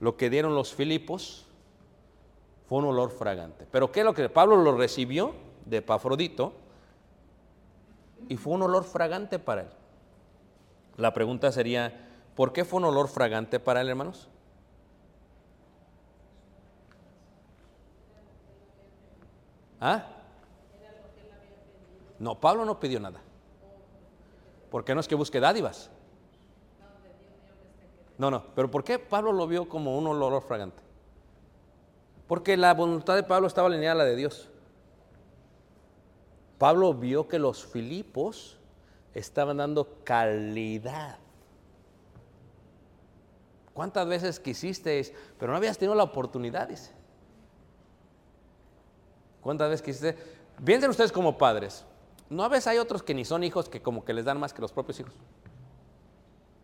Lo 0.00 0.16
que 0.16 0.30
dieron 0.30 0.54
los 0.54 0.74
Filipos 0.74 1.46
fue 2.68 2.78
un 2.78 2.86
olor 2.86 3.10
fragante. 3.10 3.66
Pero 3.70 3.92
¿qué 3.92 4.00
es 4.00 4.06
lo 4.06 4.14
que 4.14 4.28
Pablo 4.28 4.56
lo 4.56 4.76
recibió 4.76 5.34
de 5.66 5.76
Epafrodito? 5.76 6.54
Y 8.28 8.36
fue 8.36 8.54
un 8.54 8.62
olor 8.62 8.84
fragante 8.84 9.38
para 9.38 9.62
él. 9.62 9.68
La 10.96 11.12
pregunta 11.12 11.50
sería, 11.52 12.08
¿por 12.34 12.52
qué 12.52 12.64
fue 12.64 12.78
un 12.78 12.84
olor 12.84 13.08
fragante 13.08 13.60
para 13.60 13.80
él, 13.80 13.88
hermanos? 13.88 14.28
¿Ah? 19.80 20.06
No, 22.18 22.38
Pablo 22.38 22.64
no 22.64 22.78
pidió 22.78 23.00
nada. 23.00 23.20
Porque 24.70 24.94
no 24.94 25.00
es 25.00 25.08
que 25.08 25.16
busque 25.16 25.40
dádivas. 25.40 25.90
No, 28.16 28.30
no, 28.30 28.44
pero 28.54 28.70
¿por 28.70 28.84
qué 28.84 29.00
Pablo 29.00 29.32
lo 29.32 29.48
vio 29.48 29.68
como 29.68 29.98
un 29.98 30.06
olor 30.06 30.40
fragante? 30.42 30.80
Porque 32.28 32.56
la 32.56 32.72
voluntad 32.74 33.16
de 33.16 33.24
Pablo 33.24 33.48
estaba 33.48 33.66
alineada 33.66 33.94
a 33.94 33.98
la 33.98 34.04
de 34.04 34.14
Dios. 34.14 34.48
Pablo 36.62 36.94
vio 36.94 37.26
que 37.26 37.40
los 37.40 37.66
Filipos 37.66 38.56
estaban 39.14 39.56
dando 39.56 39.98
calidad. 40.04 41.18
¿Cuántas 43.74 44.06
veces 44.06 44.38
quisisteis, 44.38 45.12
pero 45.40 45.50
no 45.50 45.58
habías 45.58 45.76
tenido 45.76 45.96
la 45.96 46.04
oportunidad? 46.04 46.70
¿Cuántas 49.40 49.70
veces 49.70 49.82
quisiste? 49.82 50.16
Piensen 50.64 50.90
ustedes 50.90 51.10
como 51.10 51.36
padres. 51.36 51.84
¿No 52.30 52.44
a 52.44 52.48
veces 52.48 52.68
hay 52.68 52.78
otros 52.78 53.02
que 53.02 53.12
ni 53.12 53.24
son 53.24 53.42
hijos 53.42 53.68
que 53.68 53.82
como 53.82 54.04
que 54.04 54.14
les 54.14 54.24
dan 54.24 54.38
más 54.38 54.54
que 54.54 54.62
los 54.62 54.70
propios 54.70 55.00
hijos? 55.00 55.14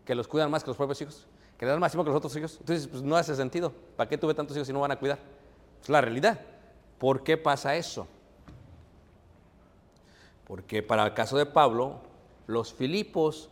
Que 0.05 0.15
los 0.15 0.29
cuidan 0.29 0.49
más 0.49 0.63
que 0.63 0.69
los 0.69 0.77
propios 0.77 1.01
hijos. 1.01 1.27
Que 1.57 1.65
les 1.65 1.73
dan 1.73 1.81
más 1.81 1.91
tiempo 1.91 2.05
que 2.05 2.11
los 2.11 2.17
otros 2.19 2.33
hijos. 2.37 2.55
Entonces, 2.61 2.87
pues 2.87 3.03
no 3.03 3.17
hace 3.17 3.35
sentido. 3.35 3.73
¿Para 3.97 4.09
qué 4.09 4.17
tuve 4.17 4.33
tantos 4.33 4.55
hijos 4.55 4.65
si 4.65 4.71
no 4.71 4.79
van 4.79 4.93
a 4.93 4.95
cuidar? 4.97 5.19
Es 5.83 5.89
la 5.89 5.99
realidad. 5.99 6.39
¿Por 6.97 7.21
qué 7.21 7.35
pasa 7.35 7.75
eso? 7.75 8.07
Porque 10.49 10.81
para 10.81 11.05
el 11.05 11.13
caso 11.13 11.37
de 11.37 11.45
Pablo, 11.45 11.99
los 12.47 12.73
Filipos 12.73 13.49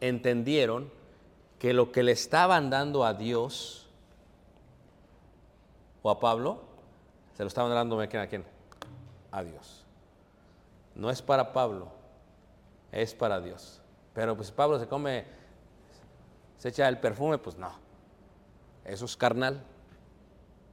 entendieron 0.00 0.92
que 1.58 1.72
lo 1.72 1.90
que 1.90 2.02
le 2.02 2.12
estaban 2.12 2.68
dando 2.68 3.06
a 3.06 3.14
Dios 3.14 3.88
o 6.02 6.10
a 6.10 6.20
Pablo, 6.20 6.60
se 7.34 7.44
lo 7.44 7.48
estaban 7.48 7.72
dando 7.72 7.98
a 7.98 8.06
quién, 8.06 8.22
a 8.22 8.26
quién? 8.26 8.44
Dios. 9.42 9.84
No 10.94 11.08
es 11.08 11.22
para 11.22 11.54
Pablo, 11.54 11.88
es 12.92 13.14
para 13.14 13.40
Dios. 13.40 13.80
Pero 14.12 14.36
pues 14.36 14.50
Pablo 14.50 14.78
se 14.78 14.86
come, 14.86 15.24
se 16.58 16.68
echa 16.68 16.86
el 16.88 16.98
perfume, 16.98 17.38
pues 17.38 17.56
no. 17.56 17.72
Eso 18.84 19.06
es 19.06 19.16
carnal. 19.16 19.64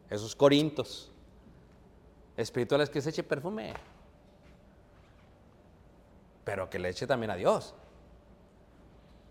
Esos 0.09 0.35
corintos. 0.35 1.09
Espirituales 2.35 2.89
que 2.89 2.99
se 2.99 3.11
eche 3.11 3.23
perfume. 3.23 3.73
Pero 6.51 6.69
que 6.69 6.79
le 6.79 6.89
eche 6.89 7.07
también 7.07 7.31
a 7.31 7.35
Dios. 7.37 7.73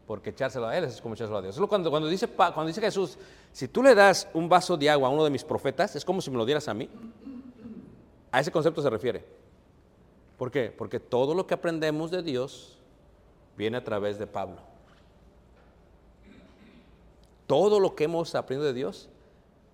Porque 0.07 0.31
echárselo 0.31 0.69
a 0.69 0.79
Él 0.79 0.85
es 0.85 1.03
como 1.03 1.15
echárselo 1.15 1.37
a 1.37 1.43
Dios. 1.43 1.55
Solo 1.55 1.69
cuando, 1.69 1.91
cuando, 1.91 2.09
dice, 2.09 2.27
cuando 2.27 2.65
dice 2.65 2.81
Jesús, 2.81 3.19
si 3.53 3.69
tú 3.69 3.83
le 3.83 3.95
das 3.95 4.27
un 4.33 4.49
vaso 4.49 4.75
de 4.79 4.89
agua 4.89 5.09
a 5.09 5.11
uno 5.11 5.25
de 5.25 5.29
mis 5.29 5.45
profetas, 5.45 5.95
es 5.95 6.03
como 6.03 6.23
si 6.23 6.31
me 6.31 6.39
lo 6.39 6.47
dieras 6.47 6.67
a 6.69 6.73
mí. 6.73 6.89
A 8.33 8.41
ese 8.41 8.51
concepto 8.51 8.81
se 8.81 8.89
refiere. 8.89 9.23
¿Por 10.39 10.51
qué? 10.51 10.73
Porque 10.75 10.99
todo 10.99 11.35
lo 11.35 11.47
que 11.47 11.53
aprendemos 11.53 12.11
de 12.11 12.23
Dios 12.23 12.79
viene 13.55 13.77
a 13.77 13.85
través 13.85 14.19
de 14.19 14.27
Pablo. 14.27 14.63
Todo 17.47 17.81
lo 17.81 17.95
que 17.95 18.05
hemos 18.05 18.35
aprendido 18.35 18.67
de 18.67 18.73
Dios 18.73 19.11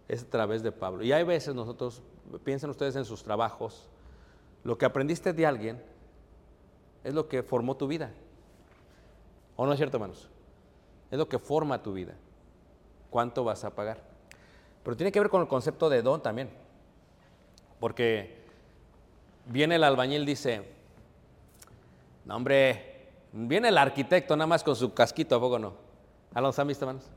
es 0.09 0.25
a 0.25 0.27
través 0.27 0.65
de 0.65 0.73
Pablo. 0.73 1.05
Y 1.05 1.13
hay 1.13 1.23
veces 1.23 1.55
nosotros, 1.55 2.03
piensen 2.43 2.71
ustedes 2.71 2.97
en 2.97 3.05
sus 3.05 3.23
trabajos, 3.23 3.89
lo 4.65 4.77
que 4.77 4.85
aprendiste 4.85 5.33
de 5.33 5.47
alguien 5.47 5.96
es 7.07 7.15
lo 7.15 7.29
que 7.29 7.45
formó 7.45 7.77
tu 7.77 7.87
vida. 7.87 8.11
¿O 9.55 9.65
no 9.65 9.73
es 9.73 9.77
cierto, 9.77 9.97
hermanos? 9.97 10.29
Es 11.09 11.17
lo 11.17 11.29
que 11.29 11.39
forma 11.39 11.81
tu 11.81 11.93
vida. 11.93 12.15
¿Cuánto 13.11 13.45
vas 13.45 13.63
a 13.63 13.71
pagar? 13.71 14.01
Pero 14.83 14.97
tiene 14.97 15.13
que 15.13 15.21
ver 15.21 15.31
con 15.31 15.41
el 15.41 15.47
concepto 15.47 15.89
de 15.89 16.03
don 16.03 16.21
también. 16.21 16.51
Porque 17.79 18.43
viene 19.47 19.77
el 19.77 19.85
albañil, 19.85 20.27
dice, 20.27 20.69
no 22.25 22.35
hombre, 22.35 23.07
viene 23.33 23.69
el 23.69 23.79
arquitecto 23.79 24.37
nada 24.37 24.49
más 24.49 24.65
con 24.65 24.75
su 24.75 24.93
casquito, 24.93 25.37
¿a 25.37 25.41
poco 25.41 25.61
no? 25.61 25.75
¿A 26.35 26.41
los 26.41 26.59
han 26.59 26.67
visto, 26.67 26.87
hermanos? 26.87 27.09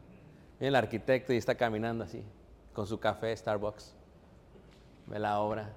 Viene 0.59 0.69
el 0.69 0.75
arquitecto 0.75 1.33
y 1.33 1.37
está 1.37 1.55
caminando 1.55 2.03
así, 2.03 2.23
con 2.73 2.85
su 2.85 2.99
café 2.99 3.35
Starbucks. 3.35 3.95
Ve 5.07 5.17
la 5.17 5.39
obra. 5.39 5.73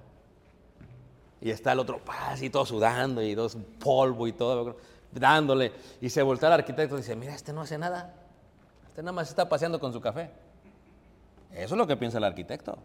Y 1.43 1.49
está 1.49 1.73
el 1.73 1.79
otro, 1.79 1.99
así 2.07 2.49
todo 2.49 2.65
sudando 2.65 3.21
y 3.21 3.35
dos 3.35 3.57
polvo 3.83 4.29
y 4.29 4.31
todo, 4.31 4.77
dándole. 5.11 5.73
Y 5.99 6.09
se 6.09 6.23
voltea 6.23 6.47
al 6.47 6.53
arquitecto 6.53 6.95
y 6.95 6.99
dice, 6.99 7.17
mira, 7.17 7.35
este 7.35 7.51
no 7.51 7.59
hace 7.59 7.77
nada. 7.77 8.13
Este 8.87 9.03
nada 9.03 9.11
más 9.11 9.27
está 9.27 9.49
paseando 9.49 9.77
con 9.77 9.91
su 9.91 9.99
café. 9.99 10.31
Eso 11.51 11.73
es 11.73 11.77
lo 11.77 11.85
que 11.85 11.97
piensa 11.97 12.17
el 12.17 12.23
arquitecto. 12.23 12.77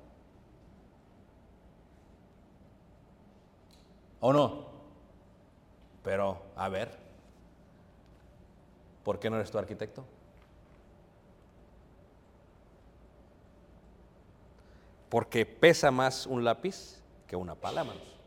¿O 4.18 4.32
no? 4.32 4.66
Pero, 6.02 6.42
a 6.56 6.68
ver, 6.68 6.90
¿por 9.04 9.20
qué 9.20 9.30
no 9.30 9.36
eres 9.36 9.52
tu 9.52 9.58
arquitecto? 9.58 10.04
Porque 15.08 15.46
pesa 15.46 15.92
más 15.92 16.26
un 16.26 16.42
lápiz 16.42 17.00
que 17.28 17.36
una 17.36 17.54
pala, 17.54 17.82
hermanos. 17.82 18.17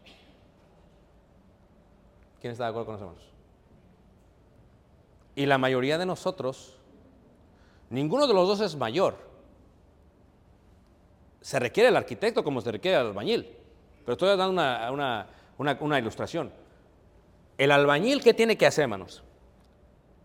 ¿Quién 2.41 2.51
está 2.51 2.65
de 2.65 2.69
acuerdo 2.71 2.87
con 2.87 2.95
eso, 2.95 3.05
hermanos? 3.05 3.29
Y 5.35 5.45
la 5.45 5.57
mayoría 5.57 5.97
de 5.97 6.05
nosotros, 6.05 6.77
ninguno 7.89 8.27
de 8.27 8.33
los 8.33 8.47
dos 8.47 8.59
es 8.59 8.75
mayor. 8.75 9.15
Se 11.39 11.59
requiere 11.59 11.89
el 11.89 11.95
arquitecto 11.95 12.43
como 12.43 12.61
se 12.61 12.71
requiere 12.71 12.97
el 12.97 13.07
albañil. 13.07 13.47
Pero 14.03 14.13
estoy 14.13 14.29
dando 14.29 14.49
una, 14.49 14.91
una 14.91 15.27
una, 15.79 15.99
ilustración. 15.99 16.51
El 17.57 17.71
albañil, 17.71 18.21
¿qué 18.21 18.33
tiene 18.33 18.57
que 18.57 18.65
hacer, 18.65 18.83
hermanos? 18.83 19.23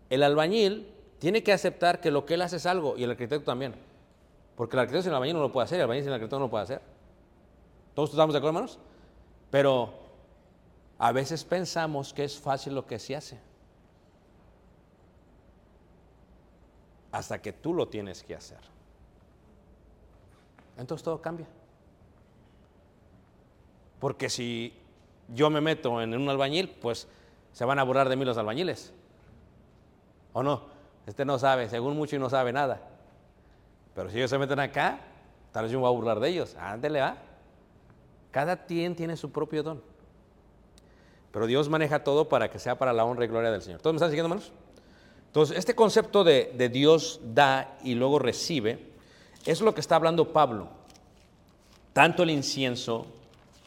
el 0.09 0.23
albañil 0.23 0.87
tiene 1.19 1.43
que 1.43 1.51
aceptar 1.51 1.99
que 1.99 2.11
lo 2.11 2.25
que 2.25 2.35
él 2.35 2.41
hace 2.41 2.55
es 2.55 2.65
algo 2.65 2.95
y 2.97 3.03
el 3.03 3.11
arquitecto 3.11 3.43
también. 3.43 3.75
Porque 4.55 4.75
el 4.75 4.81
arquitecto 4.81 5.03
sin 5.03 5.11
el 5.11 5.15
albañil 5.15 5.35
no 5.35 5.41
lo 5.41 5.51
puede 5.51 5.65
hacer, 5.65 5.77
el 5.77 5.83
albañil 5.83 6.03
sin 6.03 6.09
el 6.09 6.13
arquitecto 6.15 6.39
no 6.39 6.45
lo 6.45 6.49
puede 6.49 6.63
hacer. 6.63 6.81
¿Todos 7.93 8.11
estamos 8.11 8.33
de 8.33 8.37
acuerdo, 8.37 8.57
hermanos? 8.57 8.79
Pero 9.51 10.06
a 10.99 11.11
veces 11.11 11.43
pensamos 11.43 12.13
que 12.13 12.23
es 12.23 12.39
fácil 12.39 12.73
lo 12.73 12.85
que 12.87 12.97
se 12.99 13.15
hace. 13.15 13.39
Hasta 17.11 17.41
que 17.41 17.53
tú 17.53 17.73
lo 17.73 17.87
tienes 17.87 18.23
que 18.23 18.35
hacer. 18.35 18.59
Entonces 20.77 21.03
todo 21.03 21.21
cambia. 21.21 21.47
Porque 23.99 24.29
si 24.29 24.73
yo 25.27 25.49
me 25.49 25.61
meto 25.61 26.01
en 26.01 26.13
un 26.15 26.29
albañil, 26.29 26.69
pues 26.69 27.07
se 27.51 27.65
van 27.65 27.79
a 27.79 27.83
burlar 27.83 28.09
de 28.09 28.15
mí 28.15 28.25
los 28.25 28.37
albañiles. 28.37 28.93
¿O 30.33 30.43
no? 30.43 30.65
Este 31.05 31.25
no 31.25 31.39
sabe, 31.39 31.69
según 31.69 31.95
mucho 31.95 32.15
y 32.15 32.19
no 32.19 32.29
sabe 32.29 32.53
nada. 32.53 32.81
Pero 33.95 34.09
si 34.09 34.17
ellos 34.17 34.29
se 34.29 34.37
meten 34.37 34.59
acá, 34.59 34.99
tal 35.51 35.63
vez 35.63 35.71
yo 35.71 35.79
me 35.79 35.81
voy 35.81 35.93
a 35.93 35.95
burlar 35.95 36.19
de 36.19 36.29
ellos. 36.29 36.55
Ándele, 36.59 37.01
va. 37.01 37.17
Cada 38.31 38.65
quien 38.65 38.95
tiene 38.95 39.15
su 39.15 39.31
propio 39.31 39.63
don. 39.63 39.96
Pero 41.31 41.47
Dios 41.47 41.69
maneja 41.69 42.03
todo 42.03 42.29
para 42.29 42.49
que 42.49 42.59
sea 42.59 42.77
para 42.77 42.93
la 42.93 43.05
honra 43.05 43.25
y 43.25 43.27
gloria 43.27 43.51
del 43.51 43.61
Señor. 43.61 43.81
¿Todos 43.81 43.93
me 43.93 43.97
están 43.97 44.09
siguiendo, 44.09 44.33
hermanos? 44.33 44.51
Entonces, 45.27 45.57
este 45.57 45.75
concepto 45.75 46.23
de, 46.23 46.53
de 46.55 46.69
Dios 46.69 47.19
da 47.23 47.77
y 47.83 47.95
luego 47.95 48.17
recibe, 48.17 48.79
es 49.45 49.61
lo 49.61 49.73
que 49.73 49.81
está 49.81 49.95
hablando 49.95 50.31
Pablo. 50.33 50.69
Tanto 51.93 52.23
el 52.23 52.29
incienso 52.29 53.05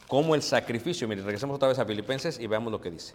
como 0.08 0.34
el 0.34 0.42
sacrificio. 0.42 1.06
Mire, 1.06 1.22
regresemos 1.22 1.56
otra 1.56 1.68
vez 1.68 1.78
a 1.78 1.84
Filipenses 1.84 2.40
y 2.40 2.46
veamos 2.46 2.72
lo 2.72 2.80
que 2.80 2.90
dice. 2.90 3.14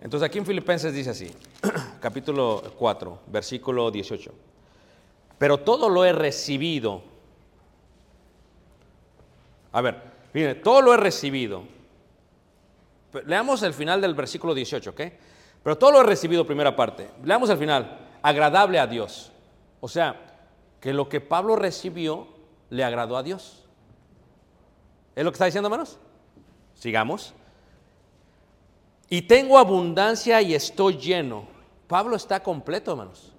Entonces 0.00 0.26
aquí 0.26 0.38
en 0.38 0.46
Filipenses 0.46 0.92
dice 0.92 1.10
así, 1.10 1.30
capítulo 2.00 2.62
4, 2.76 3.20
versículo 3.28 3.90
18. 3.90 4.32
Pero 5.38 5.58
todo 5.58 5.88
lo 5.88 6.04
he 6.04 6.12
recibido. 6.12 7.02
A 9.72 9.80
ver, 9.80 10.02
mire, 10.34 10.54
todo 10.56 10.82
lo 10.82 10.94
he 10.94 10.96
recibido. 10.96 11.62
Leamos 13.26 13.62
el 13.62 13.72
final 13.72 14.00
del 14.00 14.14
versículo 14.14 14.54
18, 14.54 14.90
¿ok? 14.90 15.00
Pero 15.62 15.78
todo 15.78 15.92
lo 15.92 16.00
he 16.00 16.04
recibido, 16.04 16.46
primera 16.46 16.76
parte. 16.76 17.10
Leamos 17.24 17.50
el 17.50 17.58
final, 17.58 17.98
agradable 18.22 18.78
a 18.78 18.86
Dios. 18.86 19.32
O 19.80 19.88
sea, 19.88 20.16
que 20.80 20.92
lo 20.92 21.08
que 21.08 21.20
Pablo 21.20 21.56
recibió 21.56 22.28
le 22.70 22.84
agradó 22.84 23.16
a 23.16 23.22
Dios. 23.22 23.64
¿Es 25.16 25.24
lo 25.24 25.30
que 25.30 25.34
está 25.34 25.46
diciendo, 25.46 25.68
hermanos? 25.68 25.98
Sigamos. 26.74 27.34
Y 29.08 29.22
tengo 29.22 29.58
abundancia 29.58 30.40
y 30.42 30.54
estoy 30.54 30.98
lleno. 30.98 31.46
Pablo 31.86 32.14
está 32.14 32.42
completo, 32.42 32.92
hermanos. 32.92 33.32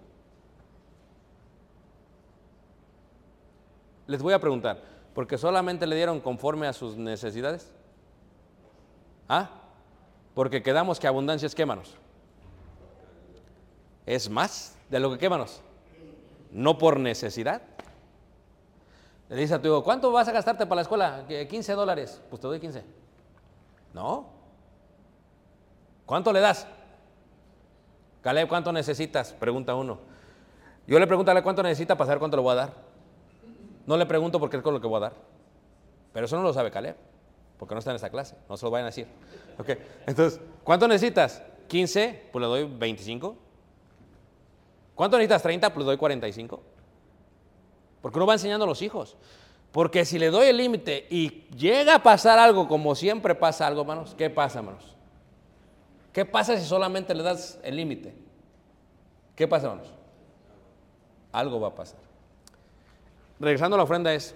Les 4.08 4.22
voy 4.22 4.34
a 4.34 4.40
preguntar, 4.40 4.82
¿porque 5.14 5.38
solamente 5.38 5.86
le 5.86 5.96
dieron 5.96 6.20
conforme 6.20 6.66
a 6.66 6.74
sus 6.74 6.98
necesidades? 6.98 7.72
¿Ah? 9.28 9.59
Porque 10.34 10.64
quedamos 10.64 11.00
que 11.00 11.08
abundancia 11.08 11.46
es 11.46 11.56
qué, 11.56 11.64
hermanos? 11.64 11.96
Es 14.06 14.30
más 14.30 14.78
de 14.90 15.00
lo 15.00 15.12
que 15.12 15.18
qué, 15.18 15.26
hermanos? 15.26 15.62
No 16.52 16.78
por 16.78 17.00
necesidad. 17.00 17.62
Le 19.30 19.36
dice 19.36 19.54
a 19.54 19.62
tu 19.62 19.68
hijo, 19.68 19.84
¿cuánto 19.84 20.12
vas 20.12 20.28
a 20.28 20.32
gastarte 20.32 20.66
para 20.66 20.78
la 20.78 20.82
escuela? 20.82 21.26
15 21.28 21.74
dólares. 21.74 22.22
Pues 22.30 22.42
te 22.42 22.48
doy 22.48 22.60
15. 22.60 22.84
No. 23.94 24.28
¿Cuánto 26.06 26.34
le 26.34 26.40
das? 26.40 26.66
Caleb, 28.22 28.48
¿cuánto 28.48 28.72
necesitas? 28.72 29.32
Pregunta 29.34 29.76
uno. 29.76 30.00
Yo 30.88 31.00
le 31.00 31.06
pregunto 31.06 31.32
a 31.32 31.36
él 31.38 31.44
cuánto 31.44 31.62
necesita 31.62 31.96
para 31.96 32.08
saber 32.08 32.20
cuánto 32.20 32.38
le 32.38 32.44
voy 32.44 32.54
a 32.54 32.56
dar. 32.56 32.74
No 33.86 33.96
le 33.96 34.08
pregunto 34.08 34.40
porque 34.40 34.58
es 34.58 34.64
con 34.64 34.74
lo 34.74 34.82
que 34.82 34.88
voy 34.88 34.98
a 34.98 35.02
dar. 35.02 35.14
Pero 36.12 36.26
eso 36.26 36.36
no 36.36 36.42
lo 36.42 36.52
sabe 36.52 36.72
Caleb, 36.72 36.96
porque 37.60 37.76
no 37.76 37.80
está 37.80 37.92
en 37.92 37.98
esa 37.98 38.10
clase. 38.10 38.36
No 38.48 38.56
se 38.56 38.66
lo 38.66 38.72
vayan 38.72 38.86
a 38.86 38.88
decir. 38.88 39.06
Entonces, 40.08 40.40
¿cuánto 40.64 40.88
necesitas? 40.88 41.44
15, 41.68 42.30
pues 42.32 42.42
le 42.42 42.48
doy 42.48 42.64
25. 42.64 43.36
¿Cuánto 44.96 45.18
necesitas? 45.18 45.44
30, 45.44 45.74
pues 45.74 45.80
le 45.80 45.86
doy 45.86 45.98
45. 45.98 46.64
Porque 48.02 48.18
uno 48.18 48.26
va 48.26 48.34
enseñando 48.34 48.64
a 48.64 48.68
los 48.68 48.82
hijos. 48.82 49.18
Porque 49.74 50.06
si 50.06 50.18
le 50.18 50.32
doy 50.32 50.48
el 50.48 50.58
límite 50.58 51.06
y 51.10 51.48
llega 51.50 51.96
a 51.96 52.04
pasar 52.04 52.40
algo 52.40 52.68
como 52.68 52.96
siempre 52.96 53.36
pasa 53.36 53.68
algo, 53.68 53.82
hermanos, 53.82 54.16
¿qué 54.18 54.30
pasa, 54.30 54.60
hermanos? 54.60 54.96
¿Qué 56.14 56.26
pasa 56.26 56.58
si 56.58 56.66
solamente 56.66 57.14
le 57.14 57.24
das 57.24 57.60
el 57.62 57.76
límite? 57.76 58.16
¿Qué 59.36 59.48
pasa, 59.48 59.68
hermanos? 59.68 59.94
Algo 61.34 61.60
va 61.60 61.68
a 61.68 61.76
pasar. 61.76 62.00
Regresando 63.40 63.76
a 63.76 63.78
la 63.78 63.84
ofrenda 63.84 64.14
es, 64.14 64.34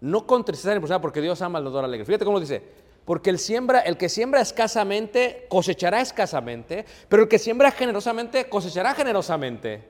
no 0.00 0.26
con 0.26 0.44
tristeza 0.44 0.74
ni 0.74 0.80
porque 1.00 1.20
Dios 1.20 1.42
ama 1.42 1.58
al 1.58 1.64
dador 1.64 1.84
alegre. 1.84 2.06
Fíjate 2.06 2.24
cómo 2.24 2.40
dice, 2.40 2.62
porque 3.04 3.30
el, 3.30 3.38
siembra, 3.38 3.80
el 3.80 3.96
que 3.96 4.08
siembra 4.08 4.40
escasamente 4.40 5.46
cosechará 5.48 6.00
escasamente, 6.00 6.84
pero 7.08 7.22
el 7.22 7.28
que 7.28 7.38
siembra 7.38 7.70
generosamente 7.70 8.48
cosechará 8.48 8.94
generosamente. 8.94 9.88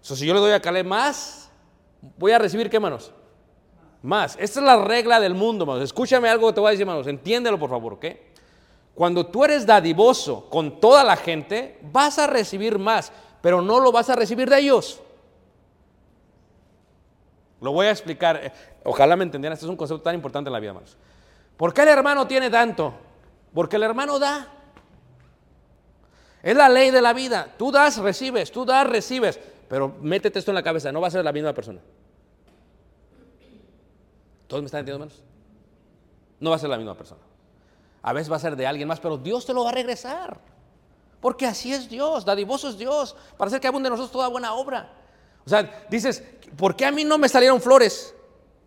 So, 0.00 0.16
si 0.16 0.26
yo 0.26 0.34
le 0.34 0.40
doy 0.40 0.52
a 0.52 0.60
Caleb 0.60 0.86
más, 0.86 1.50
voy 2.18 2.32
a 2.32 2.38
recibir 2.38 2.70
qué, 2.70 2.80
manos? 2.80 3.12
Más. 4.02 4.36
Esta 4.40 4.60
es 4.60 4.66
la 4.66 4.82
regla 4.84 5.20
del 5.20 5.34
mundo, 5.34 5.66
manos. 5.66 5.82
Escúchame 5.82 6.28
algo 6.28 6.48
que 6.48 6.54
te 6.54 6.60
voy 6.60 6.68
a 6.68 6.70
decir, 6.72 6.86
manos. 6.86 7.06
Entiéndelo, 7.06 7.58
por 7.58 7.70
favor, 7.70 7.94
¿ok? 7.94 8.06
Cuando 8.94 9.26
tú 9.26 9.44
eres 9.44 9.66
dadivoso 9.66 10.48
con 10.50 10.80
toda 10.80 11.04
la 11.04 11.16
gente, 11.16 11.78
vas 11.82 12.18
a 12.18 12.26
recibir 12.26 12.78
más, 12.78 13.12
pero 13.40 13.62
no 13.62 13.80
lo 13.80 13.92
vas 13.92 14.10
a 14.10 14.16
recibir 14.16 14.48
de 14.48 14.58
ellos. 14.58 15.00
Lo 17.60 17.72
voy 17.72 17.86
a 17.86 17.90
explicar. 17.90 18.52
Ojalá 18.84 19.16
me 19.16 19.24
entendieran. 19.24 19.54
Este 19.54 19.66
es 19.66 19.70
un 19.70 19.76
concepto 19.76 20.02
tan 20.02 20.14
importante 20.14 20.48
en 20.48 20.52
la 20.52 20.60
vida, 20.60 20.70
hermanos. 20.70 20.96
¿Por 21.56 21.74
qué 21.74 21.82
el 21.82 21.88
hermano 21.88 22.26
tiene 22.26 22.50
tanto? 22.50 22.94
Porque 23.52 23.76
el 23.76 23.82
hermano 23.82 24.18
da. 24.18 24.48
Es 26.42 26.56
la 26.56 26.68
ley 26.68 26.90
de 26.90 27.02
la 27.02 27.12
vida. 27.12 27.54
Tú 27.58 27.70
das, 27.70 27.98
recibes. 27.98 28.50
Tú 28.50 28.64
das, 28.64 28.86
recibes. 28.86 29.38
Pero 29.68 29.96
métete 30.00 30.38
esto 30.38 30.50
en 30.50 30.54
la 30.54 30.62
cabeza. 30.62 30.90
No 30.90 31.00
va 31.00 31.08
a 31.08 31.10
ser 31.10 31.24
la 31.24 31.32
misma 31.32 31.52
persona. 31.52 31.80
¿Todos 34.46 34.62
me 34.62 34.66
están 34.66 34.80
entendiendo, 34.80 35.04
hermanos? 35.04 35.24
No 36.40 36.50
va 36.50 36.56
a 36.56 36.58
ser 36.58 36.70
la 36.70 36.78
misma 36.78 36.96
persona. 36.96 37.20
A 38.02 38.12
veces 38.12 38.32
va 38.32 38.36
a 38.36 38.40
ser 38.40 38.56
de 38.56 38.66
alguien 38.66 38.88
más, 38.88 38.98
pero 38.98 39.18
Dios 39.18 39.44
te 39.44 39.52
lo 39.52 39.64
va 39.64 39.70
a 39.70 39.74
regresar. 39.74 40.40
Porque 41.20 41.46
así 41.46 41.72
es 41.72 41.88
Dios, 41.88 42.24
dadivoso 42.24 42.70
es 42.70 42.78
Dios, 42.78 43.14
para 43.36 43.48
hacer 43.48 43.60
que 43.60 43.68
abunde 43.68 43.88
en 43.88 43.92
nosotros 43.92 44.10
toda 44.10 44.28
buena 44.28 44.54
obra. 44.54 44.90
O 45.44 45.48
sea, 45.48 45.84
dices, 45.90 46.24
¿por 46.56 46.74
qué 46.74 46.86
a 46.86 46.92
mí 46.92 47.04
no 47.04 47.18
me 47.18 47.28
salieron 47.28 47.60
flores? 47.60 48.14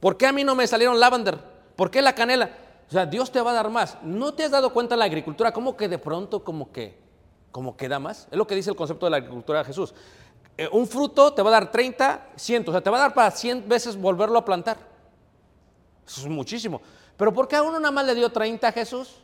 ¿Por 0.04 0.18
qué 0.18 0.28
a 0.28 0.34
mí 0.34 0.43
no 0.43 0.54
me 0.54 0.68
salieron 0.68 0.99
lavender? 0.99 1.39
¿Por 1.78 1.89
qué 1.89 2.01
la 2.01 2.14
canela? 2.14 2.49
O 2.89 2.91
sea, 2.91 3.06
Dios 3.06 3.32
te 3.32 3.39
va 3.39 3.51
a 3.51 3.54
dar 3.54 3.70
más. 3.70 3.97
¿No 4.04 4.34
te 4.34 4.43
has 4.43 4.51
dado 4.51 4.74
cuenta 4.74 4.95
en 4.95 4.99
la 4.99 5.06
agricultura 5.06 5.54
cómo 5.54 5.78
que 5.78 5.88
de 5.88 5.97
pronto 5.97 6.43
como 6.43 6.74
que, 6.74 6.99
como 7.54 7.78
que 7.78 7.88
da 7.88 7.99
más? 7.99 8.28
Es 8.30 8.38
lo 8.38 8.45
que 8.45 8.54
dice 8.54 8.70
el 8.70 8.76
concepto 8.76 9.06
de 9.06 9.12
la 9.12 9.16
agricultura 9.16 9.60
de 9.60 9.66
Jesús. 9.66 9.93
Eh, 10.58 10.68
un 10.74 10.88
fruto 10.88 11.34
te 11.34 11.41
va 11.41 11.51
a 11.51 11.54
dar 11.54 11.72
30, 11.72 12.32
100, 12.36 12.68
o 12.68 12.72
sea, 12.74 12.82
te 12.82 12.89
va 12.89 12.97
a 12.97 12.99
dar 12.99 13.14
para 13.14 13.32
100 13.32 13.70
veces 13.70 13.95
volverlo 13.95 14.38
a 14.38 14.43
plantar. 14.43 14.76
Eso 16.06 16.20
es 16.20 16.28
muchísimo. 16.28 16.82
Pero 17.16 17.34
¿por 17.34 17.47
qué 17.47 17.56
a 17.56 17.64
uno 17.64 17.80
nada 17.80 17.91
más 17.91 18.06
le 18.06 18.14
dio 18.14 18.30
30 18.30 18.68
a 18.68 18.72
Jesús? 18.74 19.22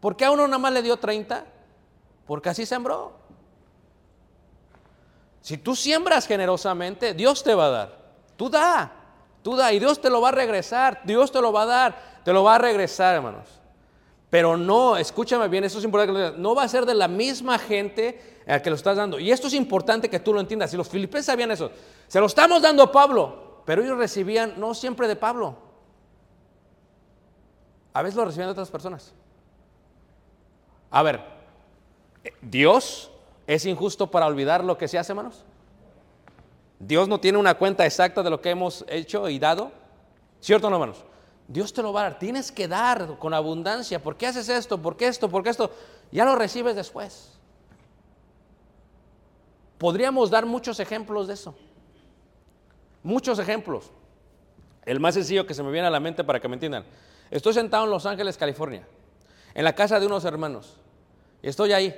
¿Por 0.00 0.16
qué 0.16 0.24
a 0.24 0.30
uno 0.30 0.46
nada 0.46 0.56
más 0.56 0.72
le 0.72 0.80
dio 0.80 0.96
30? 0.96 1.44
Porque 2.26 2.48
así 2.48 2.64
sembró. 2.64 3.12
Si 5.42 5.58
tú 5.58 5.76
siembras 5.76 6.26
generosamente, 6.26 7.12
Dios 7.12 7.44
te 7.44 7.54
va 7.54 7.66
a 7.66 7.70
dar. 7.70 7.98
Tú 8.38 8.48
da, 8.48 9.03
tú 9.44 9.60
y 9.70 9.78
Dios 9.78 10.00
te 10.00 10.08
lo 10.08 10.22
va 10.22 10.30
a 10.30 10.32
regresar. 10.32 11.02
Dios 11.04 11.30
te 11.30 11.40
lo 11.40 11.52
va 11.52 11.62
a 11.62 11.66
dar, 11.66 12.22
te 12.24 12.32
lo 12.32 12.42
va 12.42 12.54
a 12.54 12.58
regresar, 12.58 13.14
hermanos. 13.14 13.46
Pero 14.30 14.56
no, 14.56 14.96
escúchame 14.96 15.46
bien, 15.46 15.62
eso 15.62 15.78
es 15.78 15.84
importante, 15.84 16.36
no 16.38 16.54
va 16.54 16.64
a 16.64 16.68
ser 16.68 16.86
de 16.86 16.94
la 16.94 17.06
misma 17.06 17.58
gente 17.58 18.42
a 18.48 18.60
que 18.60 18.70
lo 18.70 18.76
estás 18.76 18.96
dando. 18.96 19.20
Y 19.20 19.30
esto 19.30 19.46
es 19.46 19.54
importante 19.54 20.08
que 20.08 20.18
tú 20.18 20.32
lo 20.32 20.40
entiendas. 20.40 20.70
Si 20.70 20.76
los 20.76 20.88
filipenses 20.88 21.26
sabían 21.26 21.50
eso, 21.50 21.70
se 22.08 22.18
lo 22.18 22.26
estamos 22.26 22.62
dando 22.62 22.82
a 22.82 22.90
Pablo, 22.90 23.62
pero 23.66 23.82
ellos 23.84 23.98
recibían 23.98 24.54
no 24.56 24.74
siempre 24.74 25.06
de 25.06 25.14
Pablo. 25.14 25.56
A 27.92 28.02
veces 28.02 28.16
lo 28.16 28.24
recibían 28.24 28.48
de 28.48 28.52
otras 28.52 28.70
personas. 28.70 29.12
A 30.90 31.02
ver, 31.02 31.20
¿Dios 32.40 33.10
es 33.46 33.66
injusto 33.66 34.10
para 34.10 34.26
olvidar 34.26 34.64
lo 34.64 34.78
que 34.78 34.88
se 34.88 34.98
hace, 34.98 35.12
hermanos? 35.12 35.44
¿Dios 36.78 37.08
no 37.08 37.20
tiene 37.20 37.38
una 37.38 37.54
cuenta 37.54 37.86
exacta 37.86 38.22
de 38.22 38.30
lo 38.30 38.40
que 38.40 38.50
hemos 38.50 38.84
hecho 38.88 39.28
y 39.28 39.38
dado? 39.38 39.72
¿Cierto 40.40 40.68
no, 40.68 40.76
hermanos? 40.76 41.04
Dios 41.46 41.72
te 41.72 41.82
lo 41.82 41.92
va 41.92 42.00
a 42.00 42.02
dar. 42.04 42.18
Tienes 42.18 42.50
que 42.50 42.68
dar 42.68 43.18
con 43.18 43.34
abundancia. 43.34 44.02
¿Por 44.02 44.16
qué 44.16 44.26
haces 44.26 44.48
esto? 44.48 44.80
¿Por 44.80 44.96
qué 44.96 45.06
esto? 45.08 45.28
¿Por 45.28 45.42
qué 45.42 45.50
esto? 45.50 45.70
Ya 46.10 46.24
lo 46.24 46.36
recibes 46.36 46.74
después. 46.74 47.32
Podríamos 49.78 50.30
dar 50.30 50.46
muchos 50.46 50.80
ejemplos 50.80 51.26
de 51.26 51.34
eso. 51.34 51.54
Muchos 53.02 53.38
ejemplos. 53.38 53.90
El 54.84 55.00
más 55.00 55.14
sencillo 55.14 55.46
que 55.46 55.54
se 55.54 55.62
me 55.62 55.70
viene 55.70 55.88
a 55.88 55.90
la 55.90 56.00
mente 56.00 56.24
para 56.24 56.40
que 56.40 56.48
me 56.48 56.54
entiendan. 56.54 56.84
Estoy 57.30 57.54
sentado 57.54 57.84
en 57.84 57.90
Los 57.90 58.06
Ángeles, 58.06 58.36
California, 58.36 58.86
en 59.54 59.64
la 59.64 59.74
casa 59.74 59.98
de 59.98 60.06
unos 60.06 60.24
hermanos. 60.24 60.76
Estoy 61.42 61.72
ahí. 61.72 61.94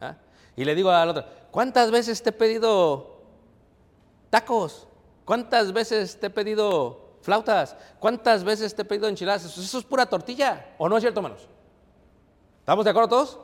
¿ah? 0.00 0.16
Y 0.56 0.64
le 0.64 0.74
digo 0.74 0.90
al 0.90 1.08
otro, 1.08 1.24
¿cuántas 1.50 1.90
veces 1.90 2.22
te 2.22 2.30
he 2.30 2.32
pedido 2.32 3.19
tacos? 4.30 4.86
¿Cuántas 5.24 5.72
veces 5.72 6.18
te 6.18 6.28
he 6.28 6.30
pedido 6.30 7.16
flautas? 7.20 7.76
¿Cuántas 7.98 8.42
veces 8.42 8.74
te 8.74 8.82
he 8.82 8.84
pedido 8.84 9.08
enchiladas? 9.08 9.44
Eso 9.44 9.78
es 9.78 9.84
pura 9.84 10.06
tortilla, 10.06 10.74
¿o 10.78 10.88
no 10.88 10.96
es 10.96 11.02
cierto, 11.02 11.20
hermanos? 11.20 11.48
¿Estamos 12.60 12.84
de 12.84 12.90
acuerdo 12.90 13.08
todos? 13.08 13.38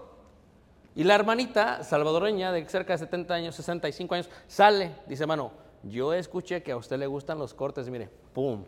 Y 0.95 1.05
la 1.05 1.15
hermanita 1.15 1.85
salvadoreña 1.85 2.53
de 2.53 2.67
cerca 2.69 2.95
de 2.95 2.99
70 3.01 3.35
años, 3.35 3.55
65 3.55 4.15
años, 4.15 4.31
sale, 4.47 4.95
dice, 5.07 5.25
hermano, 5.25 5.53
yo 5.83 6.15
escuché 6.15 6.63
que 6.63 6.73
a 6.73 6.77
usted 6.77 6.99
le 6.99 7.07
gustan 7.07 7.39
los 7.39 7.53
cortes, 7.53 7.89
mire, 7.91 8.09
¡pum! 8.33 8.65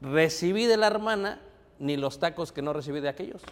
Recibí 0.00 0.66
de 0.66 0.76
la 0.76 0.88
hermana 0.88 1.40
ni 1.78 1.96
los 1.96 2.18
tacos 2.18 2.50
que 2.52 2.62
no 2.62 2.72
recibí 2.72 3.00
de 3.00 3.08
aquellos. 3.08 3.42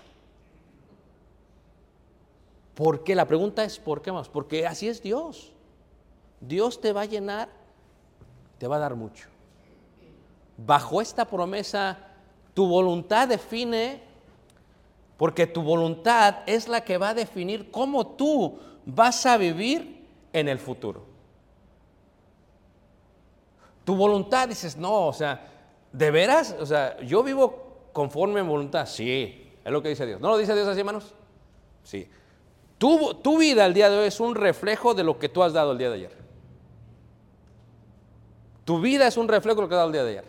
¿Por 2.75 3.05
qué? 3.05 3.15
La 3.15 3.27
pregunta 3.27 3.65
es, 3.65 3.79
¿por 3.79 4.03
qué 4.03 4.11
más? 4.11 4.29
Porque 4.29 4.67
así 4.67 4.89
es 4.89 5.03
Dios. 5.03 5.53
Dios 6.41 6.81
te 6.81 6.93
va 6.93 7.03
a 7.03 7.07
llenar, 7.07 7.49
te 8.59 8.67
va 8.67 8.77
a 8.77 8.81
dar 8.81 8.95
mucho. 8.95 9.29
Bajo 10.57 11.01
esta 11.01 11.25
promesa, 11.25 11.99
tu 12.55 12.67
voluntad 12.67 13.29
define, 13.29 14.03
porque 15.17 15.47
tu 15.47 15.63
voluntad 15.63 16.39
es 16.47 16.67
la 16.69 16.83
que 16.83 16.99
va 16.99 17.11
a 17.11 17.15
definir 17.15 17.71
cómo 17.71 18.07
tú 18.07 18.59
vas 18.87 19.27
a 19.27 19.37
vivir 19.37 20.07
en 20.33 20.49
el 20.49 20.59
futuro. 20.59 21.05
Tu 23.85 23.95
voluntad 23.95 24.49
dices, 24.49 24.77
no, 24.77 25.09
o 25.09 25.13
sea, 25.13 25.47
¿de 25.93 26.11
veras? 26.11 26.57
O 26.59 26.67
sea, 26.67 26.99
yo 27.01 27.23
vivo 27.23 27.89
conforme 27.93 28.41
a 28.41 28.45
mi 28.45 28.49
voluntad. 28.49 28.87
Sí, 28.87 29.53
es 29.65 29.73
lo 29.73 29.83
que 29.83 29.91
dice 29.91 30.07
Dios. 30.07 30.21
¿No 30.21 30.29
lo 30.29 30.39
dice 30.39 30.55
Dios 30.55 30.69
así, 30.69 30.81
hermanos? 30.81 31.15
Sí. 31.83 32.09
Tu, 32.79 33.15
tu 33.15 33.39
vida 33.39 33.67
el 33.67 33.75
día 33.75 33.91
de 33.91 33.99
hoy 33.99 34.07
es 34.07 34.21
un 34.21 34.35
reflejo 34.35 34.95
de 34.95 35.05
lo 35.05 35.19
que 35.19 35.29
tú 35.29 35.43
has 35.43 35.53
dado 35.53 35.73
el 35.73 35.79
día 35.79 35.91
de 35.91 35.97
ayer. 35.97 36.20
Tu 38.65 38.81
vida 38.81 39.07
es 39.07 39.17
un 39.17 39.29
reflejo 39.29 39.57
de 39.57 39.63
lo 39.63 39.69
que 39.69 39.75
dado 39.75 39.87
el 39.87 39.93
día 39.93 40.05
de 40.05 40.11
ayer. 40.11 40.25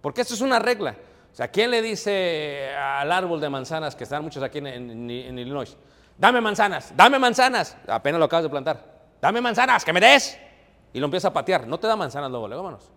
Porque 0.00 0.20
esto 0.20 0.34
es 0.34 0.40
una 0.40 0.58
regla. 0.58 0.96
O 1.32 1.34
sea, 1.34 1.48
¿quién 1.48 1.70
le 1.70 1.82
dice 1.82 2.74
al 2.74 3.12
árbol 3.12 3.40
de 3.40 3.48
manzanas, 3.48 3.94
que 3.94 4.04
están 4.04 4.22
muchos 4.24 4.42
aquí 4.42 4.58
en, 4.58 5.10
Illinois, 5.10 5.76
dame 6.16 6.40
manzanas, 6.40 6.92
dame 6.96 7.18
manzanas? 7.18 7.76
Apenas 7.86 8.18
lo 8.18 8.24
acabas 8.24 8.44
de 8.44 8.50
plantar. 8.50 8.98
Dame 9.20 9.40
manzanas, 9.40 9.84
que 9.84 9.92
me 9.92 10.00
des. 10.00 10.38
Y 10.92 11.00
lo 11.00 11.06
empieza 11.06 11.28
a 11.28 11.32
patear. 11.32 11.66
No 11.66 11.78
te 11.78 11.86
da 11.86 11.96
manzanas 11.96 12.30
luego, 12.30 12.48
luego, 12.48 12.64
hermanos. 12.64 12.90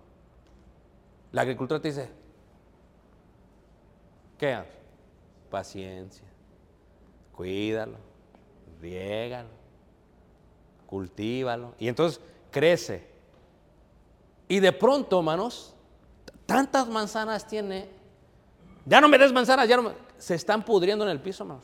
La 1.32 1.41
agricultura 1.41 1.80
te 1.80 1.89
dice, 1.89 2.09
¿qué? 4.38 4.59
Paciencia. 5.49 6.28
Cuídalo, 7.32 7.97
riégalo, 8.82 9.49
cultívalo. 10.88 11.74
Y 11.80 11.88
entonces 11.88 12.22
crece. 12.51 13.11
Y 14.51 14.59
de 14.59 14.73
pronto, 14.73 15.17
hermanos, 15.19 15.73
tantas 16.45 16.89
manzanas 16.89 17.47
tiene. 17.47 17.87
Ya 18.85 18.99
no 18.99 19.07
me 19.07 19.17
des 19.17 19.31
manzanas, 19.31 19.65
ya 19.69 19.77
no 19.77 19.83
me- 19.83 19.93
Se 20.17 20.35
están 20.35 20.65
pudriendo 20.65 21.05
en 21.05 21.11
el 21.11 21.21
piso, 21.21 21.43
hermanos. 21.43 21.63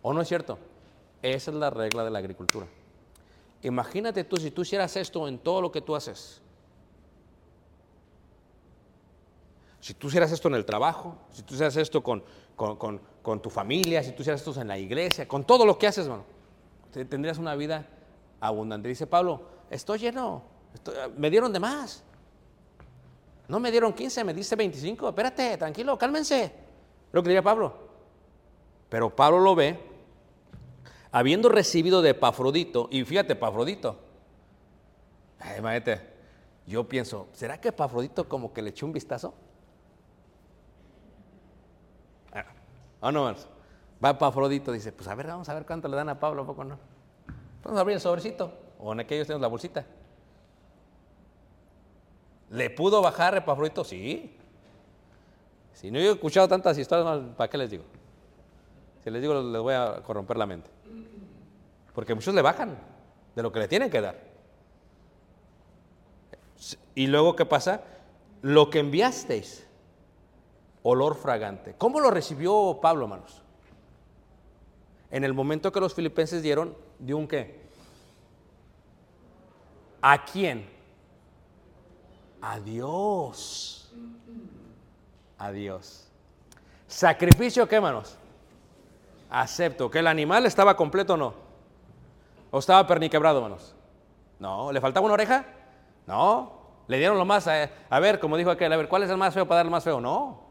¿O 0.00 0.12
no 0.12 0.20
es 0.20 0.28
cierto? 0.28 0.56
Esa 1.20 1.50
es 1.50 1.56
la 1.56 1.68
regla 1.68 2.04
de 2.04 2.10
la 2.12 2.20
agricultura. 2.20 2.64
Imagínate 3.62 4.22
tú 4.22 4.36
si 4.36 4.52
tú 4.52 4.62
hicieras 4.62 4.94
esto 4.96 5.26
en 5.26 5.36
todo 5.40 5.60
lo 5.60 5.72
que 5.72 5.80
tú 5.80 5.96
haces. 5.96 6.40
Si 9.80 9.94
tú 9.94 10.06
hicieras 10.06 10.30
esto 10.30 10.46
en 10.46 10.54
el 10.54 10.64
trabajo, 10.64 11.16
si 11.32 11.42
tú 11.42 11.54
hicieras 11.54 11.74
esto 11.76 12.04
con, 12.04 12.22
con- 12.54 12.76
con- 12.76 13.42
tu 13.42 13.50
familia, 13.50 14.04
si 14.04 14.12
tú 14.12 14.22
hicieras 14.22 14.40
esto 14.46 14.60
en 14.60 14.68
la 14.68 14.78
iglesia, 14.78 15.26
con 15.26 15.44
todo 15.44 15.66
lo 15.66 15.76
que 15.76 15.88
haces, 15.88 16.04
hermano, 16.06 16.24
te- 16.92 17.04
tendrías 17.04 17.38
una 17.38 17.56
vida 17.56 17.84
abundante. 18.40 18.88
Dice 18.88 19.08
Pablo, 19.08 19.42
estoy 19.70 19.98
lleno, 19.98 20.42
me 21.16 21.30
dieron 21.30 21.52
de 21.52 21.60
más. 21.60 22.04
No 23.48 23.58
me 23.58 23.70
dieron 23.70 23.94
15, 23.94 24.24
me 24.24 24.34
diste 24.34 24.56
25. 24.56 25.08
Espérate, 25.08 25.56
tranquilo, 25.56 25.98
cálmense. 25.98 26.52
Lo 27.12 27.22
que 27.22 27.30
diría 27.30 27.42
Pablo. 27.42 27.74
Pero 28.88 29.14
Pablo 29.14 29.40
lo 29.40 29.54
ve, 29.54 29.78
habiendo 31.12 31.48
recibido 31.48 32.02
de 32.02 32.10
Epafrodito, 32.10 32.88
y 32.90 33.04
fíjate, 33.04 33.34
Epafrodito, 33.34 33.98
ay, 35.40 35.60
yo 36.66 36.88
pienso, 36.88 37.28
¿será 37.32 37.60
que 37.60 37.68
Epafrodito 37.68 38.28
como 38.28 38.52
que 38.52 38.62
le 38.62 38.70
echó 38.70 38.86
un 38.86 38.92
vistazo? 38.92 39.34
Ah, 42.32 42.44
¿O 43.00 43.12
no? 43.12 43.34
Va 44.04 44.10
Epafrodito, 44.10 44.72
dice, 44.72 44.92
pues 44.92 45.08
a 45.08 45.14
ver, 45.14 45.26
vamos 45.26 45.48
a 45.48 45.54
ver 45.54 45.66
cuánto 45.66 45.88
le 45.88 45.96
dan 45.96 46.08
a 46.08 46.20
Pablo, 46.20 46.42
¿a 46.42 46.46
poco 46.46 46.64
no? 46.64 46.78
Vamos 47.62 47.78
a 47.78 47.80
abrir 47.80 47.96
el 47.96 48.00
sobrecito, 48.00 48.52
o 48.78 48.92
en 48.92 49.00
aquellos 49.00 49.26
tenemos 49.26 49.42
la 49.42 49.48
bolsita. 49.48 49.84
¿Le 52.50 52.70
pudo 52.70 53.02
bajar 53.02 53.36
Epafrodito? 53.36 53.84
Sí. 53.84 54.34
Si 55.74 55.90
no 55.90 55.98
he 55.98 56.10
escuchado 56.10 56.48
tantas 56.48 56.76
historias, 56.78 57.22
¿para 57.36 57.48
qué 57.48 57.58
les 57.58 57.70
digo? 57.70 57.84
Si 59.04 59.10
les 59.10 59.22
digo, 59.22 59.40
les 59.40 59.62
voy 59.62 59.74
a 59.74 60.02
corromper 60.04 60.36
la 60.36 60.46
mente. 60.46 60.70
Porque 61.94 62.14
muchos 62.14 62.34
le 62.34 62.42
bajan 62.42 62.76
de 63.34 63.42
lo 63.42 63.52
que 63.52 63.60
le 63.60 63.68
tienen 63.68 63.90
que 63.90 64.00
dar. 64.00 64.18
Y 66.94 67.06
luego, 67.06 67.36
¿qué 67.36 67.46
pasa? 67.46 67.82
Lo 68.42 68.70
que 68.70 68.80
enviasteis, 68.80 69.66
olor 70.82 71.16
fragante. 71.16 71.74
¿Cómo 71.78 72.00
lo 72.00 72.10
recibió 72.10 72.78
Pablo, 72.80 73.04
hermanos? 73.04 73.42
En 75.10 75.24
el 75.24 75.32
momento 75.32 75.70
que 75.70 75.80
los 75.80 75.94
filipenses 75.94 76.42
dieron, 76.42 76.76
¿dio 76.98 77.16
un 77.16 77.28
qué? 77.28 77.60
¿A 80.02 80.24
quién? 80.24 80.77
A 82.40 82.60
Dios. 82.60 83.92
A 85.38 85.50
Dios. 85.50 86.08
¿Sacrificio 86.86 87.68
qué, 87.68 87.76
hermanos? 87.76 88.16
Acepto. 89.30 89.90
¿Que 89.90 89.98
el 89.98 90.06
animal 90.06 90.46
estaba 90.46 90.76
completo 90.76 91.14
o 91.14 91.16
no? 91.16 91.34
¿O 92.50 92.58
estaba 92.58 92.86
perniquebrado, 92.86 93.38
hermanos? 93.38 93.74
No. 94.38 94.72
¿Le 94.72 94.80
faltaba 94.80 95.04
una 95.04 95.14
oreja? 95.14 95.44
No. 96.06 96.52
¿Le 96.86 96.98
dieron 96.98 97.18
lo 97.18 97.24
más? 97.24 97.46
A, 97.46 97.70
a 97.90 98.00
ver, 98.00 98.18
como 98.18 98.36
dijo 98.36 98.50
aquel, 98.50 98.72
a 98.72 98.76
ver, 98.76 98.88
¿cuál 98.88 99.02
es 99.02 99.10
el 99.10 99.18
más 99.18 99.34
feo 99.34 99.46
para 99.46 99.58
dar 99.58 99.66
el 99.66 99.70
más 99.70 99.84
feo? 99.84 100.00
No. 100.00 100.48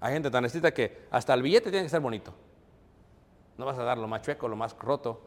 Hay 0.00 0.14
gente 0.14 0.30
tan 0.30 0.44
estricta 0.44 0.72
que 0.72 1.06
hasta 1.10 1.34
el 1.34 1.42
billete 1.42 1.70
tiene 1.70 1.84
que 1.84 1.90
ser 1.90 2.00
bonito. 2.00 2.32
No 3.58 3.66
vas 3.66 3.78
a 3.78 3.84
dar 3.84 3.98
lo 3.98 4.08
más 4.08 4.22
chueco, 4.22 4.48
lo 4.48 4.56
más 4.56 4.76
roto. 4.78 5.20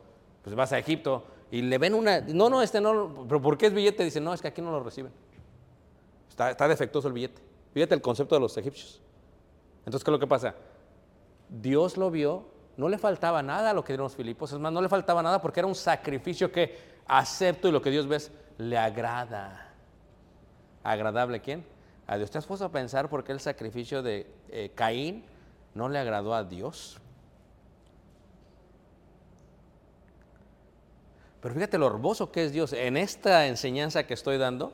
Pues 0.44 0.56
vas 0.56 0.74
a 0.74 0.80
Egipto 0.80 1.24
y 1.54 1.62
le 1.62 1.78
ven 1.78 1.94
una. 1.94 2.20
No, 2.20 2.50
no, 2.50 2.64
este 2.64 2.82
no. 2.82 3.28
¿Pero 3.28 3.40
por 3.40 3.60
qué 3.60 3.68
es 3.68 3.74
billete? 3.76 4.04
Dicen, 4.04 4.24
no, 4.24 4.34
es 4.34 4.42
que 4.42 4.48
aquí 4.48 4.60
no 4.60 4.72
lo 4.72 4.82
reciben. 4.82 5.12
Está, 6.28 6.68
defectuoso 6.68 7.10
el 7.10 7.14
billete. 7.14 7.44
Fíjate 7.76 7.94
el 7.94 8.02
concepto 8.02 8.34
de 8.34 8.42
los 8.42 8.58
egipcios. 8.58 9.00
Entonces, 9.86 10.04
¿qué 10.04 10.10
es 10.10 10.14
lo 10.14 10.20
que 10.20 10.26
pasa? 10.26 10.56
Dios 11.48 11.96
lo 11.96 12.10
vio, 12.10 12.48
no 12.76 12.90
le 12.90 12.98
faltaba 12.98 13.44
nada 13.44 13.70
a 13.70 13.74
lo 13.76 13.84
que 13.84 13.94
dieron 13.94 14.06
los 14.06 14.16
Filipos, 14.16 14.52
es 14.52 14.58
más, 14.58 14.74
no 14.74 14.82
le 14.82 14.90
faltaba 14.90 15.22
nada 15.22 15.40
porque 15.44 15.60
era 15.60 15.68
un 15.68 15.76
sacrificio 15.76 16.52
que 16.52 16.76
acepto 17.06 17.68
y 17.68 17.72
lo 17.72 17.84
que 17.84 17.92
Dios 17.92 18.08
ves 18.08 18.32
le 18.58 18.76
agrada. 18.80 19.76
¿Agradable 20.84 21.40
quién? 21.40 21.64
A 22.08 22.18
Dios. 22.18 22.32
¿Te 22.32 22.40
has 22.40 22.48
puesto 22.48 22.66
a 22.66 22.72
pensar 22.72 23.10
por 23.10 23.24
qué 23.24 23.32
el 23.32 23.40
sacrificio 23.40 24.02
de 24.02 24.26
eh, 24.50 24.72
Caín 24.74 25.24
no 25.76 25.88
le 25.88 26.00
agradó 26.00 26.34
a 26.34 26.44
Dios? 26.44 27.00
Pero 31.44 31.56
fíjate 31.56 31.78
lo 31.78 31.88
hermoso 31.88 32.32
que 32.32 32.46
es 32.46 32.54
Dios 32.54 32.72
en 32.72 32.96
esta 32.96 33.48
enseñanza 33.48 34.08
que 34.08 34.14
estoy 34.14 34.38
dando. 34.38 34.72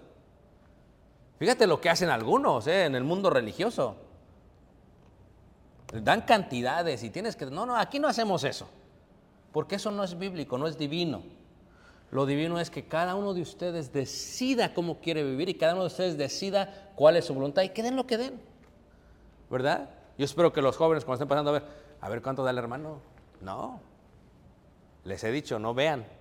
Fíjate 1.40 1.66
lo 1.66 1.82
que 1.82 1.90
hacen 1.90 2.10
algunos 2.10 2.68
eh, 2.68 2.86
en 2.86 2.94
el 2.94 3.04
mundo 3.04 3.32
religioso. 3.32 3.96
Dan 5.92 6.22
cantidades 6.22 7.02
y 7.02 7.10
tienes 7.10 7.36
que... 7.36 7.48
No, 7.48 7.66
no, 7.66 7.76
aquí 7.76 7.98
no 7.98 8.08
hacemos 8.08 8.44
eso. 8.44 8.70
Porque 9.52 9.78
eso 9.78 9.90
no 9.90 10.04
es 10.04 10.20
bíblico, 10.20 10.60
no 10.60 10.68
es 10.68 10.78
divino. 10.78 11.24
Lo 12.12 12.28
divino 12.28 12.60
es 12.60 12.70
que 12.70 12.88
cada 12.88 13.16
uno 13.16 13.34
de 13.34 13.42
ustedes 13.42 13.92
decida 13.92 14.76
cómo 14.76 15.00
quiere 15.00 15.24
vivir 15.24 15.50
y 15.50 15.56
cada 15.56 15.74
uno 15.74 15.82
de 15.82 15.88
ustedes 15.88 16.20
decida 16.20 16.92
cuál 16.94 17.16
es 17.16 17.26
su 17.26 17.34
voluntad 17.34 17.64
y 17.64 17.70
que 17.70 17.82
den 17.82 17.96
lo 17.96 18.06
que 18.06 18.20
den. 18.20 18.40
¿Verdad? 19.50 19.90
Yo 20.20 20.26
espero 20.26 20.54
que 20.54 20.62
los 20.62 20.78
jóvenes 20.78 21.04
cuando 21.04 21.16
estén 21.16 21.30
pasando 21.30 21.50
a 21.50 21.54
ver, 21.54 21.64
a 22.00 22.10
ver 22.10 22.22
cuánto 22.22 22.44
da 22.44 22.52
el 22.52 22.60
hermano. 22.60 23.02
No. 23.42 23.82
Les 25.04 25.24
he 25.24 25.32
dicho, 25.32 25.58
no 25.58 25.74
vean. 25.74 26.19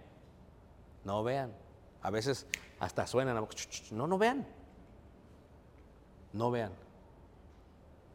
No 1.09 1.25
vean. 1.25 1.55
A 2.03 2.11
veces 2.11 2.47
hasta 2.81 3.07
suenan. 3.07 3.49
No, 3.93 4.07
no 4.07 4.19
vean. 4.19 4.47
No 6.35 6.51
vean. 6.51 6.71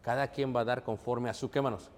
Cada 0.03 0.27
quien 0.27 0.55
va 0.55 0.59
a 0.59 0.63
dar 0.63 0.83
conforme 0.83 1.27
a 1.27 1.33
su 1.33 1.49
qué 1.49 1.59
manos. 1.59 1.89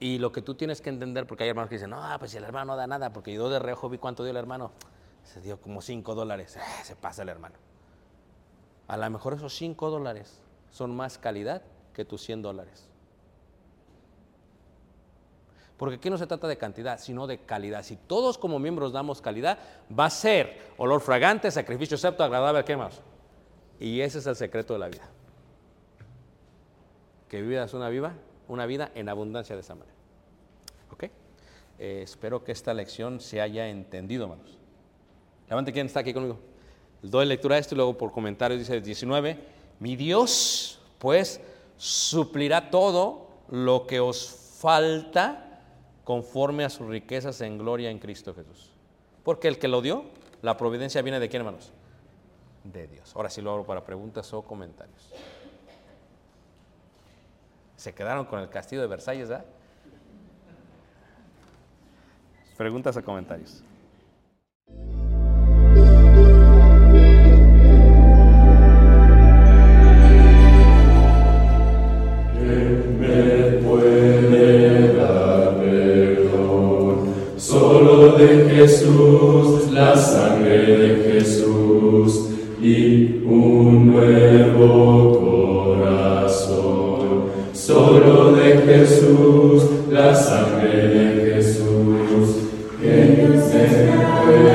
Y 0.00 0.18
lo 0.18 0.32
que 0.32 0.42
tú 0.42 0.56
tienes 0.56 0.80
que 0.80 0.90
entender, 0.90 1.28
porque 1.28 1.44
hay 1.44 1.50
hermanos 1.50 1.68
que 1.68 1.76
dicen, 1.76 1.90
no, 1.90 2.02
pues 2.18 2.32
si 2.32 2.38
el 2.38 2.42
hermano 2.42 2.72
no 2.72 2.76
da 2.76 2.88
nada, 2.88 3.12
porque 3.12 3.32
yo 3.32 3.48
de 3.48 3.60
reojo 3.60 3.88
vi 3.88 3.98
cuánto 3.98 4.24
dio 4.24 4.32
el 4.32 4.36
hermano. 4.36 4.72
Se 5.22 5.40
dio 5.40 5.60
como 5.60 5.80
5 5.80 6.16
dólares. 6.16 6.56
Eh, 6.56 6.60
se 6.82 6.96
pasa 6.96 7.22
el 7.22 7.28
hermano. 7.28 7.54
A 8.88 8.96
lo 8.96 9.08
mejor 9.10 9.34
esos 9.34 9.54
5 9.54 9.90
dólares 9.90 10.40
son 10.72 10.96
más 10.96 11.18
calidad 11.18 11.62
que 11.94 12.04
tus 12.04 12.20
100 12.22 12.42
dólares. 12.42 12.88
Porque 15.76 15.96
aquí 15.96 16.08
no 16.08 16.16
se 16.16 16.26
trata 16.26 16.48
de 16.48 16.56
cantidad, 16.56 16.98
sino 16.98 17.26
de 17.26 17.38
calidad. 17.38 17.82
Si 17.82 17.96
todos 17.96 18.38
como 18.38 18.58
miembros 18.58 18.92
damos 18.92 19.20
calidad, 19.20 19.58
va 19.96 20.06
a 20.06 20.10
ser 20.10 20.58
olor 20.78 21.02
fragante, 21.02 21.50
sacrificio 21.50 21.96
acepto, 21.96 22.24
agradable, 22.24 22.64
¿qué 22.64 22.76
más? 22.76 23.00
Y 23.78 24.00
ese 24.00 24.18
es 24.18 24.26
el 24.26 24.36
secreto 24.36 24.72
de 24.72 24.78
la 24.78 24.88
vida. 24.88 25.06
Que 27.28 27.42
vivas 27.42 27.74
una 27.74 27.90
vida, 27.90 28.14
una 28.48 28.64
vida 28.64 28.90
en 28.94 29.08
abundancia 29.08 29.54
de 29.54 29.60
esa 29.60 29.74
manera. 29.74 29.96
¿Ok? 30.90 31.04
Eh, 31.78 32.00
espero 32.02 32.42
que 32.42 32.52
esta 32.52 32.72
lección 32.72 33.20
se 33.20 33.42
haya 33.42 33.68
entendido, 33.68 34.24
hermanos. 34.24 34.58
Levante 35.48 35.72
quién 35.72 35.86
está 35.86 36.00
aquí 36.00 36.14
conmigo. 36.14 36.38
Doy 37.02 37.26
lectura 37.26 37.56
a 37.56 37.58
esto 37.58 37.74
y 37.74 37.76
luego 37.76 37.98
por 37.98 38.12
comentarios 38.12 38.58
dice 38.58 38.80
19. 38.80 39.38
Mi 39.78 39.94
Dios, 39.94 40.80
pues, 40.98 41.40
suplirá 41.76 42.70
todo 42.70 43.28
lo 43.50 43.86
que 43.86 44.00
os 44.00 44.56
falta 44.58 45.45
conforme 46.06 46.64
a 46.64 46.70
sus 46.70 46.86
riquezas 46.86 47.40
en 47.40 47.58
gloria 47.58 47.90
en 47.90 47.98
Cristo 47.98 48.32
Jesús. 48.32 48.70
Porque 49.24 49.48
el 49.48 49.58
que 49.58 49.66
lo 49.66 49.82
dio, 49.82 50.04
la 50.40 50.56
providencia 50.56 51.02
viene 51.02 51.18
de 51.18 51.28
quién, 51.28 51.40
hermanos? 51.40 51.72
De 52.62 52.86
Dios. 52.86 53.12
Ahora 53.16 53.28
sí 53.28 53.42
lo 53.42 53.50
abro 53.50 53.66
para 53.66 53.84
preguntas 53.84 54.32
o 54.32 54.40
comentarios. 54.42 55.12
Se 57.74 57.92
quedaron 57.92 58.24
con 58.26 58.38
el 58.38 58.48
castillo 58.48 58.82
de 58.82 58.86
Versalles, 58.86 59.28
¿verdad? 59.28 59.46
Preguntas 62.56 62.96
o 62.96 63.02
comentarios. 63.04 63.64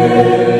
Amen. 0.01 0.50